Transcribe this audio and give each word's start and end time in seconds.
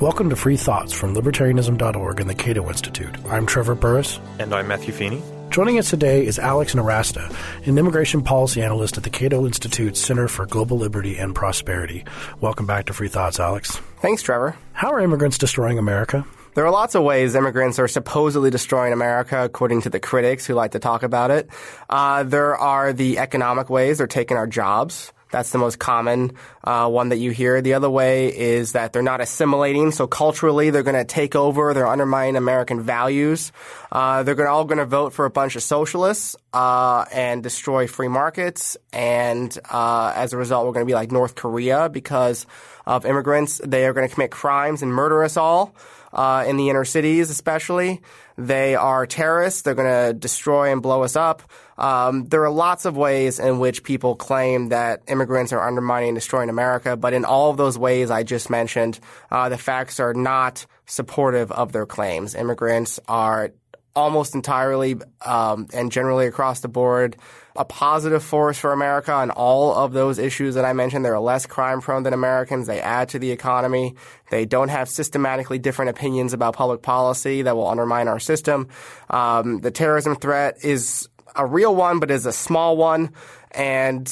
Welcome 0.00 0.30
to 0.30 0.36
Free 0.36 0.56
Thoughts 0.56 0.92
from 0.92 1.12
Libertarianism.org 1.16 2.20
and 2.20 2.30
the 2.30 2.34
Cato 2.34 2.68
Institute. 2.68 3.16
I'm 3.26 3.46
Trevor 3.46 3.74
Burrus. 3.74 4.20
And 4.38 4.54
I'm 4.54 4.68
Matthew 4.68 4.92
Feeney. 4.92 5.20
Joining 5.50 5.76
us 5.76 5.90
today 5.90 6.24
is 6.24 6.38
Alex 6.38 6.72
Nowrasteh, 6.72 7.34
an 7.66 7.76
immigration 7.76 8.22
policy 8.22 8.62
analyst 8.62 8.96
at 8.96 9.02
the 9.02 9.10
Cato 9.10 9.44
Institute 9.44 9.96
Center 9.96 10.28
for 10.28 10.46
Global 10.46 10.78
Liberty 10.78 11.18
and 11.18 11.34
Prosperity. 11.34 12.04
Welcome 12.40 12.64
back 12.64 12.86
to 12.86 12.92
Free 12.92 13.08
Thoughts, 13.08 13.40
Alex. 13.40 13.80
Thanks, 14.00 14.22
Trevor. 14.22 14.56
How 14.72 14.92
are 14.92 15.00
immigrants 15.00 15.36
destroying 15.36 15.78
America? 15.78 16.24
There 16.54 16.64
are 16.64 16.70
lots 16.70 16.94
of 16.94 17.02
ways 17.02 17.34
immigrants 17.34 17.80
are 17.80 17.88
supposedly 17.88 18.50
destroying 18.50 18.92
America, 18.92 19.42
according 19.42 19.82
to 19.82 19.90
the 19.90 19.98
critics 19.98 20.46
who 20.46 20.54
like 20.54 20.72
to 20.72 20.78
talk 20.78 21.02
about 21.02 21.32
it. 21.32 21.50
Uh, 21.90 22.22
there 22.22 22.56
are 22.56 22.92
the 22.92 23.18
economic 23.18 23.68
ways 23.68 23.98
they're 23.98 24.06
taking 24.06 24.36
our 24.36 24.46
jobs. 24.46 25.12
That's 25.30 25.50
the 25.50 25.58
most 25.58 25.78
common 25.78 26.32
uh, 26.64 26.88
one 26.88 27.10
that 27.10 27.18
you 27.18 27.30
hear. 27.30 27.60
The 27.60 27.74
other 27.74 27.90
way 27.90 28.34
is 28.36 28.72
that 28.72 28.92
they're 28.92 29.02
not 29.02 29.20
assimilating. 29.20 29.90
So 29.90 30.06
culturally, 30.06 30.70
they're 30.70 30.82
going 30.82 30.96
to 30.96 31.04
take 31.04 31.36
over. 31.36 31.74
They're 31.74 31.86
undermining 31.86 32.36
American 32.36 32.80
values. 32.80 33.52
Uh, 33.92 34.22
they're 34.22 34.34
gonna, 34.34 34.50
all 34.50 34.64
going 34.64 34.78
to 34.78 34.86
vote 34.86 35.12
for 35.12 35.24
a 35.24 35.30
bunch 35.30 35.56
of 35.56 35.62
socialists 35.62 36.36
uh, 36.52 37.04
and 37.12 37.42
destroy 37.42 37.86
free 37.86 38.08
markets. 38.08 38.76
And 38.92 39.56
uh, 39.70 40.12
as 40.14 40.32
a 40.32 40.36
result, 40.36 40.66
we're 40.66 40.72
going 40.72 40.86
to 40.86 40.90
be 40.90 40.94
like 40.94 41.12
North 41.12 41.34
Korea 41.34 41.88
because 41.88 42.46
of 42.86 43.04
immigrants. 43.04 43.60
They 43.64 43.86
are 43.86 43.92
going 43.92 44.08
to 44.08 44.14
commit 44.14 44.30
crimes 44.30 44.82
and 44.82 44.92
murder 44.92 45.22
us 45.24 45.36
all. 45.36 45.74
Uh, 46.10 46.42
in 46.48 46.56
the 46.56 46.70
inner 46.70 46.86
cities, 46.86 47.28
especially. 47.28 48.00
They 48.38 48.76
are 48.76 49.04
terrorists. 49.04 49.62
They're 49.62 49.74
going 49.74 50.06
to 50.06 50.14
destroy 50.14 50.70
and 50.70 50.80
blow 50.80 51.02
us 51.02 51.16
up. 51.16 51.42
Um, 51.76 52.24
there 52.26 52.44
are 52.44 52.50
lots 52.50 52.84
of 52.84 52.96
ways 52.96 53.40
in 53.40 53.58
which 53.58 53.82
people 53.82 54.14
claim 54.14 54.68
that 54.68 55.02
immigrants 55.08 55.52
are 55.52 55.60
undermining 55.60 56.10
and 56.10 56.16
destroying 56.16 56.48
America, 56.48 56.96
but 56.96 57.12
in 57.12 57.24
all 57.24 57.50
of 57.50 57.56
those 57.56 57.76
ways 57.76 58.12
I 58.12 58.22
just 58.22 58.48
mentioned, 58.48 59.00
uh, 59.32 59.48
the 59.48 59.58
facts 59.58 59.98
are 59.98 60.14
not 60.14 60.66
supportive 60.86 61.50
of 61.50 61.72
their 61.72 61.84
claims. 61.84 62.36
Immigrants 62.36 63.00
are 63.08 63.50
almost 63.98 64.36
entirely 64.36 64.94
um, 65.26 65.66
and 65.74 65.90
generally 65.90 66.26
across 66.26 66.60
the 66.60 66.68
board 66.68 67.16
a 67.56 67.64
positive 67.64 68.22
force 68.22 68.56
for 68.56 68.72
America 68.72 69.12
on 69.12 69.32
all 69.32 69.74
of 69.74 69.92
those 69.92 70.20
issues 70.20 70.54
that 70.54 70.64
I 70.64 70.72
mentioned. 70.72 71.04
They're 71.04 71.18
less 71.18 71.44
crime 71.44 71.80
prone 71.80 72.04
than 72.04 72.14
Americans. 72.14 72.68
They 72.68 72.80
add 72.80 73.08
to 73.08 73.18
the 73.18 73.32
economy. 73.32 73.96
They 74.30 74.46
don't 74.46 74.68
have 74.68 74.88
systematically 74.88 75.58
different 75.58 75.90
opinions 75.90 76.32
about 76.32 76.54
public 76.54 76.82
policy 76.82 77.42
that 77.42 77.56
will 77.56 77.66
undermine 77.66 78.06
our 78.06 78.20
system. 78.20 78.68
Um, 79.10 79.58
the 79.58 79.72
terrorism 79.72 80.14
threat 80.14 80.58
is 80.62 81.08
a 81.34 81.44
real 81.44 81.74
one, 81.74 81.98
but 81.98 82.12
is 82.12 82.26
a 82.26 82.32
small 82.32 82.76
one. 82.76 83.10
And 83.50 84.08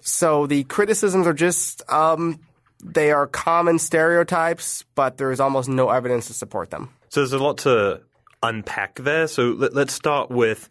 so 0.00 0.46
the 0.46 0.62
criticisms 0.62 1.26
are 1.26 1.34
just, 1.34 1.82
um, 1.90 2.38
they 2.84 3.10
are 3.10 3.26
common 3.26 3.80
stereotypes, 3.80 4.84
but 4.94 5.16
there's 5.16 5.40
almost 5.40 5.68
no 5.68 5.90
evidence 5.90 6.28
to 6.28 6.32
support 6.32 6.70
them. 6.70 6.90
So 7.08 7.20
there's 7.20 7.32
a 7.32 7.38
lot 7.38 7.58
to 7.58 8.02
unpack 8.42 8.96
there. 8.96 9.26
So 9.26 9.50
let, 9.50 9.76
us 9.76 9.92
start 9.92 10.30
with 10.30 10.68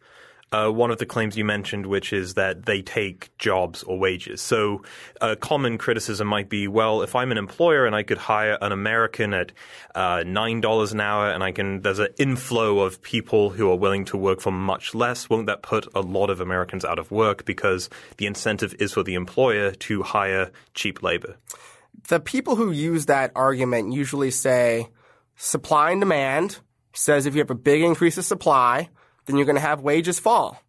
uh, 0.52 0.70
one 0.70 0.92
of 0.92 0.98
the 0.98 1.06
claims 1.06 1.38
you 1.38 1.44
mentioned, 1.44 1.86
which 1.86 2.14
is 2.14 2.36
that 2.36 2.66
they 2.66 2.82
take 2.82 3.36
jobs 3.38 3.84
or 3.84 4.00
wages. 4.00 4.42
So 4.42 4.84
a 5.20 5.36
common 5.36 5.78
criticism 5.78 6.28
might 6.28 6.48
be, 6.48 6.68
well, 6.68 7.02
if 7.02 7.16
I'm 7.16 7.32
an 7.32 7.38
employer 7.38 7.86
and 7.86 7.96
I 7.96 8.04
could 8.04 8.18
hire 8.18 8.58
an 8.62 8.72
American 8.72 9.34
at 9.34 9.52
uh, 9.94 10.24
nine 10.26 10.62
dollars 10.62 10.94
an 10.94 11.02
hour, 11.02 11.30
and 11.30 11.44
I 11.44 11.52
can 11.52 11.82
there's 11.82 12.00
an 12.00 12.10
inflow 12.18 12.80
of 12.80 13.02
people 13.02 13.50
who 13.50 13.70
are 13.70 13.76
willing 13.76 14.06
to 14.06 14.18
work 14.18 14.40
for 14.40 14.52
much 14.52 14.96
less, 14.96 15.30
won't 15.30 15.48
that 15.48 15.64
put 15.64 15.88
a 15.94 16.02
lot 16.02 16.30
of 16.30 16.40
Americans 16.40 16.86
out 16.86 17.00
of 17.00 17.12
work 17.12 17.44
because 17.46 17.90
the 18.18 18.26
incentive 18.26 18.74
is 18.80 18.94
for 18.94 19.04
the 19.04 19.16
employer 19.16 19.72
to 19.72 20.04
hire 20.04 20.52
cheap 20.74 21.04
labor? 21.04 21.36
The 22.08 22.20
people 22.22 22.56
who 22.56 22.72
use 22.72 23.08
that 23.08 23.32
argument 23.36 23.92
usually 23.92 24.32
say 24.32 24.88
supply 25.36 25.92
and 25.92 26.00
demand 26.00 26.60
says 26.98 27.26
if 27.26 27.36
you 27.36 27.40
have 27.40 27.52
a 27.52 27.56
big 27.56 27.82
increase 27.82 28.18
of 28.18 28.26
supply 28.26 28.90
then 29.28 29.36
you're 29.36 29.46
going 29.46 29.56
to 29.56 29.62
have 29.62 29.82
wages 29.82 30.20
fall. 30.20 30.62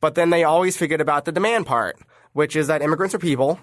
But 0.00 0.14
then 0.14 0.30
they 0.30 0.44
always 0.44 0.76
forget 0.76 1.00
about 1.00 1.24
the 1.24 1.32
demand 1.32 1.66
part, 1.66 1.98
which 2.32 2.56
is 2.56 2.66
that 2.66 2.82
immigrants 2.82 3.14
are 3.14 3.18
people. 3.18 3.58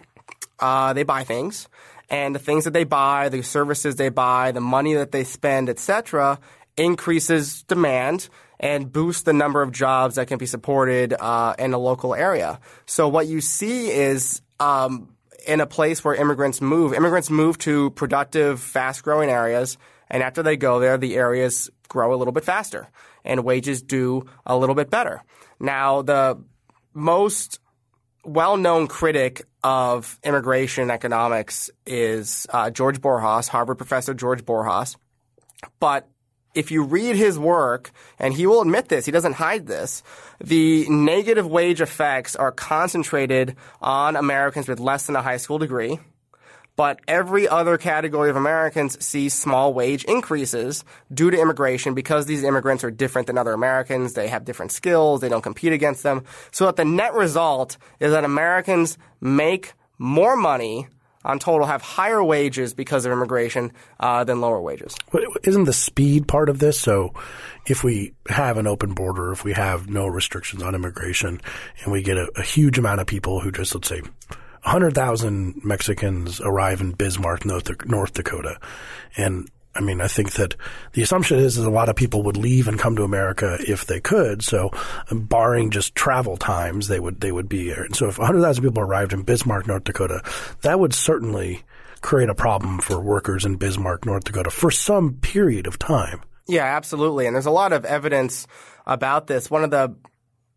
Uh, 0.57 0.93
they 0.93 1.03
buy 1.03 1.23
things, 1.23 1.69
and 2.09 2.33
the 2.33 2.39
things 2.39 2.63
that 2.63 2.73
they 2.73 2.83
buy, 2.83 3.29
the 3.29 3.41
services 3.43 3.95
they 3.97 4.09
buy, 4.09 4.51
the 4.51 4.61
money 4.61 4.95
that 4.95 5.11
they 5.11 5.23
spend, 5.23 5.69
etc., 5.69 6.39
increases 6.75 7.63
demand 7.63 8.29
and 8.59 8.91
boosts 8.91 9.23
the 9.23 9.33
number 9.33 9.61
of 9.61 9.71
jobs 9.71 10.15
that 10.15 10.27
can 10.27 10.37
be 10.37 10.45
supported 10.45 11.13
uh, 11.13 11.53
in 11.59 11.73
a 11.73 11.77
local 11.77 12.13
area. 12.13 12.59
So 12.85 13.07
what 13.07 13.27
you 13.27 13.39
see 13.39 13.89
is 13.89 14.41
um, 14.59 15.15
in 15.47 15.61
a 15.61 15.65
place 15.65 16.03
where 16.03 16.15
immigrants 16.15 16.61
move, 16.61 16.93
immigrants 16.93 17.29
move 17.29 17.57
to 17.59 17.89
productive, 17.91 18.59
fast-growing 18.59 19.29
areas, 19.29 19.77
and 20.09 20.23
after 20.23 20.43
they 20.43 20.57
go 20.57 20.79
there, 20.79 20.97
the 20.97 21.15
areas 21.15 21.69
grow 21.89 22.13
a 22.13 22.17
little 22.17 22.31
bit 22.31 22.45
faster 22.45 22.87
and 23.25 23.43
wages 23.43 23.81
do 23.81 24.25
a 24.45 24.57
little 24.57 24.75
bit 24.75 24.89
better. 24.89 25.21
Now, 25.59 26.01
the 26.01 26.41
most 26.93 27.59
well-known 28.23 28.87
critic 28.87 29.41
of 29.63 30.19
immigration 30.23 30.91
economics 30.91 31.69
is 31.85 32.47
uh, 32.49 32.69
George 32.69 33.01
Borjas, 33.01 33.49
Harvard 33.49 33.77
professor 33.77 34.13
George 34.13 34.45
Borjas. 34.45 34.95
But 35.79 36.07
if 36.55 36.71
you 36.71 36.83
read 36.83 37.15
his 37.15 37.37
work, 37.37 37.91
and 38.17 38.33
he 38.33 38.47
will 38.47 38.61
admit 38.61 38.89
this, 38.89 39.05
he 39.05 39.11
doesn't 39.11 39.33
hide 39.33 39.67
this, 39.67 40.03
the 40.43 40.87
negative 40.89 41.45
wage 41.45 41.81
effects 41.81 42.35
are 42.35 42.51
concentrated 42.51 43.55
on 43.81 44.15
Americans 44.15 44.67
with 44.67 44.79
less 44.79 45.05
than 45.05 45.15
a 45.15 45.21
high 45.21 45.37
school 45.37 45.59
degree 45.59 45.99
but 46.79 47.01
every 47.09 47.45
other 47.45 47.77
category 47.77 48.29
of 48.29 48.37
Americans 48.37 49.05
sees 49.05 49.33
small 49.33 49.73
wage 49.73 50.05
increases 50.05 50.85
due 51.13 51.29
to 51.29 51.37
immigration 51.37 51.93
because 51.93 52.25
these 52.25 52.41
immigrants 52.41 52.85
are 52.85 52.89
different 52.89 53.27
than 53.27 53.37
other 53.37 53.51
Americans. 53.51 54.13
They 54.13 54.29
have 54.29 54.45
different 54.45 54.71
skills. 54.71 55.19
They 55.19 55.27
don't 55.27 55.41
compete 55.41 55.73
against 55.73 56.03
them. 56.03 56.23
So 56.51 56.67
that 56.67 56.77
the 56.77 56.85
net 56.85 57.13
result 57.15 57.75
is 57.99 58.13
that 58.13 58.23
Americans 58.23 58.97
make 59.19 59.73
more 59.97 60.37
money 60.37 60.87
on 61.25 61.37
total 61.37 61.67
have 61.67 61.81
higher 61.81 62.23
wages 62.23 62.73
because 62.73 63.05
of 63.05 63.11
immigration 63.11 63.73
uh, 63.99 64.23
than 64.23 64.39
lower 64.39 64.61
wages. 64.61 64.95
Isn't 65.43 65.65
the 65.65 65.73
speed 65.73 66.29
part 66.29 66.47
of 66.47 66.59
this? 66.59 66.79
So 66.79 67.13
if 67.67 67.83
we 67.83 68.13
have 68.29 68.55
an 68.55 68.67
open 68.67 68.93
border, 68.93 69.33
if 69.33 69.43
we 69.43 69.51
have 69.51 69.89
no 69.89 70.07
restrictions 70.07 70.63
on 70.63 70.75
immigration, 70.75 71.41
and 71.83 71.91
we 71.91 72.03
get 72.03 72.15
a, 72.15 72.31
a 72.37 72.41
huge 72.41 72.79
amount 72.79 73.01
of 73.01 73.07
people 73.07 73.41
who 73.41 73.51
just, 73.51 73.75
let's 73.75 73.89
say, 73.89 74.01
100,000 74.69 75.65
Mexicans 75.65 76.39
arrive 76.41 76.79
in 76.79 76.91
Bismarck, 76.91 77.43
North, 77.43 78.13
Dakota. 78.13 78.59
And 79.17 79.49
I 79.73 79.81
mean, 79.81 79.99
I 79.99 80.07
think 80.07 80.33
that 80.33 80.55
the 80.93 81.01
assumption 81.01 81.39
is 81.39 81.55
that 81.55 81.67
a 81.67 81.71
lot 81.71 81.89
of 81.89 81.95
people 81.95 82.21
would 82.21 82.37
leave 82.37 82.67
and 82.67 82.77
come 82.77 82.95
to 82.95 83.03
America 83.03 83.57
if 83.67 83.87
they 83.87 83.99
could. 83.99 84.43
So, 84.43 84.69
um, 85.09 85.21
barring 85.21 85.71
just 85.71 85.95
travel 85.95 86.37
times, 86.37 86.87
they 86.87 86.99
would 86.99 87.19
they 87.19 87.31
would 87.31 87.49
be 87.49 87.63
here. 87.63 87.81
And 87.81 87.95
so, 87.95 88.09
if 88.09 88.19
100,000 88.19 88.63
people 88.63 88.83
arrived 88.83 89.11
in 89.11 89.23
Bismarck, 89.23 89.65
North 89.65 89.85
Dakota, 89.85 90.21
that 90.61 90.79
would 90.79 90.93
certainly 90.93 91.63
create 92.01 92.29
a 92.29 92.35
problem 92.35 92.77
for 92.77 92.99
workers 92.99 93.45
in 93.45 93.55
Bismarck, 93.55 94.05
North 94.05 94.23
Dakota, 94.23 94.51
for 94.51 94.69
some 94.69 95.15
period 95.15 95.65
of 95.65 95.79
time. 95.79 96.21
Yeah, 96.47 96.65
absolutely. 96.65 97.25
And 97.25 97.35
there's 97.35 97.47
a 97.47 97.51
lot 97.51 97.73
of 97.73 97.85
evidence 97.85 98.45
about 98.85 99.25
this. 99.25 99.49
One 99.49 99.63
of 99.63 99.71
the 99.71 99.95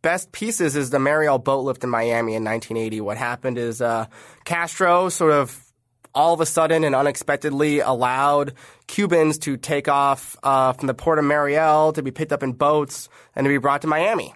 best 0.03 0.33
pieces 0.33 0.77
is 0.77 0.91
the 0.91 0.99
Mariel 0.99 1.41
boatlift 1.41 1.85
in 1.85 1.91
Miami 1.91 2.35
in 2.35 2.45
1980. 2.45 3.01
What 3.01 3.17
happened 3.17 3.57
is 3.57 3.81
uh, 3.81 4.07
Castro 4.45 5.09
sort 5.09 5.33
of 5.33 5.59
all 6.15 6.35
of 6.35 6.41
a 6.41 6.47
sudden 6.47 6.85
and 6.85 6.95
unexpectedly 6.95 7.81
allowed 7.81 8.53
Cubans 8.87 9.39
to 9.39 9.57
take 9.57 9.89
off 9.89 10.37
uh, 10.43 10.73
from 10.75 10.87
the 10.87 10.95
port 10.95 11.19
of 11.19 11.25
Mariel 11.25 11.93
to 11.95 12.03
be 12.03 12.11
picked 12.11 12.33
up 12.33 12.43
in 12.43 12.53
boats 12.53 13.09
and 13.35 13.45
to 13.45 13.49
be 13.49 13.57
brought 13.59 13.83
to 13.83 13.89
Miami. 13.89 14.35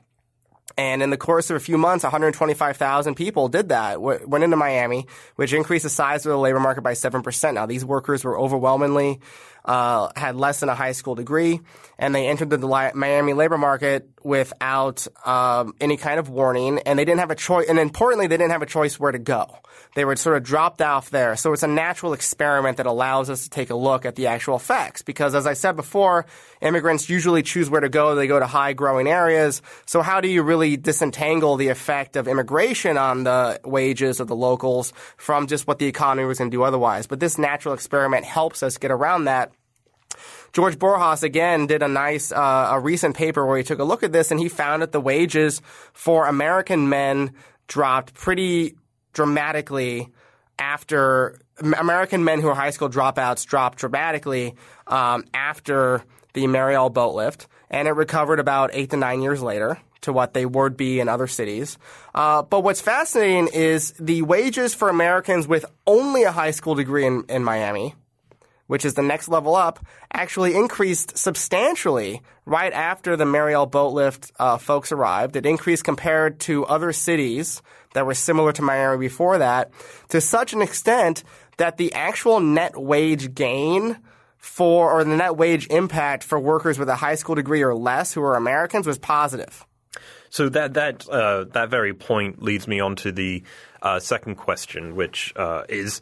And 0.79 1.03
in 1.03 1.09
the 1.09 1.17
course 1.17 1.49
of 1.49 1.57
a 1.57 1.61
few 1.61 1.79
months, 1.79 2.03
125,000 2.03 3.15
people 3.15 3.49
did 3.49 3.71
that, 3.71 4.01
went 4.01 4.45
into 4.45 4.57
Miami, 4.57 5.07
which 5.37 5.55
increased 5.55 5.85
the 5.85 5.91
size 5.91 6.27
of 6.27 6.31
the 6.31 6.39
labor 6.39 6.61
market 6.61 6.83
by 6.83 6.93
7%. 6.93 7.55
Now, 7.55 7.65
these 7.65 7.83
workers 7.83 8.25
were 8.25 8.39
overwhelmingly 8.39 9.21
uh, 9.67 10.11
had 10.17 10.37
less 10.37 10.61
than 10.61 10.69
a 10.69 10.75
high 10.75 10.93
school 10.93 11.15
degree, 11.15 11.61
and 11.99 12.15
they 12.15 12.29
entered 12.29 12.51
the 12.51 12.59
Miami 12.95 13.33
labor 13.33 13.59
market 13.59 14.09
without 14.23 15.07
um, 15.27 15.75
any 15.81 15.97
kind 15.97 16.19
of 16.19 16.29
warning, 16.29 16.79
and 16.81 16.99
they 16.99 17.05
didn't 17.05 17.21
have 17.21 17.31
a 17.31 17.37
choice. 17.37 17.69
And 17.69 17.79
importantly, 17.79 18.29
they 18.29 18.37
didn't 18.37 18.53
have 18.53 18.63
a 18.63 18.67
choice 18.67 18.99
where 18.99 19.13
to 19.13 19.19
go. 19.19 19.59
They 19.97 20.05
were 20.05 20.15
sort 20.15 20.37
of 20.37 20.43
dropped 20.43 20.83
off 20.83 21.09
there. 21.09 21.37
So 21.37 21.55
it's 21.55 21.63
a 21.63 21.67
natural 21.67 22.13
experiment 22.13 22.77
that 22.77 22.85
allows 22.85 23.31
us 23.31 23.45
to 23.45 23.51
take 23.51 23.71
a 23.71 23.75
look 23.75 24.05
at 24.05 24.15
the 24.15 24.27
actual 24.27 24.57
effects. 24.57 25.01
Because 25.01 25.35
as 25.35 25.47
I 25.47 25.55
said 25.55 25.75
before, 25.75 26.27
immigrants 26.61 27.09
usually 27.09 27.43
choose 27.43 27.71
where 27.71 27.81
to 27.81 27.89
go. 27.89 28.15
They 28.15 28.27
go 28.27 28.39
to 28.39 28.47
high 28.47 28.75
growing 28.75 29.07
areas. 29.07 29.63
So 29.87 30.03
how 30.03 30.21
do 30.21 30.29
you 30.29 30.43
really 30.43 30.77
disentangle 30.77 31.57
the 31.57 31.69
effect 31.69 32.17
of 32.17 32.29
immigration 32.29 32.99
on 32.99 33.25
the 33.25 33.59
wages 33.65 34.21
of 34.21 34.29
the 34.29 34.37
locals 34.37 34.93
from 35.17 35.47
just 35.47 35.67
what 35.67 35.79
the 35.79 35.87
economy 35.87 36.27
was 36.27 36.37
going 36.37 36.51
to 36.51 36.55
do 36.55 36.63
otherwise? 36.63 37.07
But 37.07 37.19
this 37.19 37.39
natural 37.39 37.73
experiment 37.73 38.27
helps 38.27 38.63
us 38.63 38.77
get 38.77 38.91
around 38.91 39.25
that 39.25 39.53
George 40.53 40.79
Borjas 40.79 41.23
again 41.23 41.67
did 41.67 41.83
a 41.83 41.89
nice, 41.89 42.33
uh, 42.33 42.69
a 42.73 42.79
recent 42.79 43.17
paper 43.17 43.47
where 43.47 43.57
he 43.57 43.65
took 43.65 43.79
a 43.79 43.85
look 43.85 44.03
at 44.03 44.13
this 44.13 44.31
and 44.31 44.39
he 44.39 44.51
found 44.51 44.83
that 44.83 44.93
the 44.93 45.01
wages 45.01 45.63
for 45.95 46.27
American 46.27 46.91
men 46.91 47.33
dropped 47.67 48.13
pretty 48.13 48.77
dramatically 49.17 50.11
after 50.59 51.41
American 51.59 52.23
men 52.23 52.43
who 52.43 52.49
are 52.49 52.55
high 52.55 52.71
school 52.71 52.91
dropouts 52.91 53.47
dropped 53.47 53.79
dramatically 53.79 54.55
um, 54.87 55.25
after 55.33 56.05
the 56.35 56.47
Mariel 56.47 56.91
boat 56.91 57.15
lift, 57.15 57.49
and 57.71 57.89
it 57.89 57.93
recovered 57.93 58.39
about 58.39 58.71
eight 58.75 58.91
to 58.91 58.97
nine 58.99 59.23
years 59.23 59.43
later 59.43 59.79
to 60.03 60.13
what 60.13 60.35
they 60.35 60.45
would 60.45 60.77
be 60.77 61.01
in 61.01 61.09
other 61.09 61.27
cities. 61.27 61.79
Uh, 62.15 62.43
but 62.43 62.61
what's 62.61 62.83
fascinating 62.83 63.49
is 63.55 63.93
the 63.99 64.21
wages 64.21 64.75
for 64.75 64.91
Americans 64.91 65.49
with 65.49 65.65
only 65.87 66.25
a 66.25 66.31
high 66.31 66.51
school 66.51 66.75
degree 66.75 67.07
in, 67.07 67.25
in 67.31 67.43
Miami, 67.43 67.95
which 68.67 68.85
is 68.85 68.93
the 68.93 69.03
next 69.03 69.29
level 69.29 69.57
up, 69.57 69.85
actually 70.13 70.55
increased 70.55 71.17
substantially 71.17 72.21
right 72.45 72.75
after 72.75 73.17
the 73.17 73.25
Mariel 73.25 73.65
boat 73.65 73.95
lift 73.95 74.31
uh, 74.39 74.59
folks 74.59 74.93
arrived. 74.93 75.37
It 75.37 75.47
increased 75.47 75.85
compared 75.85 76.39
to 76.41 76.67
other 76.67 76.93
cities 76.93 77.63
that 77.97 78.05
were 78.05 78.15
similar 78.15 78.53
to 78.53 78.61
Miami 78.61 78.99
before 78.99 79.39
that 79.39 79.71
to 80.11 80.21
such 80.21 80.53
an 80.53 80.61
extent 80.61 81.25
that 81.57 81.79
the 81.79 81.95
actual 81.95 82.41
net 82.41 82.77
wage 82.77 83.35
gain 83.35 83.97
for, 84.37 84.93
or 84.93 85.03
the 85.03 85.17
net 85.17 85.39
wage 85.39 85.67
impact 85.69 86.23
for 86.23 86.39
workers 86.39 86.79
with 86.79 86.91
a 86.91 86.95
high 86.95 87.15
school 87.15 87.35
degree 87.35 87.63
or 87.63 87.75
less 87.75 88.13
who 88.13 88.23
are 88.23 88.37
Americans 88.37 88.87
was 88.87 88.99
positive. 88.99 89.65
So 90.29 90.51
that 90.51 90.75
that 90.75 91.09
uh, 91.09 91.45
that 91.55 91.71
very 91.71 91.95
point 91.95 92.43
leads 92.43 92.69
me 92.69 92.81
on 92.81 92.97
to 92.97 93.13
the 93.13 93.43
uh, 93.81 93.99
second 93.99 94.37
question, 94.37 94.95
which 94.95 95.33
uh, 95.35 95.65
is. 95.69 96.01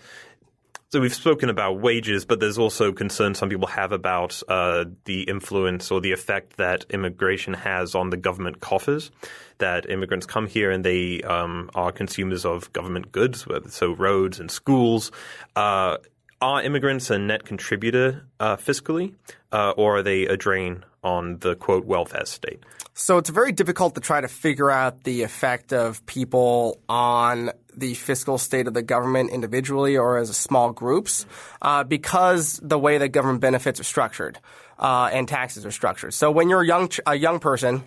So 0.95 1.01
we've 1.01 1.13
spoken 1.13 1.49
about 1.49 1.81
wages, 1.81 2.25
but 2.25 2.39
there's 2.39 2.57
also 2.57 2.93
concern 2.93 3.35
some 3.35 3.49
people 3.49 3.67
have 3.67 3.91
about 3.91 4.41
uh, 4.47 4.85
the 5.07 5.23
influence 5.23 5.91
or 5.91 6.01
the 6.01 6.13
effect 6.13 6.57
that 6.59 6.85
immigration 6.89 7.53
has 7.53 7.97
on 7.97 8.11
the 8.11 8.17
government 8.17 8.61
coffers. 8.61 9.11
That 9.59 9.91
immigrants 9.91 10.25
come 10.25 10.47
here 10.47 10.71
and 10.71 10.85
they 10.85 11.21
um, 11.23 11.69
are 11.75 11.91
consumers 11.91 12.45
of 12.45 12.73
government 12.73 13.11
goods, 13.11 13.45
so 13.71 13.93
roads 13.93 14.39
and 14.39 14.49
schools. 14.49 15.11
Uh, 15.57 15.97
are 16.45 16.63
immigrants 16.63 17.09
a 17.09 17.19
net 17.19 17.45
contributor 17.45 18.23
uh, 18.39 18.57
fiscally, 18.57 19.15
uh, 19.51 19.71
or 19.79 19.97
are 19.97 20.03
they 20.03 20.27
a 20.27 20.37
drain 20.37 20.85
on 21.03 21.39
the 21.39 21.57
quote 21.57 21.87
welfare 21.87 22.27
state? 22.27 22.61
So 22.93 23.17
it's 23.17 23.31
very 23.31 23.51
difficult 23.51 23.95
to 23.95 24.03
try 24.03 24.21
to 24.21 24.29
figure 24.29 24.71
out 24.71 25.05
the 25.05 25.23
effect 25.23 25.73
of 25.73 26.05
people 26.05 26.79
on 26.87 27.51
the 27.75 27.95
fiscal 27.95 28.37
state 28.37 28.69
of 28.69 28.75
the 28.75 28.83
government 28.83 29.31
individually 29.31 29.97
or 29.97 30.19
as 30.19 30.37
small 30.37 30.71
groups 30.73 31.25
uh, 31.63 31.83
because 31.83 32.61
the 32.63 32.79
way 32.79 32.99
that 32.99 33.09
government 33.09 33.41
benefits 33.41 33.81
are 33.81 33.85
structured 33.85 34.39
uh, 34.79 35.09
and 35.13 35.27
taxes 35.27 35.65
are 35.65 35.73
structured. 35.73 36.13
So 36.13 36.31
when 36.31 36.51
you're 36.51 36.63
a 36.63 36.67
young 36.67 36.91
a 37.07 37.15
young 37.15 37.41
person 37.41 37.85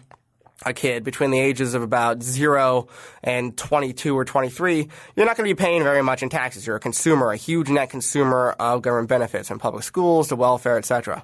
a 0.65 0.74
kid 0.74 1.04
between 1.04 1.31
the 1.31 1.39
ages 1.39 1.74
of 1.74 1.83
about 1.83 2.24
0 2.24 2.88
and 3.24 3.56
22 3.57 4.18
or 4.18 4.25
23, 4.25 4.89
you're 5.15 5.25
not 5.25 5.38
going 5.38 5.48
to 5.48 5.56
be 5.56 5.57
paying 5.57 5.83
very 5.83 6.01
much 6.01 6.24
in 6.24 6.30
taxes. 6.30 6.65
You're 6.65 6.77
a 6.77 6.80
consumer, 6.80 7.31
a 7.31 7.38
huge 7.38 7.69
net 7.69 7.89
consumer 7.89 8.56
of 8.59 8.81
government 8.81 9.09
benefits 9.09 9.48
from 9.48 9.59
public 9.59 9.83
schools 9.83 10.30
to 10.30 10.36
welfare, 10.36 10.77
etc. 10.77 11.24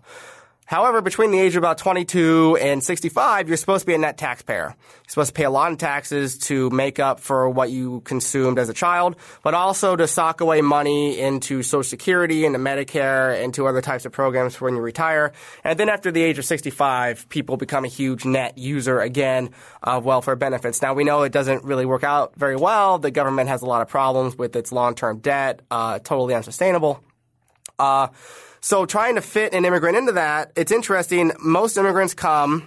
However, 0.66 1.02
between 1.02 1.32
the 1.32 1.40
age 1.40 1.56
of 1.56 1.62
about 1.62 1.78
22 1.78 2.58
and 2.60 2.84
65, 2.84 3.48
you're 3.48 3.58
supposed 3.58 3.82
to 3.82 3.86
be 3.86 3.94
a 3.94 3.98
net 3.98 4.18
taxpayer. 4.18 4.76
You're 4.78 5.08
supposed 5.08 5.30
to 5.30 5.34
pay 5.34 5.44
a 5.44 5.50
lot 5.50 5.72
in 5.72 5.78
taxes 5.78 6.38
to 6.40 6.70
make 6.70 7.00
up 7.00 7.20
for 7.20 7.50
what 7.50 7.70
you 7.70 8.02
consumed 8.02 8.58
as 8.58 8.70
a 8.70 8.74
child, 8.74 9.18
but 9.44 9.54
also 9.54 9.96
to 9.96 10.08
sock 10.08 10.42
away 10.42 10.62
money 10.62 11.20
into 11.20 11.64
Social 11.64 11.84
Security, 11.84 12.46
into 12.46 12.60
Medicare, 12.60 13.42
into 13.44 13.68
other 13.68 13.82
types 13.82 14.06
of 14.06 14.14
programs 14.14 14.56
for 14.56 14.66
when 14.66 14.76
you 14.76 14.82
retire. 14.82 15.34
And 15.64 15.78
then 15.78 15.90
after 15.90 16.12
the 16.12 16.22
age 16.22 16.40
of 16.40 16.46
65, 16.46 17.28
people 17.28 17.58
become 17.58 17.84
a 17.84 17.90
huge 17.90 18.24
net 18.24 18.58
user 18.58 19.00
again 19.00 19.50
of 19.82 20.06
welfare 20.06 20.38
benefits. 20.38 20.82
Now 20.82 20.94
we 20.94 21.04
know 21.04 21.24
it 21.24 21.34
doesn't 21.34 21.66
really 21.66 21.86
work 21.86 22.04
out 22.06 22.36
very 22.36 22.56
well. 22.56 23.00
The 23.00 23.12
government 23.12 23.50
has 23.50 23.62
a 23.62 23.66
lot 23.66 23.82
of 23.82 23.90
problems 23.90 24.38
with 24.38 24.56
its 24.56 24.72
long-term 24.72 25.20
debt, 25.20 25.62
uh, 25.70 26.00
totally 26.00 26.34
unsustainable. 26.34 27.04
Uh, 27.78 28.08
so 28.64 28.86
trying 28.86 29.16
to 29.16 29.22
fit 29.22 29.54
an 29.54 29.66
immigrant 29.66 29.98
into 29.98 30.14
that, 30.14 30.54
it's 30.56 30.72
interesting. 30.72 31.34
Most 31.38 31.76
immigrants 31.76 32.14
come 32.14 32.66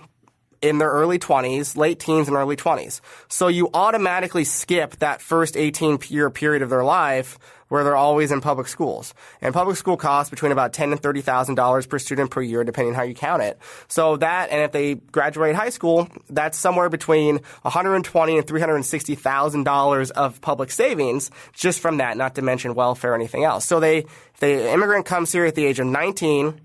in 0.62 0.78
their 0.78 0.90
early 0.90 1.18
20s, 1.18 1.76
late 1.76 1.98
teens 1.98 2.28
and 2.28 2.36
early 2.36 2.56
20s. 2.56 3.00
So 3.28 3.48
you 3.48 3.70
automatically 3.74 4.44
skip 4.44 4.96
that 4.96 5.20
first 5.20 5.56
18 5.56 5.98
year 6.08 6.30
period 6.30 6.62
of 6.62 6.70
their 6.70 6.84
life 6.84 7.38
where 7.68 7.84
they're 7.84 7.96
always 7.96 8.30
in 8.30 8.40
public 8.40 8.68
schools. 8.68 9.14
And 9.40 9.52
public 9.52 9.76
school 9.76 9.96
costs 9.96 10.30
between 10.30 10.52
about 10.52 10.72
ten 10.72 10.92
and 10.92 11.02
thirty 11.02 11.20
thousand 11.20 11.56
dollars 11.56 11.86
per 11.86 11.98
student 11.98 12.30
per 12.30 12.40
year, 12.42 12.64
depending 12.64 12.94
how 12.94 13.02
you 13.02 13.14
count 13.14 13.42
it. 13.42 13.58
So 13.88 14.16
that, 14.18 14.50
and 14.50 14.62
if 14.62 14.72
they 14.72 14.94
graduate 14.94 15.54
high 15.54 15.70
school, 15.70 16.08
that's 16.30 16.58
somewhere 16.58 16.88
between 16.88 17.40
one 17.62 17.72
hundred 17.72 17.96
and 17.96 18.04
twenty 18.04 18.38
and 18.38 18.46
three 18.46 18.60
hundred 18.60 18.76
and 18.76 18.86
sixty 18.86 19.14
thousand 19.14 19.64
dollars 19.64 20.10
of 20.10 20.40
public 20.40 20.70
savings 20.70 21.30
just 21.52 21.80
from 21.80 21.98
that, 21.98 22.16
not 22.16 22.36
to 22.36 22.42
mention 22.42 22.74
welfare 22.74 23.12
or 23.12 23.14
anything 23.14 23.44
else. 23.44 23.64
So 23.64 23.80
they, 23.80 24.06
the 24.40 24.72
immigrant 24.72 25.06
comes 25.06 25.32
here 25.32 25.44
at 25.44 25.54
the 25.54 25.64
age 25.64 25.80
of 25.80 25.86
nineteen 25.86 26.60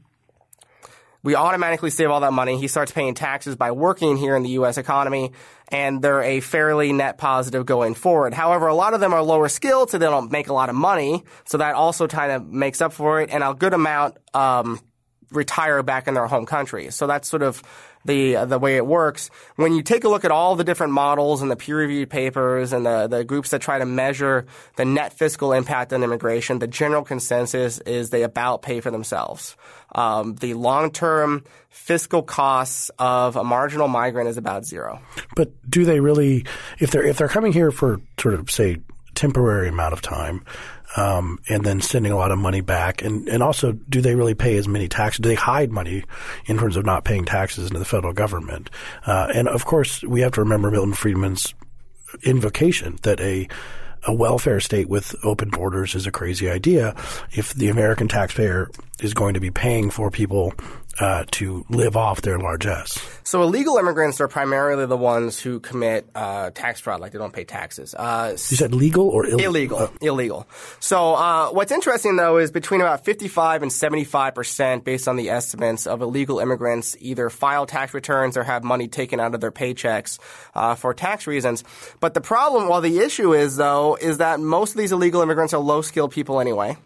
we 1.23 1.35
automatically 1.35 1.89
save 1.89 2.09
all 2.09 2.21
that 2.21 2.33
money. 2.33 2.57
He 2.59 2.67
starts 2.67 2.91
paying 2.91 3.13
taxes 3.13 3.55
by 3.55 3.71
working 3.71 4.17
here 4.17 4.35
in 4.35 4.43
the 4.43 4.49
U.S. 4.51 4.77
economy, 4.77 5.31
and 5.69 6.01
they're 6.01 6.23
a 6.23 6.39
fairly 6.39 6.93
net 6.93 7.17
positive 7.17 7.65
going 7.65 7.93
forward. 7.93 8.33
However, 8.33 8.67
a 8.67 8.75
lot 8.75 8.93
of 8.93 8.99
them 8.99 9.13
are 9.13 9.21
lower 9.21 9.47
skilled, 9.47 9.91
so 9.91 9.97
they 9.97 10.05
don't 10.05 10.31
make 10.31 10.47
a 10.47 10.53
lot 10.53 10.69
of 10.69 10.75
money. 10.75 11.23
So 11.45 11.59
that 11.59 11.75
also 11.75 12.07
kind 12.07 12.31
of 12.31 12.47
makes 12.47 12.81
up 12.81 12.93
for 12.93 13.21
it, 13.21 13.29
and 13.29 13.43
a 13.43 13.53
good 13.53 13.73
amount 13.73 14.17
um, 14.33 14.79
retire 15.31 15.83
back 15.83 16.07
in 16.07 16.13
their 16.13 16.27
home 16.27 16.45
country. 16.45 16.91
So 16.91 17.07
that's 17.07 17.29
sort 17.29 17.43
of 17.43 17.61
the 18.05 18.45
the 18.45 18.59
way 18.59 18.77
it 18.77 18.85
works. 18.85 19.29
When 19.55 19.73
you 19.73 19.83
take 19.83 20.03
a 20.03 20.09
look 20.09 20.25
at 20.25 20.31
all 20.31 20.55
the 20.55 20.63
different 20.63 20.93
models 20.93 21.41
and 21.41 21.51
the 21.51 21.55
peer 21.55 21.77
reviewed 21.77 22.09
papers 22.09 22.73
and 22.73 22.85
the, 22.85 23.07
the 23.07 23.23
groups 23.23 23.49
that 23.51 23.61
try 23.61 23.79
to 23.79 23.85
measure 23.85 24.45
the 24.75 24.85
net 24.85 25.13
fiscal 25.13 25.53
impact 25.53 25.93
on 25.93 26.03
immigration, 26.03 26.59
the 26.59 26.67
general 26.67 27.03
consensus 27.03 27.79
is 27.79 28.09
they 28.09 28.23
about 28.23 28.61
pay 28.61 28.81
for 28.81 28.91
themselves. 28.91 29.55
Um, 29.93 30.35
the 30.35 30.53
long 30.53 30.91
term 30.91 31.43
fiscal 31.69 32.21
costs 32.21 32.91
of 32.99 33.35
a 33.35 33.43
marginal 33.43 33.87
migrant 33.87 34.29
is 34.29 34.37
about 34.37 34.65
zero. 34.65 35.01
But 35.35 35.51
do 35.69 35.85
they 35.85 35.99
really, 35.99 36.45
if 36.79 36.91
they're 36.91 37.03
if 37.03 37.17
they're 37.17 37.27
coming 37.27 37.53
here 37.53 37.71
for 37.71 38.01
sort 38.19 38.35
of 38.35 38.49
say 38.49 38.77
temporary 39.15 39.69
amount 39.69 39.93
of 39.93 40.01
time, 40.01 40.43
um, 40.97 41.39
and 41.49 41.63
then 41.63 41.81
sending 41.81 42.11
a 42.11 42.17
lot 42.17 42.31
of 42.31 42.39
money 42.39 42.61
back? 42.61 43.01
And, 43.01 43.27
and 43.27 43.41
also, 43.41 43.71
do 43.71 44.01
they 44.01 44.15
really 44.15 44.35
pay 44.35 44.57
as 44.57 44.67
many 44.67 44.87
taxes? 44.87 45.21
Do 45.21 45.29
they 45.29 45.35
hide 45.35 45.71
money 45.71 46.03
in 46.45 46.57
terms 46.57 46.75
of 46.75 46.85
not 46.85 47.05
paying 47.05 47.25
taxes 47.25 47.67
into 47.67 47.79
the 47.79 47.85
federal 47.85 48.13
government? 48.13 48.69
Uh, 49.05 49.31
and 49.33 49.47
of 49.47 49.65
course, 49.65 50.03
we 50.03 50.21
have 50.21 50.33
to 50.33 50.41
remember 50.41 50.71
Milton 50.71 50.93
Friedman's 50.93 51.53
invocation 52.23 52.97
that 53.03 53.19
a 53.21 53.47
a 54.07 54.13
welfare 54.13 54.59
state 54.59 54.89
with 54.89 55.15
open 55.23 55.49
borders 55.49 55.93
is 55.93 56.07
a 56.07 56.11
crazy 56.11 56.49
idea 56.49 56.95
if 57.31 57.53
the 57.53 57.69
American 57.69 58.07
taxpayer 58.07 58.69
is 58.99 59.13
going 59.13 59.35
to 59.35 59.39
be 59.39 59.51
paying 59.51 59.91
for 59.91 60.09
people 60.09 60.53
uh, 60.99 61.25
to 61.31 61.65
live 61.69 61.95
off 61.95 62.21
their 62.21 62.37
largesse. 62.37 62.99
So 63.23 63.43
illegal 63.43 63.77
immigrants 63.77 64.19
are 64.19 64.27
primarily 64.27 64.85
the 64.85 64.97
ones 64.97 65.39
who 65.39 65.59
commit 65.59 66.09
uh, 66.15 66.51
tax 66.51 66.79
fraud, 66.79 66.99
like 66.99 67.11
they 67.11 67.19
don't 67.19 67.33
pay 67.33 67.43
taxes. 67.43 67.95
Uh, 67.97 68.31
you 68.31 68.57
said 68.57 68.73
legal 68.73 69.07
or 69.07 69.25
Ill- 69.25 69.39
illegal? 69.39 69.79
Uh, 69.79 69.87
illegal. 70.01 70.47
So 70.79 71.15
uh, 71.15 71.49
what's 71.51 71.71
interesting 71.71 72.15
though 72.15 72.37
is 72.37 72.51
between 72.51 72.81
about 72.81 73.05
55 73.05 73.61
and 73.63 73.71
75 73.71 74.35
percent, 74.35 74.83
based 74.83 75.07
on 75.07 75.15
the 75.15 75.29
estimates 75.29 75.87
of 75.87 76.01
illegal 76.01 76.39
immigrants, 76.39 76.95
either 76.99 77.29
file 77.29 77.65
tax 77.65 77.93
returns 77.93 78.37
or 78.37 78.43
have 78.43 78.63
money 78.63 78.87
taken 78.87 79.19
out 79.19 79.33
of 79.33 79.41
their 79.41 79.51
paychecks 79.51 80.19
uh, 80.55 80.75
for 80.75 80.93
tax 80.93 81.27
reasons. 81.27 81.63
But 81.99 82.13
the 82.13 82.21
problem, 82.21 82.67
well, 82.67 82.81
the 82.81 82.99
issue 82.99 83.33
is 83.33 83.55
though, 83.55 83.95
is 83.95 84.17
that 84.17 84.39
most 84.39 84.71
of 84.71 84.77
these 84.77 84.91
illegal 84.91 85.21
immigrants 85.21 85.53
are 85.53 85.59
low 85.59 85.81
skilled 85.81 86.11
people 86.11 86.39
anyway 86.39 86.77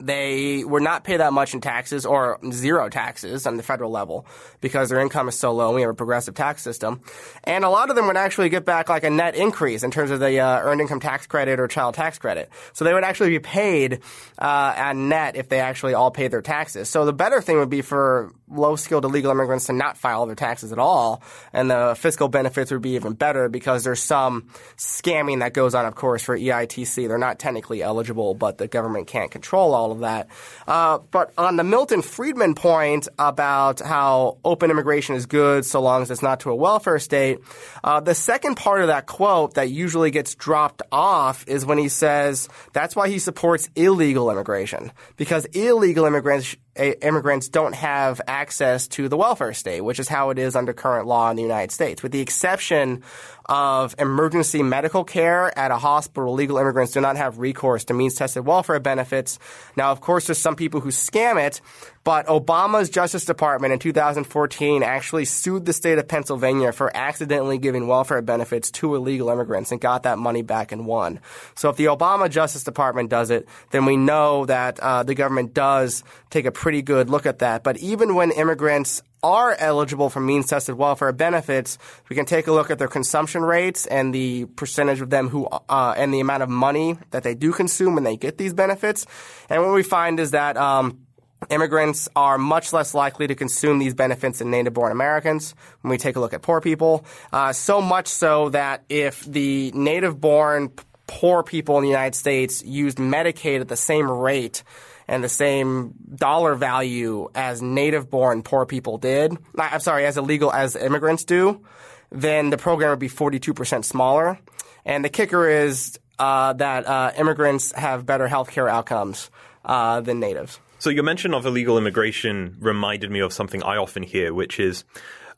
they 0.00 0.64
would 0.64 0.82
not 0.82 1.04
pay 1.04 1.16
that 1.16 1.32
much 1.32 1.54
in 1.54 1.60
taxes 1.60 2.04
or 2.04 2.38
zero 2.50 2.88
taxes 2.88 3.46
on 3.46 3.56
the 3.56 3.62
federal 3.62 3.90
level 3.90 4.26
because 4.60 4.88
their 4.88 5.00
income 5.00 5.28
is 5.28 5.38
so 5.38 5.52
low. 5.52 5.74
We 5.74 5.82
have 5.82 5.90
a 5.90 5.94
progressive 5.94 6.34
tax 6.34 6.62
system. 6.62 7.00
And 7.44 7.64
a 7.64 7.70
lot 7.70 7.90
of 7.90 7.96
them 7.96 8.06
would 8.06 8.16
actually 8.16 8.48
get 8.48 8.64
back 8.64 8.88
like 8.88 9.04
a 9.04 9.10
net 9.10 9.34
increase 9.34 9.82
in 9.82 9.90
terms 9.90 10.10
of 10.10 10.20
the 10.20 10.40
uh, 10.40 10.60
earned 10.60 10.80
income 10.80 11.00
tax 11.00 11.26
credit 11.26 11.60
or 11.60 11.68
child 11.68 11.94
tax 11.94 12.18
credit. 12.18 12.50
So 12.72 12.84
they 12.84 12.94
would 12.94 13.04
actually 13.04 13.30
be 13.30 13.38
paid 13.38 14.00
uh, 14.38 14.74
at 14.76 14.96
net 14.96 15.36
if 15.36 15.48
they 15.48 15.60
actually 15.60 15.94
all 15.94 16.10
paid 16.10 16.30
their 16.30 16.42
taxes. 16.42 16.88
So 16.88 17.04
the 17.04 17.12
better 17.12 17.40
thing 17.40 17.58
would 17.58 17.70
be 17.70 17.82
for 17.82 18.32
low 18.52 18.76
skilled 18.76 19.04
illegal 19.04 19.30
immigrants 19.30 19.66
to 19.66 19.72
not 19.72 19.96
file 19.96 20.26
their 20.26 20.34
taxes 20.34 20.72
at 20.72 20.78
all. 20.78 21.22
And 21.52 21.70
the 21.70 21.94
fiscal 21.98 22.28
benefits 22.28 22.70
would 22.70 22.82
be 22.82 22.94
even 22.94 23.14
better 23.14 23.48
because 23.48 23.84
there's 23.84 24.02
some 24.02 24.48
scamming 24.76 25.40
that 25.40 25.52
goes 25.52 25.74
on, 25.74 25.86
of 25.86 25.94
course, 25.94 26.22
for 26.22 26.36
EITC. 26.36 27.08
They're 27.08 27.18
not 27.18 27.38
technically 27.38 27.82
eligible, 27.82 28.34
but 28.34 28.58
the 28.58 28.68
government 28.68 29.06
can't 29.06 29.30
control 29.30 29.74
all 29.74 29.92
of 29.92 30.00
that. 30.00 30.28
Uh, 30.66 30.98
but 31.10 31.32
on 31.38 31.56
the 31.56 31.64
Milton 31.64 32.02
Friedman 32.02 32.54
point 32.54 33.08
about 33.18 33.80
how 33.80 34.38
open 34.44 34.70
immigration 34.70 35.14
is 35.14 35.26
good 35.26 35.64
so 35.64 35.80
long 35.80 36.02
as 36.02 36.10
it's 36.10 36.22
not 36.22 36.40
to 36.40 36.50
a 36.50 36.54
welfare 36.54 36.98
state, 36.98 37.38
uh, 37.84 38.00
the 38.00 38.14
second 38.14 38.56
part 38.56 38.82
of 38.82 38.88
that 38.88 39.06
quote 39.06 39.54
that 39.54 39.70
usually 39.70 40.10
gets 40.10 40.34
dropped 40.34 40.82
off 40.90 41.44
is 41.48 41.64
when 41.64 41.78
he 41.78 41.88
says 41.88 42.48
that's 42.72 42.94
why 42.94 43.08
he 43.08 43.18
supports 43.18 43.68
illegal 43.74 44.30
immigration 44.30 44.92
because 45.16 45.44
illegal 45.46 46.04
immigrants 46.04 46.56
immigrants 46.76 47.48
don't 47.48 47.74
have 47.74 48.20
access 48.26 48.88
to 48.88 49.08
the 49.08 49.16
welfare 49.16 49.52
state, 49.52 49.82
which 49.82 50.00
is 50.00 50.08
how 50.08 50.30
it 50.30 50.38
is 50.38 50.56
under 50.56 50.72
current 50.72 51.06
law 51.06 51.30
in 51.30 51.36
the 51.36 51.42
United 51.42 51.70
States. 51.70 52.02
With 52.02 52.12
the 52.12 52.20
exception 52.20 53.02
of 53.46 53.94
emergency 53.98 54.62
medical 54.62 55.04
care 55.04 55.56
at 55.58 55.70
a 55.70 55.76
hospital, 55.76 56.32
legal 56.32 56.58
immigrants 56.58 56.92
do 56.92 57.00
not 57.00 57.16
have 57.16 57.38
recourse 57.38 57.84
to 57.84 57.94
means 57.94 58.14
tested 58.14 58.46
welfare 58.46 58.80
benefits. 58.80 59.38
Now, 59.76 59.90
of 59.92 60.00
course, 60.00 60.26
there's 60.26 60.38
some 60.38 60.56
people 60.56 60.80
who 60.80 60.90
scam 60.90 61.44
it, 61.44 61.60
but 62.04 62.26
Obama's 62.26 62.90
Justice 62.90 63.24
Department 63.24 63.72
in 63.72 63.78
2014 63.78 64.82
actually 64.82 65.24
sued 65.24 65.64
the 65.64 65.72
state 65.72 65.98
of 65.98 66.08
Pennsylvania 66.08 66.72
for 66.72 66.94
accidentally 66.96 67.58
giving 67.58 67.86
welfare 67.86 68.22
benefits 68.22 68.70
to 68.72 68.94
illegal 68.94 69.28
immigrants 69.28 69.70
and 69.70 69.80
got 69.80 70.02
that 70.02 70.18
money 70.18 70.42
back 70.42 70.72
and 70.72 70.86
won. 70.86 71.20
So 71.54 71.68
if 71.68 71.76
the 71.76 71.86
Obama 71.86 72.28
Justice 72.28 72.64
Department 72.64 73.10
does 73.10 73.30
it, 73.30 73.48
then 73.70 73.84
we 73.84 73.96
know 73.96 74.46
that 74.46 74.80
uh, 74.80 75.02
the 75.02 75.14
government 75.14 75.54
does 75.54 76.02
take 76.30 76.46
a 76.46 76.52
pretty 76.52 76.82
good 76.82 77.08
look 77.08 77.26
at 77.26 77.40
that. 77.40 77.62
But 77.62 77.78
even 77.78 78.14
when 78.14 78.32
immigrants 78.32 79.02
are 79.22 79.54
eligible 79.54 80.10
for 80.10 80.18
means 80.18 80.48
tested 80.48 80.74
welfare 80.74 81.12
benefits, 81.12 81.78
we 82.10 82.16
can 82.16 82.24
take 82.24 82.48
a 82.48 82.52
look 82.52 82.70
at 82.70 82.78
their 82.78 82.88
consumption 82.88 83.42
rates 83.42 83.86
and 83.86 84.12
the 84.12 84.46
percentage 84.46 85.00
of 85.00 85.10
them 85.10 85.28
who 85.28 85.46
uh, 85.46 85.94
and 85.96 86.12
the 86.12 86.18
amount 86.18 86.42
of 86.42 86.48
money 86.48 86.98
that 87.12 87.22
they 87.22 87.34
do 87.34 87.52
consume 87.52 87.94
when 87.94 88.02
they 88.02 88.16
get 88.16 88.36
these 88.36 88.52
benefits. 88.52 89.06
And 89.48 89.62
what 89.62 89.72
we 89.74 89.84
find 89.84 90.18
is 90.18 90.32
that 90.32 90.56
um, 90.56 91.01
immigrants 91.50 92.08
are 92.14 92.38
much 92.38 92.72
less 92.72 92.94
likely 92.94 93.26
to 93.26 93.34
consume 93.34 93.78
these 93.78 93.94
benefits 93.94 94.38
than 94.38 94.50
native 94.50 94.74
born 94.74 94.92
Americans 94.92 95.54
when 95.80 95.90
we 95.90 95.98
take 95.98 96.16
a 96.16 96.20
look 96.20 96.34
at 96.34 96.42
poor 96.42 96.60
people. 96.60 97.04
Uh, 97.32 97.52
so 97.52 97.80
much 97.80 98.08
so 98.08 98.48
that 98.50 98.84
if 98.88 99.24
the 99.24 99.72
native 99.72 100.20
born 100.20 100.72
poor 101.06 101.42
people 101.42 101.76
in 101.78 101.82
the 101.82 101.90
United 101.90 102.14
States 102.14 102.64
used 102.64 102.98
Medicaid 102.98 103.60
at 103.60 103.68
the 103.68 103.76
same 103.76 104.10
rate 104.10 104.62
and 105.08 105.22
the 105.22 105.28
same 105.28 105.94
dollar 106.14 106.54
value 106.54 107.28
as 107.34 107.60
native 107.60 108.08
born 108.08 108.42
poor 108.42 108.66
people 108.66 108.98
did, 108.98 109.36
I'm 109.58 109.80
sorry, 109.80 110.06
as 110.06 110.16
illegal 110.16 110.52
as 110.52 110.76
immigrants 110.76 111.24
do, 111.24 111.64
then 112.10 112.50
the 112.50 112.56
program 112.58 112.90
would 112.90 112.98
be 112.98 113.08
42% 113.08 113.84
smaller. 113.84 114.38
And 114.84 115.04
the 115.04 115.08
kicker 115.08 115.48
is 115.48 115.98
uh, 116.18 116.52
that 116.54 116.86
uh, 116.86 117.12
immigrants 117.16 117.72
have 117.72 118.06
better 118.06 118.28
healthcare 118.28 118.70
outcomes 118.70 119.30
uh, 119.64 120.00
than 120.00 120.20
natives. 120.20 120.58
So 120.82 120.90
your 120.90 121.04
mention 121.04 121.32
of 121.32 121.46
illegal 121.46 121.78
immigration 121.78 122.56
reminded 122.58 123.08
me 123.08 123.20
of 123.20 123.32
something 123.32 123.62
I 123.62 123.76
often 123.76 124.02
hear, 124.02 124.34
which 124.34 124.58
is, 124.58 124.82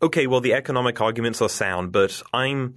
okay, 0.01 0.27
well, 0.27 0.41
the 0.41 0.55
economic 0.55 1.03
arguments 1.03 1.43
are 1.43 1.51
sound, 1.51 1.93
but 1.93 2.23
I'm 2.33 2.77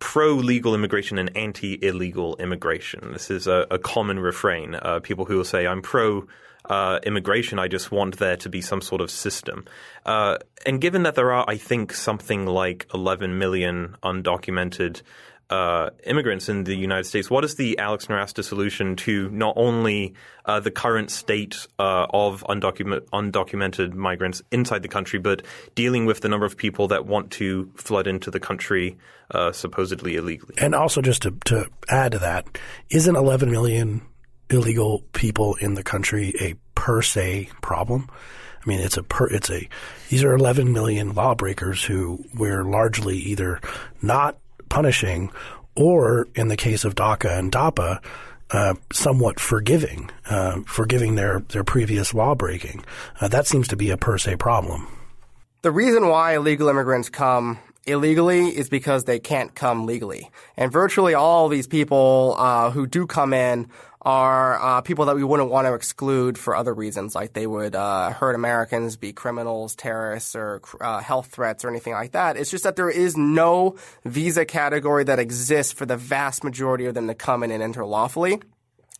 pro 0.00 0.32
legal 0.34 0.74
immigration 0.74 1.16
and 1.18 1.36
anti 1.36 1.78
illegal 1.80 2.34
immigration. 2.38 3.12
This 3.12 3.30
is 3.30 3.46
a, 3.46 3.68
a 3.70 3.78
common 3.78 4.18
refrain. 4.18 4.74
Uh, 4.74 4.98
people 4.98 5.26
who 5.26 5.36
will 5.36 5.44
say, 5.44 5.64
I'm 5.64 5.80
pro 5.80 6.26
uh, 6.64 6.98
immigration, 7.04 7.60
I 7.60 7.68
just 7.68 7.92
want 7.92 8.18
there 8.18 8.36
to 8.38 8.48
be 8.48 8.62
some 8.62 8.80
sort 8.80 9.00
of 9.00 9.12
system. 9.12 9.66
Uh, 10.04 10.38
and 10.66 10.80
given 10.80 11.04
that 11.04 11.14
there 11.14 11.30
are, 11.30 11.44
I 11.46 11.56
think, 11.56 11.92
something 11.92 12.46
like 12.46 12.88
11 12.92 13.38
million 13.38 13.94
undocumented 14.02 15.02
uh, 15.50 15.90
immigrants 16.04 16.48
in 16.48 16.64
the 16.64 16.74
United 16.74 17.04
States. 17.04 17.30
What 17.30 17.44
is 17.44 17.54
the 17.54 17.78
Alex 17.78 18.06
Nowrasteh 18.06 18.44
solution 18.44 18.96
to 18.96 19.30
not 19.30 19.54
only 19.56 20.14
uh, 20.44 20.60
the 20.60 20.70
current 20.70 21.10
state 21.10 21.66
uh, 21.78 22.06
of 22.10 22.44
undocument, 22.48 23.06
undocumented 23.12 23.94
migrants 23.94 24.42
inside 24.50 24.82
the 24.82 24.88
country, 24.88 25.18
but 25.18 25.42
dealing 25.74 26.06
with 26.06 26.20
the 26.20 26.28
number 26.28 26.44
of 26.44 26.56
people 26.56 26.88
that 26.88 27.06
want 27.06 27.30
to 27.32 27.70
flood 27.76 28.06
into 28.06 28.30
the 28.30 28.40
country 28.40 28.98
uh, 29.30 29.52
supposedly 29.52 30.16
illegally? 30.16 30.54
And 30.58 30.74
also, 30.74 31.00
just 31.00 31.22
to, 31.22 31.30
to 31.46 31.68
add 31.88 32.12
to 32.12 32.18
that, 32.18 32.58
isn't 32.90 33.16
11 33.16 33.50
million 33.50 34.02
illegal 34.50 35.02
people 35.12 35.54
in 35.56 35.74
the 35.74 35.82
country 35.82 36.34
a 36.40 36.54
per 36.74 37.00
se 37.00 37.48
problem? 37.62 38.08
I 38.10 38.68
mean, 38.68 38.80
it's 38.80 38.96
a 38.96 39.02
per, 39.02 39.28
it's 39.28 39.50
a, 39.50 39.66
these 40.10 40.24
are 40.24 40.34
11 40.34 40.72
million 40.72 41.14
lawbreakers 41.14 41.84
who 41.84 42.24
we're 42.34 42.64
largely 42.64 43.16
either 43.16 43.60
not 44.02 44.36
punishing, 44.68 45.30
or 45.74 46.28
in 46.34 46.48
the 46.48 46.56
case 46.56 46.84
of 46.84 46.94
DACA 46.94 47.38
and 47.38 47.52
DAPA, 47.52 48.02
uh, 48.50 48.74
somewhat 48.92 49.38
forgiving, 49.38 50.10
uh, 50.28 50.60
forgiving 50.66 51.14
their, 51.14 51.40
their 51.48 51.64
previous 51.64 52.14
law 52.14 52.34
breaking. 52.34 52.84
Uh, 53.20 53.28
that 53.28 53.46
seems 53.46 53.68
to 53.68 53.76
be 53.76 53.90
a 53.90 53.96
per 53.96 54.18
se 54.18 54.36
problem. 54.36 54.86
The 55.62 55.70
reason 55.70 56.08
why 56.08 56.36
illegal 56.36 56.68
immigrants 56.68 57.08
come 57.08 57.58
illegally 57.84 58.48
is 58.48 58.68
because 58.68 59.04
they 59.04 59.18
can't 59.18 59.54
come 59.54 59.86
legally. 59.86 60.30
And 60.56 60.70
virtually 60.70 61.14
all 61.14 61.48
these 61.48 61.66
people 61.66 62.36
uh, 62.38 62.70
who 62.70 62.86
do 62.86 63.06
come 63.06 63.32
in 63.32 63.68
are 64.08 64.58
uh, 64.58 64.80
people 64.80 65.04
that 65.04 65.16
we 65.16 65.22
wouldn't 65.22 65.50
want 65.50 65.66
to 65.66 65.74
exclude 65.74 66.38
for 66.38 66.56
other 66.56 66.72
reasons, 66.72 67.14
like 67.14 67.34
they 67.34 67.46
would 67.46 67.74
uh, 67.74 68.08
hurt 68.08 68.34
Americans, 68.34 68.96
be 68.96 69.12
criminals, 69.12 69.76
terrorists, 69.76 70.34
or 70.34 70.62
uh, 70.80 71.00
health 71.00 71.26
threats, 71.26 71.62
or 71.62 71.68
anything 71.68 71.92
like 71.92 72.12
that. 72.12 72.38
It's 72.38 72.50
just 72.50 72.64
that 72.64 72.76
there 72.76 72.88
is 72.88 73.18
no 73.18 73.76
visa 74.06 74.46
category 74.46 75.04
that 75.04 75.18
exists 75.18 75.74
for 75.74 75.84
the 75.84 75.98
vast 75.98 76.42
majority 76.42 76.86
of 76.86 76.94
them 76.94 77.06
to 77.08 77.14
come 77.14 77.42
in 77.42 77.50
and 77.50 77.62
enter 77.62 77.84
lawfully. 77.84 78.40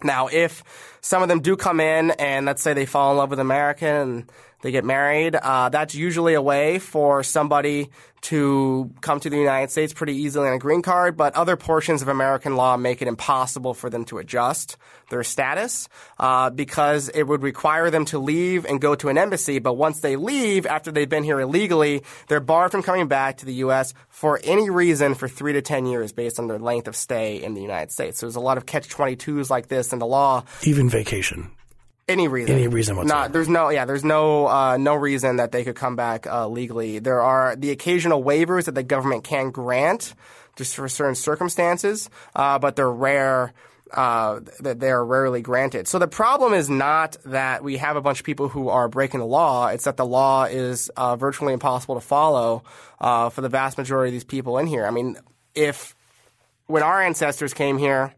Now, 0.03 0.29
if 0.29 0.63
some 1.01 1.23
of 1.23 1.31
them 1.31 1.41
do 1.41 1.57
come 1.57 1.81
in 1.81 2.11
and 2.11 2.45
let's 2.45 2.61
say 2.61 2.75
they 2.75 2.85
fall 2.85 3.11
in 3.11 3.17
love 3.17 3.31
with 3.31 3.41
America 3.41 3.87
and 3.87 4.31
they 4.63 4.71
get 4.71 4.85
married, 4.85 5.37
uh, 5.37 5.69
that's 5.69 5.95
usually 5.95 6.35
a 6.35 6.43
way 6.43 6.79
for 6.79 7.23
somebody 7.23 7.91
to 8.21 8.93
come 9.01 9.21
to 9.21 9.31
the 9.31 9.37
United 9.37 9.71
States 9.71 9.93
pretty 9.93 10.15
easily 10.15 10.49
on 10.49 10.55
a 10.55 10.59
green 10.59 10.83
card, 10.83 11.17
but 11.17 11.35
other 11.35 11.57
portions 11.57 12.03
of 12.03 12.09
American 12.09 12.57
law 12.57 12.77
make 12.77 13.01
it 13.01 13.09
impossible 13.09 13.75
for 13.75 13.89
them 13.91 14.05
to 14.07 14.19
adjust 14.19 14.77
their 15.11 15.23
status 15.23 15.89
uh, 16.19 16.51
because 16.51 17.09
it 17.11 17.23
would 17.23 17.43
require 17.43 17.91
them 17.91 18.05
to 18.05 18.19
leave 18.19 18.65
and 18.65 18.81
go 18.81 18.95
to 18.95 19.09
an 19.09 19.17
embassy. 19.17 19.59
But 19.59 19.75
once 19.75 20.01
they 20.01 20.17
leave, 20.17 20.67
after 20.67 20.91
they've 20.91 21.09
been 21.09 21.25
here 21.25 21.41
illegally, 21.41 22.03
they're 22.29 22.41
barred 22.41 22.73
from 22.73 22.83
coming 22.83 23.09
back 23.09 23.39
to 23.39 23.47
the 23.47 23.55
U.S. 23.55 23.95
for 24.09 24.41
any 24.43 24.69
reason 24.69 25.15
for 25.15 25.29
three 25.29 25.53
to 25.53 25.63
ten 25.63 25.87
years 25.87 26.13
based 26.13 26.39
on 26.39 26.49
their 26.49 26.59
length 26.59 26.89
of 26.89 26.97
stay 26.97 27.43
in 27.43 27.55
the 27.55 27.63
United 27.63 27.93
States. 27.93 28.19
So 28.19 28.27
there's 28.27 28.37
a 28.37 28.41
lot 28.41 28.59
of 28.59 28.67
catch 28.67 28.89
22s 28.89 29.51
like 29.51 29.69
this 29.69 29.93
in 29.93 30.01
the 30.01 30.07
law. 30.07 30.45
Even 30.65 30.91
vacation. 30.91 31.51
Any 32.09 32.27
reason. 32.27 32.55
Any 32.55 32.69
reason 32.69 32.97
whatsoever. 32.97 33.21
Not, 33.21 33.33
there's 33.33 33.49
no, 33.49 33.69
yeah, 33.69 33.85
there's 33.85 34.05
no, 34.05 34.49
uh, 34.49 34.77
no 34.79 34.95
reason 34.95 35.37
that 35.37 35.53
they 35.53 35.63
could 35.63 35.77
come 35.77 35.95
back 35.95 36.27
uh, 36.27 36.49
legally. 36.49 36.99
There 37.01 37.21
are 37.21 37.55
the 37.55 37.71
occasional 37.71 38.25
waivers 38.25 38.65
that 38.65 38.75
the 38.75 38.83
government 38.83 39.25
can 39.25 39.51
grant 39.51 40.15
just 40.57 40.75
for 40.75 40.89
certain 40.89 41.15
circumstances, 41.15 42.09
uh, 42.35 42.59
but 42.59 42.77
they're 42.77 42.91
rare. 42.91 43.53
Uh, 43.91 44.41
that 44.61 44.81
they 44.81 44.91
are 44.91 45.03
rarely 45.03 45.41
granted. 45.41 45.89
So 45.89 45.99
the 45.99 46.07
problem 46.07 46.53
is 46.53 46.69
not 46.69 47.17
that 47.25 47.65
we 47.65 47.79
have 47.79 47.97
a 47.97 48.03
bunch 48.03 48.21
of 48.21 48.27
people 48.27 48.51
who 48.51 48.69
are 48.69 48.87
breaking 48.87 49.21
the 49.21 49.27
law. 49.27 49.69
It's 49.69 49.85
that 49.85 49.97
the 49.97 50.05
law 50.05 50.45
is 50.45 50.91
uh, 50.91 51.17
virtually 51.17 51.55
impossible 51.55 51.95
to 51.95 52.03
follow 52.03 52.65
uh, 53.01 53.31
for 53.31 53.41
the 53.41 53.49
vast 53.49 53.79
majority 53.79 54.11
of 54.11 54.13
these 54.13 54.25
people 54.25 54.59
in 54.59 54.67
here. 54.67 54.85
I 54.85 54.91
mean, 54.91 55.17
if 55.55 55.95
when 56.67 56.83
our 56.83 57.01
ancestors 57.01 57.55
came 57.55 57.79
here, 57.79 58.15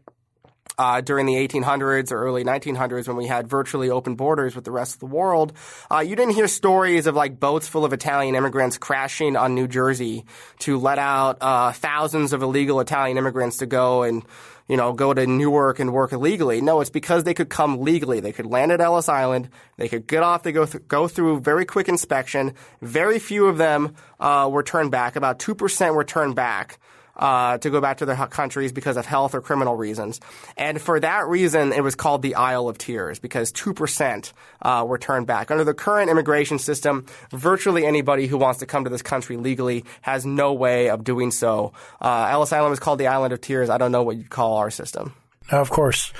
uh, 0.77 1.01
during 1.01 1.25
the 1.25 1.35
1800s 1.35 2.11
or 2.11 2.23
early 2.23 2.43
1900s 2.43 3.07
when 3.07 3.17
we 3.17 3.27
had 3.27 3.47
virtually 3.47 3.89
open 3.89 4.15
borders 4.15 4.55
with 4.55 4.65
the 4.65 4.71
rest 4.71 4.93
of 4.93 4.99
the 4.99 5.05
world, 5.05 5.53
uh, 5.91 5.99
you 5.99 6.15
didn't 6.15 6.33
hear 6.33 6.47
stories 6.47 7.07
of 7.07 7.15
like 7.15 7.39
boats 7.39 7.67
full 7.67 7.85
of 7.85 7.93
Italian 7.93 8.35
immigrants 8.35 8.77
crashing 8.77 9.35
on 9.35 9.55
New 9.55 9.67
Jersey 9.67 10.25
to 10.59 10.77
let 10.77 10.99
out 10.99 11.37
uh, 11.41 11.71
thousands 11.71 12.33
of 12.33 12.41
illegal 12.41 12.79
Italian 12.79 13.17
immigrants 13.17 13.57
to 13.57 13.65
go 13.65 14.03
and 14.03 14.23
you 14.67 14.77
know, 14.77 14.93
go 14.93 15.13
to 15.13 15.27
Newark 15.27 15.79
and 15.79 15.91
work 15.91 16.13
illegally. 16.13 16.61
No, 16.61 16.79
it's 16.79 16.89
because 16.89 17.25
they 17.25 17.33
could 17.33 17.49
come 17.49 17.81
legally. 17.81 18.21
They 18.21 18.31
could 18.31 18.45
land 18.45 18.71
at 18.71 18.79
Ellis 18.79 19.09
Island. 19.09 19.49
They 19.75 19.89
could 19.89 20.07
get 20.07 20.23
off. 20.23 20.43
They 20.43 20.53
go 20.53 20.65
th- 20.65 20.87
go 20.87 21.09
through 21.09 21.41
very 21.41 21.65
quick 21.65 21.89
inspection. 21.89 22.53
Very 22.81 23.19
few 23.19 23.47
of 23.47 23.57
them 23.57 23.95
uh, 24.17 24.47
were 24.49 24.63
turned 24.63 24.89
back. 24.89 25.17
About 25.17 25.39
two 25.39 25.55
percent 25.55 25.93
were 25.93 26.05
turned 26.05 26.35
back 26.35 26.79
uh, 27.15 27.57
to 27.57 27.69
go 27.69 27.81
back 27.81 27.97
to 27.97 28.05
their 28.05 28.15
countries 28.27 28.71
because 28.71 28.97
of 28.97 29.05
health 29.05 29.35
or 29.35 29.41
criminal 29.41 29.75
reasons. 29.75 30.19
And 30.57 30.81
for 30.81 30.99
that 30.99 31.27
reason, 31.27 31.73
it 31.73 31.81
was 31.81 31.95
called 31.95 32.21
the 32.21 32.35
Isle 32.35 32.69
of 32.69 32.77
Tears 32.77 33.19
because 33.19 33.51
2% 33.51 34.33
uh, 34.61 34.85
were 34.87 34.97
turned 34.97 35.27
back. 35.27 35.51
Under 35.51 35.63
the 35.63 35.73
current 35.73 36.09
immigration 36.09 36.59
system, 36.59 37.05
virtually 37.31 37.85
anybody 37.85 38.27
who 38.27 38.37
wants 38.37 38.59
to 38.59 38.65
come 38.65 38.83
to 38.83 38.89
this 38.89 39.01
country 39.01 39.37
legally 39.37 39.85
has 40.01 40.25
no 40.25 40.53
way 40.53 40.89
of 40.89 41.03
doing 41.03 41.31
so. 41.31 41.73
Uh, 41.99 42.27
Ellis 42.29 42.53
Island 42.53 42.73
is 42.73 42.79
called 42.79 42.99
the 42.99 43.07
Island 43.07 43.33
of 43.33 43.41
Tears. 43.41 43.69
I 43.69 43.77
don't 43.77 43.91
know 43.91 44.03
what 44.03 44.17
you'd 44.17 44.29
call 44.29 44.57
our 44.57 44.71
system. 44.71 45.13
Now, 45.51 45.61
of 45.61 45.69
course, 45.69 46.13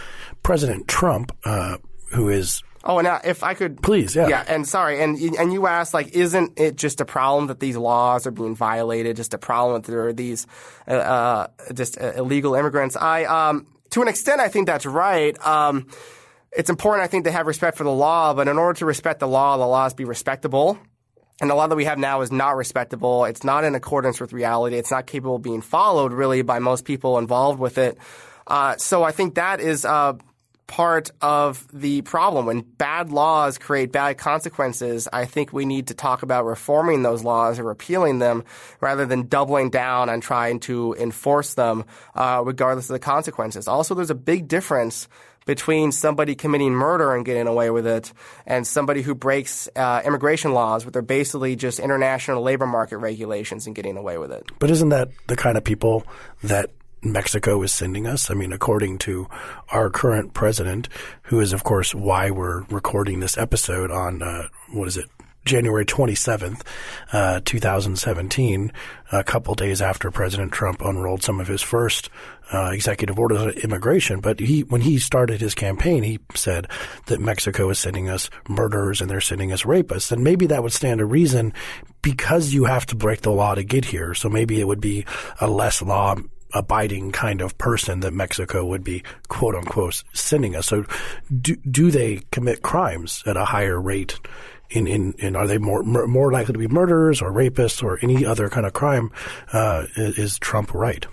President 0.44 0.88
Trump, 0.88 1.36
uh, 1.46 1.78
who 2.12 2.30
is 2.30 2.64
Oh, 2.84 2.98
and 2.98 3.08
if 3.24 3.44
I 3.44 3.54
could, 3.54 3.82
please, 3.84 4.16
yeah, 4.16 4.28
yeah, 4.28 4.44
and 4.48 4.68
sorry, 4.68 5.02
and 5.02 5.18
and 5.18 5.54
you 5.54 5.68
asked 5.68 5.94
like, 5.94 6.10
isn't 6.14 6.60
it 6.60 6.78
just 6.78 7.00
a 7.00 7.06
problem 7.06 7.48
that 7.48 7.60
these 7.60 7.78
laws 7.78 8.26
are 8.26 8.32
being 8.32 8.56
violated? 8.56 9.16
Just 9.18 9.36
a 9.36 9.38
problem 9.38 9.82
that 9.82 9.92
there 9.92 10.08
are 10.08 10.14
these 10.14 10.48
uh, 10.88 10.94
uh, 10.94 11.48
just 11.74 12.02
uh, 12.02 12.14
illegal 12.14 12.56
immigrants? 12.56 12.96
I, 12.96 13.26
um, 13.26 13.68
to 13.92 14.02
an 14.02 14.08
extent, 14.08 14.42
I 14.42 14.48
think 14.48 14.66
that's 14.66 14.88
right. 14.88 15.38
Um, 15.46 15.88
it's 16.52 16.70
important, 16.70 17.04
I 17.04 17.08
think, 17.08 17.26
to 17.26 17.32
have 17.32 17.46
respect 17.46 17.78
for 17.78 17.84
the 17.84 17.92
law, 17.92 18.34
but 18.34 18.48
in 18.48 18.58
order 18.58 18.78
to 18.80 18.86
respect 18.86 19.20
the 19.20 19.28
law, 19.28 19.58
the 19.58 19.68
laws 19.68 19.94
be 19.94 20.06
respectable. 20.06 20.80
And 21.40 21.50
the 21.50 21.56
law 21.56 21.66
that 21.66 21.76
we 21.76 21.86
have 21.86 21.98
now 21.98 22.22
is 22.22 22.32
not 22.32 22.56
respectable. 22.56 23.26
It's 23.26 23.44
not 23.44 23.64
in 23.64 23.74
accordance 23.74 24.20
with 24.20 24.32
reality. 24.32 24.76
It's 24.78 24.92
not 24.92 25.08
capable 25.08 25.38
of 25.38 25.42
being 25.42 25.62
followed 25.62 26.14
really 26.14 26.44
by 26.44 26.60
most 26.60 26.86
people 26.86 27.18
involved 27.18 27.60
with 27.60 27.80
it. 27.80 27.98
Uh, 28.46 28.76
so 28.78 29.04
I 29.04 29.12
think 29.12 29.36
that 29.36 29.60
is 29.60 29.84
uh, 29.84 30.14
part 30.72 31.12
of 31.20 31.68
the 31.74 32.01
problem. 32.04 32.46
When 32.46 32.62
bad 32.62 33.12
laws 33.12 33.58
create 33.58 33.92
bad 33.92 34.18
consequences, 34.18 35.10
I 35.12 35.25
think 35.25 35.51
we 35.51 35.66
need 35.66 35.88
to 35.88 35.94
talk 35.94 36.24
about 36.24 36.46
reforming 36.46 37.04
those 37.04 37.25
laws 37.25 37.60
or 37.60 37.66
repealing 37.66 38.20
them 38.20 38.46
rather 38.80 39.06
than 39.06 39.28
doubling 39.28 39.70
down 39.70 40.10
on 40.10 40.22
trying 40.22 40.62
to 40.62 40.96
enforce 40.98 41.56
them 41.56 41.84
uh, 42.16 42.42
regardless 42.46 42.90
of 42.90 42.94
the 42.94 43.00
consequences. 43.00 43.68
Also, 43.68 43.94
there's 43.94 44.12
a 44.12 44.16
big 44.16 44.48
difference 44.48 45.10
between 45.46 45.92
somebody 45.92 46.36
committing 46.36 46.72
murder 46.72 47.16
and 47.16 47.25
getting 47.25 47.48
away 47.48 47.70
with 47.70 47.86
it 47.86 48.13
and 48.46 48.66
somebody 48.66 49.01
who 49.01 49.13
breaks 49.13 49.68
uh, 49.75 50.01
immigration 50.06 50.54
laws, 50.54 50.86
which 50.86 50.96
are 50.96 51.01
basically 51.01 51.58
just 51.58 51.80
international 51.80 52.44
labor 52.44 52.66
market 52.66 52.98
regulations 53.00 53.68
and 53.68 53.75
getting 53.75 53.98
away 53.98 54.18
with 54.18 54.32
it. 54.32 54.46
But 54.58 54.72
isn't 54.72 54.90
that 54.90 55.10
the 55.28 55.36
kind 55.36 55.58
of 55.58 55.66
people 55.66 56.06
that 56.44 56.70
Mexico 57.03 57.62
is 57.63 57.72
sending 57.72 58.08
us? 58.08 58.29
I 58.29 58.34
mean, 58.34 58.53
according 58.53 59.00
to 59.00 59.27
our 59.70 59.89
current 59.89 60.34
president, 60.34 60.88
who 61.24 61.39
is, 61.39 61.53
of 61.53 61.63
course, 61.63 61.96
why 61.96 62.29
we're 62.31 62.62
recording 62.63 63.20
this 63.20 63.38
episode 63.38 63.91
on, 63.91 64.22
uh, 64.22 64.48
what 64.72 64.88
is 64.88 64.98
it, 64.98 65.05
January 65.43 65.86
27th, 65.86 66.62
uh, 67.13 67.41
2017, 67.43 68.72
a 69.12 69.24
couple 69.24 69.55
days 69.55 69.81
after 69.81 70.12
President 70.12 70.51
Trump 70.51 70.81
unrolled 70.81 71.24
some 71.24 71.39
of 71.39 71.48
his 71.48 71.63
first 71.63 72.10
uh, 72.53 72.70
executive 72.72 73.17
orders 73.17 73.39
on 73.39 73.50
immigration. 73.50 74.20
But 74.20 74.39
he, 74.39 74.62
when 74.62 74.81
he 74.81 75.00
started 75.00 75.41
his 75.41 75.55
campaign, 75.55 76.03
he 76.03 76.20
said 76.36 76.67
that 77.08 77.20
Mexico 77.20 77.70
is 77.72 77.79
sending 77.79 78.08
us 78.08 78.29
murderers 78.48 79.01
and 79.01 79.10
they're 79.10 79.22
sending 79.22 79.51
us 79.51 79.63
rapists. 79.63 80.12
And 80.12 80.24
maybe 80.24 80.46
that 80.48 80.62
would 80.62 80.74
stand 80.74 81.00
to 81.00 81.05
reason 81.05 81.53
because 82.03 82.53
you 82.53 82.65
have 82.65 82.86
to 82.88 82.96
break 82.96 83.22
the 83.22 83.31
law 83.31 83.55
to 83.55 83.63
get 83.63 83.86
here. 83.86 84.13
So 84.13 84.29
maybe 84.29 84.60
it 84.60 84.67
would 84.67 84.81
be 84.81 85.05
a 85.39 85.48
less 85.48 85.81
law 85.81 86.15
abiding 86.53 87.12
kind 87.12 87.41
of 87.41 87.58
person 87.58 88.01
that 88.01 88.13
Mexico 88.13 88.65
would 88.65 88.84
be 88.84 89.03
quote 89.27 89.55
unquote 89.55 90.03
sending 90.13 90.55
us. 90.55 90.67
So 90.67 90.86
do, 91.41 91.55
do 91.58 91.91
they 91.91 92.22
commit 92.31 92.62
crimes 92.62 93.24
at 93.25 93.38
a 93.38 93.46
higher 93.46 93.79
rate 93.79 94.20
in, 94.72 94.88
in, 94.88 95.13
in 95.20 95.36
are 95.36 95.48
they 95.48 95.58
more 95.58 95.84
more 95.84 96.31
likely 96.31 96.53
to 96.53 96.60
be 96.60 96.67
murderers 96.67 97.22
or 97.22 97.31
rapists 97.31 97.84
or 97.84 98.00
any 98.01 98.25
other 98.25 98.50
kind 98.50 98.65
of 98.65 98.74
crime? 98.74 99.12
Uh, 99.51 99.86
is 99.96 100.39
Trump 100.39 100.74
right? 100.74 101.05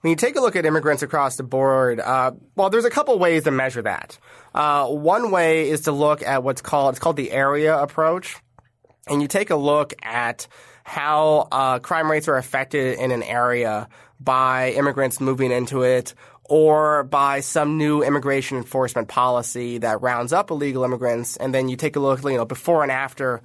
When 0.00 0.10
you 0.10 0.16
take 0.16 0.36
a 0.36 0.40
look 0.40 0.56
at 0.56 0.64
immigrants 0.64 1.02
across 1.02 1.36
the 1.36 1.42
board, 1.42 2.00
uh, 2.00 2.32
well, 2.56 2.70
there's 2.70 2.86
a 2.86 2.90
couple 2.90 3.18
ways 3.18 3.44
to 3.44 3.50
measure 3.50 3.82
that. 3.82 4.18
Uh, 4.54 4.86
one 4.86 5.30
way 5.30 5.68
is 5.68 5.82
to 5.82 5.92
look 5.92 6.22
at 6.22 6.42
what's 6.42 6.62
called 6.62 6.94
it's 6.94 6.98
called 6.98 7.16
the 7.16 7.32
area 7.32 7.76
approach, 7.76 8.36
and 9.08 9.20
you 9.20 9.28
take 9.28 9.50
a 9.50 9.56
look 9.56 9.92
at 10.02 10.46
how 10.84 11.48
uh, 11.52 11.78
crime 11.80 12.10
rates 12.10 12.28
are 12.28 12.36
affected 12.36 12.98
in 12.98 13.10
an 13.10 13.22
area 13.22 13.88
by 14.20 14.72
immigrants 14.72 15.20
moving 15.20 15.50
into 15.50 15.82
it 15.82 16.14
or 16.44 17.04
by 17.04 17.40
some 17.40 17.78
new 17.78 18.02
immigration 18.02 18.58
enforcement 18.58 19.06
policy 19.06 19.78
that 19.78 20.02
rounds 20.02 20.32
up 20.32 20.50
illegal 20.50 20.82
immigrants, 20.82 21.36
and 21.36 21.54
then 21.54 21.68
you 21.68 21.76
take 21.76 21.94
a 21.94 22.00
look, 22.00 22.22
you 22.24 22.36
know, 22.36 22.44
before 22.44 22.82
and 22.82 22.90
after 22.90 23.40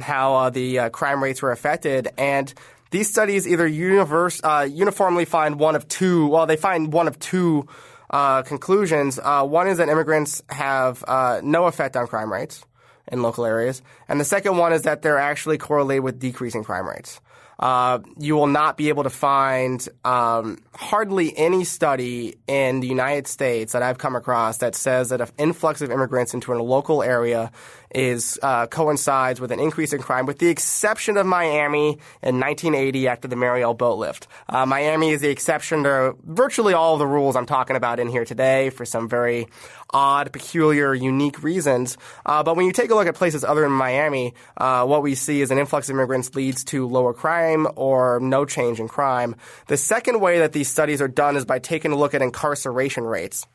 how 0.00 0.34
uh, 0.34 0.50
the 0.50 0.78
uh, 0.78 0.88
crime 0.88 1.22
rates 1.22 1.42
were 1.42 1.52
affected, 1.52 2.08
and 2.16 2.52
these 2.90 3.10
studies 3.10 3.46
either 3.46 3.66
universe, 3.66 4.40
uh, 4.42 4.66
uniformly 4.70 5.26
find 5.26 5.60
one 5.60 5.76
of 5.76 5.86
two. 5.86 6.28
Well, 6.28 6.46
they 6.46 6.56
find 6.56 6.92
one 6.92 7.08
of 7.08 7.18
two 7.18 7.68
uh, 8.08 8.42
conclusions. 8.42 9.18
Uh, 9.22 9.44
one 9.44 9.68
is 9.68 9.76
that 9.76 9.90
immigrants 9.90 10.42
have 10.48 11.04
uh, 11.06 11.42
no 11.44 11.66
effect 11.66 11.94
on 11.94 12.06
crime 12.06 12.32
rates 12.32 12.64
in 13.12 13.20
local 13.20 13.44
areas, 13.44 13.82
and 14.08 14.18
the 14.18 14.24
second 14.24 14.56
one 14.56 14.72
is 14.72 14.82
that 14.82 15.02
they're 15.02 15.18
actually 15.18 15.58
correlated 15.58 16.04
with 16.04 16.18
decreasing 16.18 16.64
crime 16.64 16.88
rates 16.88 17.20
uh, 17.58 18.00
you 18.18 18.36
will 18.36 18.46
not 18.46 18.76
be 18.76 18.88
able 18.88 19.02
to 19.02 19.10
find 19.10 19.88
um, 20.04 20.58
hardly 20.74 21.36
any 21.36 21.64
study 21.64 22.36
in 22.46 22.80
the 22.80 22.86
United 22.86 23.26
States 23.26 23.72
that 23.72 23.82
I've 23.82 23.98
come 23.98 24.14
across 24.14 24.58
that 24.58 24.74
says 24.74 25.08
that 25.08 25.20
an 25.20 25.28
influx 25.38 25.80
of 25.80 25.90
immigrants 25.90 26.34
into 26.34 26.52
a 26.52 26.56
local 26.56 27.02
area 27.02 27.50
is 27.90 28.38
uh, 28.42 28.66
coincides 28.66 29.40
with 29.40 29.52
an 29.52 29.60
increase 29.60 29.92
in 29.92 30.02
crime, 30.02 30.26
with 30.26 30.38
the 30.38 30.48
exception 30.48 31.16
of 31.16 31.24
Miami 31.24 31.98
in 32.22 32.38
1980 32.40 33.08
after 33.08 33.28
the 33.28 33.36
Mariel 33.36 33.74
boat 33.74 33.98
lift. 33.98 34.26
Uh, 34.48 34.66
Miami 34.66 35.10
is 35.10 35.22
the 35.22 35.30
exception 35.30 35.84
to 35.84 36.14
virtually 36.24 36.74
all 36.74 36.98
the 36.98 37.06
rules 37.06 37.36
I'm 37.36 37.46
talking 37.46 37.76
about 37.76 37.98
in 37.98 38.08
here 38.08 38.24
today 38.24 38.70
for 38.70 38.84
some 38.84 39.08
very 39.08 39.48
odd, 39.90 40.32
peculiar, 40.32 40.94
unique 40.94 41.42
reasons. 41.42 41.96
Uh, 42.24 42.42
but 42.42 42.56
when 42.56 42.66
you 42.66 42.72
take 42.72 42.90
a 42.90 42.94
look 42.94 43.06
at 43.06 43.14
places 43.14 43.44
other 43.44 43.62
than 43.62 43.72
Miami, 43.72 44.34
uh, 44.56 44.84
what 44.84 45.02
we 45.02 45.14
see 45.14 45.40
is 45.40 45.50
an 45.50 45.58
influx 45.58 45.88
of 45.88 45.94
immigrants 45.94 46.34
leads 46.34 46.64
to 46.64 46.86
lower 46.86 47.12
crime 47.12 47.66
or 47.76 48.20
no 48.20 48.44
change 48.44 48.80
in 48.80 48.88
crime. 48.88 49.36
The 49.68 49.76
second 49.76 50.20
way 50.20 50.40
that 50.40 50.52
these 50.52 50.68
studies 50.68 51.00
are 51.00 51.08
done 51.08 51.36
is 51.36 51.44
by 51.44 51.58
taking 51.58 51.92
a 51.92 51.96
look 51.96 52.14
at 52.14 52.22
incarceration 52.22 53.04
rates. 53.04 53.46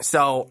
So 0.00 0.50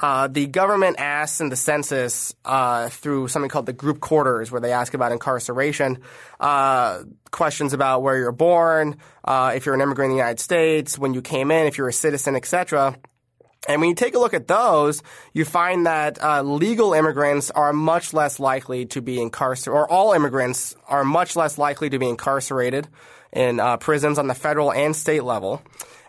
uh, 0.00 0.28
the 0.28 0.46
government 0.46 0.96
asks 0.98 1.40
in 1.40 1.50
the 1.50 1.56
census 1.56 2.34
uh, 2.44 2.88
through 2.88 3.28
something 3.28 3.50
called 3.50 3.66
the 3.66 3.72
group 3.72 4.00
quarters, 4.00 4.50
where 4.50 4.60
they 4.60 4.72
ask 4.72 4.94
about 4.94 5.12
incarceration, 5.12 5.98
uh, 6.38 7.02
questions 7.30 7.74
about 7.74 8.02
where 8.02 8.16
you're 8.16 8.32
born, 8.32 8.96
uh, 9.24 9.52
if 9.54 9.66
you're 9.66 9.74
an 9.74 9.80
immigrant 9.80 10.10
in 10.10 10.16
the 10.16 10.22
United 10.22 10.40
States, 10.40 10.98
when 10.98 11.12
you 11.12 11.20
came 11.20 11.50
in, 11.50 11.66
if 11.66 11.76
you're 11.76 11.88
a 11.88 11.92
citizen, 11.92 12.34
etc. 12.34 12.96
And 13.68 13.80
when 13.80 13.90
you 13.90 13.94
take 13.94 14.14
a 14.14 14.18
look 14.18 14.34
at 14.34 14.48
those, 14.48 15.02
you 15.34 15.44
find 15.44 15.86
that 15.86 16.22
uh, 16.22 16.42
legal 16.42 16.94
immigrants 16.94 17.50
are 17.50 17.72
much 17.72 18.14
less 18.14 18.40
likely 18.40 18.86
to 18.86 19.02
be 19.02 19.20
incarcerated, 19.20 19.78
or 19.78 19.90
all 19.90 20.12
immigrants 20.14 20.74
are 20.88 21.04
much 21.04 21.36
less 21.36 21.58
likely 21.58 21.90
to 21.90 21.98
be 21.98 22.08
incarcerated 22.08 22.88
in 23.32 23.60
uh, 23.60 23.76
prisons 23.76 24.18
on 24.18 24.28
the 24.28 24.34
federal 24.34 24.72
and 24.72 24.96
state 24.96 25.24
level. 25.24 25.62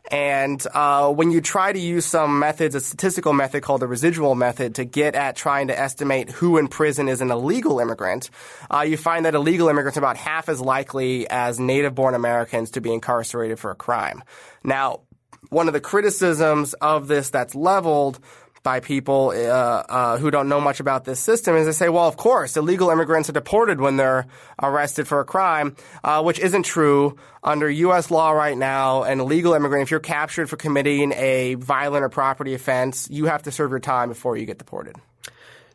And 0.10 0.66
uh, 0.74 1.12
when 1.12 1.32
you 1.32 1.42
try 1.42 1.72
to 1.72 1.80
use 1.80 2.06
some 2.06 2.40
methods, 2.40 2.74
a 2.74 2.80
statistical 2.80 3.34
method 3.34 3.64
called 3.64 3.82
the 3.82 3.88
residual 3.88 4.34
method, 4.34 4.76
to 4.76 4.86
get 4.86 5.16
at 5.16 5.36
trying 5.36 5.68
to 5.68 5.80
estimate 5.80 6.30
who 6.30 6.58
in 6.58 6.68
prison 6.68 7.08
is 7.08 7.22
an 7.22 7.32
illegal 7.32 7.80
immigrant, 7.80 8.30
uh, 8.74 8.82
you 8.82 8.98
find 8.98 9.26
that 9.26 9.36
illegal 9.36 9.70
immigrants 9.70 9.98
are 9.98 10.02
about 10.02 10.18
half 10.18 10.50
as 10.50 10.60
likely 10.60 11.30
as 11.30 11.60
native-born 11.60 12.16
Americans 12.16 12.72
to 12.72 12.82
be 12.82 12.92
incarcerated 12.92 13.60
for 13.60 13.72
a 13.72 13.76
crime. 13.76 14.24
Now, 14.64 15.02
one 15.50 15.68
of 15.68 15.74
the 15.74 15.82
criticisms 15.82 16.74
of 16.76 17.08
this 17.08 17.30
that's 17.30 17.56
leveled 17.56 18.20
by 18.64 18.80
people 18.80 19.30
uh, 19.30 19.34
uh, 19.36 20.18
who 20.18 20.30
don't 20.30 20.48
know 20.48 20.62
much 20.62 20.80
about 20.80 21.04
this 21.04 21.20
system 21.20 21.56
is 21.56 21.66
they 21.66 21.72
say, 21.72 21.90
well, 21.90 22.08
of 22.08 22.16
course, 22.16 22.58
illegal 22.58 22.92
immigrants 22.92 23.28
are 23.30 23.34
deported 23.34 23.82
when 23.82 23.98
they're 23.98 24.28
arrested 24.62 25.08
for 25.08 25.20
a 25.20 25.26
crime, 25.26 25.76
uh, 26.04 26.22
which 26.22 26.40
isn't 26.40 26.64
true. 26.64 27.18
Under 27.44 27.68
U.S. 27.68 28.12
law 28.12 28.32
right 28.32 28.58
now, 28.58 29.02
an 29.02 29.20
illegal 29.20 29.54
immigrant, 29.54 29.82
if 29.84 29.92
you're 29.92 30.00
captured 30.00 30.48
for 30.48 30.58
committing 30.58 31.12
a 31.14 31.56
violent 31.56 32.04
or 32.04 32.10
property 32.10 32.54
offense, 32.54 33.10
you 33.10 33.26
have 33.26 33.44
to 33.44 33.52
serve 33.52 33.72
your 33.72 33.80
time 33.80 34.10
before 34.10 34.38
you 34.38 34.46
get 34.46 34.60
deported. 34.60 34.96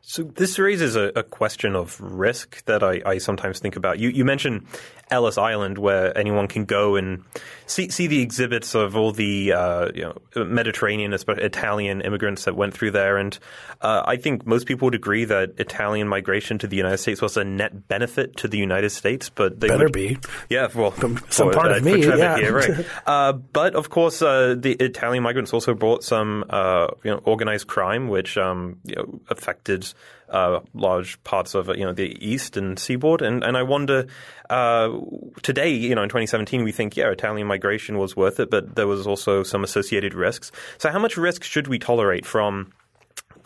So 0.09 0.23
this 0.23 0.57
raises 0.61 0.95
a, 0.95 1.11
a 1.17 1.25
question 1.25 1.75
of 1.75 2.01
risk 2.01 2.65
that 2.67 2.85
I, 2.85 3.03
I, 3.05 3.19
sometimes 3.19 3.59
think 3.59 3.75
about. 3.75 3.99
You, 3.99 4.11
you 4.11 4.25
mentioned 4.25 4.69
Ellis 5.11 5.39
Island, 5.39 5.79
where 5.79 6.17
anyone 6.17 6.49
can 6.49 6.65
go 6.65 6.97
and 6.97 7.23
see, 7.67 7.89
see 7.91 8.07
the 8.07 8.21
exhibits 8.21 8.75
of 8.75 8.97
all 8.97 9.13
the 9.13 9.53
uh, 9.53 9.91
you 9.95 10.03
know, 10.03 10.45
Mediterranean, 10.45 11.13
Italian 11.13 12.01
immigrants 12.01 12.45
that 12.45 12.57
went 12.57 12.75
through 12.75 12.91
there, 12.91 13.17
and 13.17 13.39
uh, 13.81 14.03
I 14.05 14.17
think 14.17 14.47
most 14.47 14.67
people 14.67 14.87
would 14.87 14.95
agree 14.95 15.25
that 15.25 15.55
Italian 15.59 16.09
migration 16.09 16.59
to 16.59 16.67
the 16.67 16.77
United 16.77 16.99
States 16.99 17.23
was 17.23 17.37
a 17.37 17.45
net 17.45 17.89
benefit 17.89 18.37
to 18.39 18.49
the 18.49 18.59
United 18.59 18.91
States. 18.91 19.29
But 19.29 19.61
they 19.61 19.69
better 19.69 19.85
would, 19.85 19.93
be. 19.93 20.19
Yeah, 20.49 20.69
well, 20.75 20.93
some 20.93 21.17
for, 21.17 21.53
part 21.53 21.73
uh, 21.73 21.77
of 21.77 21.85
me, 21.85 22.05
yeah. 22.05 22.37
Here, 22.37 22.55
right. 22.55 22.87
Uh, 23.07 23.33
but 23.33 23.75
of 23.75 23.91
course, 23.91 24.21
uh, 24.21 24.57
the 24.59 24.73
Italian 24.73 25.23
migrants 25.23 25.53
also 25.53 25.75
brought 25.75 26.03
some 26.03 26.45
uh, 26.51 26.89
you 27.05 27.11
know, 27.11 27.21
organized 27.25 27.67
crime, 27.67 28.09
which 28.09 28.37
um, 28.37 28.81
you 28.85 28.97
know, 28.97 29.21
affected 29.29 29.93
uh, 30.29 30.61
large 30.75 31.23
parts 31.25 31.55
of 31.55 31.69
you 31.69 31.85
know 31.85 31.93
the 31.93 32.17
east 32.27 32.57
and 32.57 32.79
seaboard, 32.79 33.23
and 33.23 33.43
and 33.45 33.57
I 33.57 33.63
wonder 33.63 34.07
uh, 34.51 34.91
today, 35.43 35.71
you 35.71 35.95
know, 35.95 36.03
in 36.03 36.09
2017, 36.09 36.63
we 36.63 36.73
think 36.73 36.97
yeah, 36.97 37.11
Italian 37.11 37.47
migration 37.47 37.99
was 37.99 38.17
worth 38.17 38.41
it, 38.41 38.51
but 38.51 38.77
there 38.77 38.87
was 38.87 39.07
also 39.07 39.43
some 39.43 39.65
associated 39.65 40.15
risks. 40.15 40.53
So, 40.79 40.91
how 40.91 40.99
much 40.99 41.17
risk 41.17 41.43
should 41.43 41.69
we 41.69 41.79
tolerate 41.79 42.27
from 42.27 42.73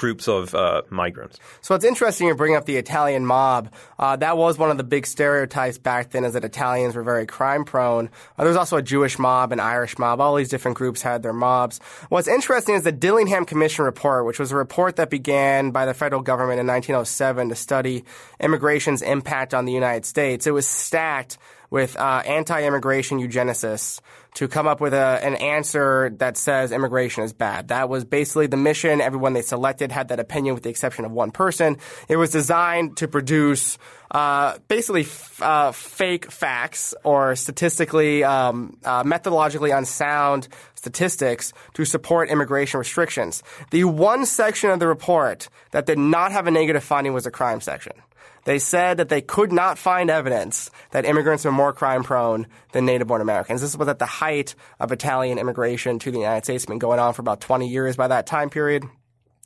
groups 0.01 0.29
of 0.29 0.55
uh, 0.55 0.81
migrants. 0.89 1.39
So 1.61 1.75
it's 1.75 1.85
interesting 1.85 2.27
you 2.27 2.35
bring 2.35 2.57
up 2.57 2.65
the 2.65 2.79
Italian 2.79 3.27
mob. 3.27 3.71
Uh, 3.99 4.17
that 4.17 4.39
was 4.39 4.57
one 4.57 4.71
of 4.71 4.79
the 4.79 4.83
big 4.83 5.07
stereotypes 5.07 5.77
back 5.77 6.11
then, 6.11 6.25
is 6.25 6.33
that 6.33 6.43
Italians 6.43 6.97
were 6.97 7.03
very 7.03 7.27
crime 7.27 7.65
prone. 7.65 8.07
Uh, 8.07 8.43
there 8.43 8.49
was 8.49 8.57
also 8.57 8.79
a 8.79 8.83
Jewish 8.83 9.19
mob, 9.19 9.53
an 9.53 9.61
Irish 9.61 9.99
mob. 9.99 10.19
All 10.23 10.35
these 10.37 10.49
different 10.49 10.79
groups 10.79 11.03
had 11.03 11.23
their 11.23 11.35
mobs. 11.35 11.81
What's 12.09 12.29
interesting 12.29 12.77
is 12.77 12.83
the 12.83 12.93
Dillingham 12.93 13.45
Commission 13.45 13.85
report, 13.85 14.25
which 14.25 14.39
was 14.39 14.53
a 14.53 14.57
report 14.57 14.97
that 14.97 15.11
began 15.11 15.71
by 15.71 15.85
the 15.85 15.93
federal 15.93 16.23
government 16.23 16.61
in 16.61 16.67
1907 16.67 17.51
to 17.51 17.55
study 17.55 18.05
immigration's 18.41 19.03
impact 19.03 19.53
on 19.53 19.67
the 19.67 19.73
United 19.73 20.07
States. 20.07 20.47
It 20.47 20.53
was 20.53 20.67
stacked 20.67 21.37
with 21.69 21.95
uh, 21.97 22.23
anti-immigration 22.25 23.21
eugenicists 23.21 24.01
to 24.35 24.49
come 24.49 24.67
up 24.67 24.81
with 24.81 24.95
a, 24.95 25.19
an 25.23 25.35
answer 25.37 26.11
that 26.19 26.37
says 26.37 26.73
immigration 26.73 27.25
is 27.25 27.33
bad. 27.33 27.69
That 27.69 27.89
was 27.89 28.05
basically 28.05 28.47
the 28.47 28.57
mission. 28.57 29.01
Everyone 29.01 29.33
they 29.33 29.43
selected 29.43 29.91
had 29.91 30.09
that 30.09 30.21
opinion 30.21 30.55
with 30.55 30.63
the 30.63 30.71
exception 30.71 31.05
of 31.05 31.13
one 31.13 31.31
person. 31.31 31.79
It 32.09 32.17
was 32.17 32.31
designed 32.31 32.97
to 32.99 33.09
produce 33.09 33.79
uh, 34.11 34.59
basically 34.69 35.03
f- 35.03 35.43
uh, 35.43 35.73
fake 35.73 36.31
facts 36.31 36.95
or 37.05 37.37
statistically, 37.37 38.25
um, 38.25 38.77
uh, 38.85 39.05
methodologically 39.05 39.77
unsound 39.77 40.49
statistics 40.75 41.53
to 41.75 41.85
support 41.85 42.29
immigration 42.29 42.79
restrictions. 42.79 43.43
The 43.71 43.85
one 43.85 44.27
section 44.27 44.71
of 44.71 44.81
the 44.81 44.87
report 44.87 45.49
that 45.73 45.87
did 45.87 45.99
not 45.99 46.33
have 46.33 46.47
a 46.47 46.51
negative 46.51 46.83
finding 46.83 47.13
was 47.13 47.25
the 47.25 47.31
crime 47.31 47.61
section. 47.61 47.93
They 48.45 48.59
said 48.59 48.97
that 48.97 49.09
they 49.09 49.21
could 49.21 49.53
not 49.53 49.79
find 49.79 50.11
evidence 50.11 50.71
that 50.93 51.05
immigrants 51.05 51.45
are 51.47 51.53
more 51.53 51.73
crime 51.73 52.03
prone 52.03 52.47
than 52.73 52.87
native 52.87 53.09
born 53.09 53.21
Americans. 53.21 53.61
This 53.61 53.77
was 53.77 53.89
at 53.89 53.99
the 53.99 54.07
height 54.07 54.55
of 54.79 54.93
Italian 54.93 55.39
immigration 55.39 55.99
to 56.01 56.11
the 56.11 56.19
United 56.19 56.45
States. 56.45 56.65
It's 56.65 56.71
been 56.71 56.79
going 56.79 56.99
on 56.99 57.15
for 57.15 57.21
about 57.21 57.41
20 57.41 57.69
years 57.69 57.97
by 57.97 58.09
that 58.09 58.27
time 58.27 58.51
period 58.51 58.85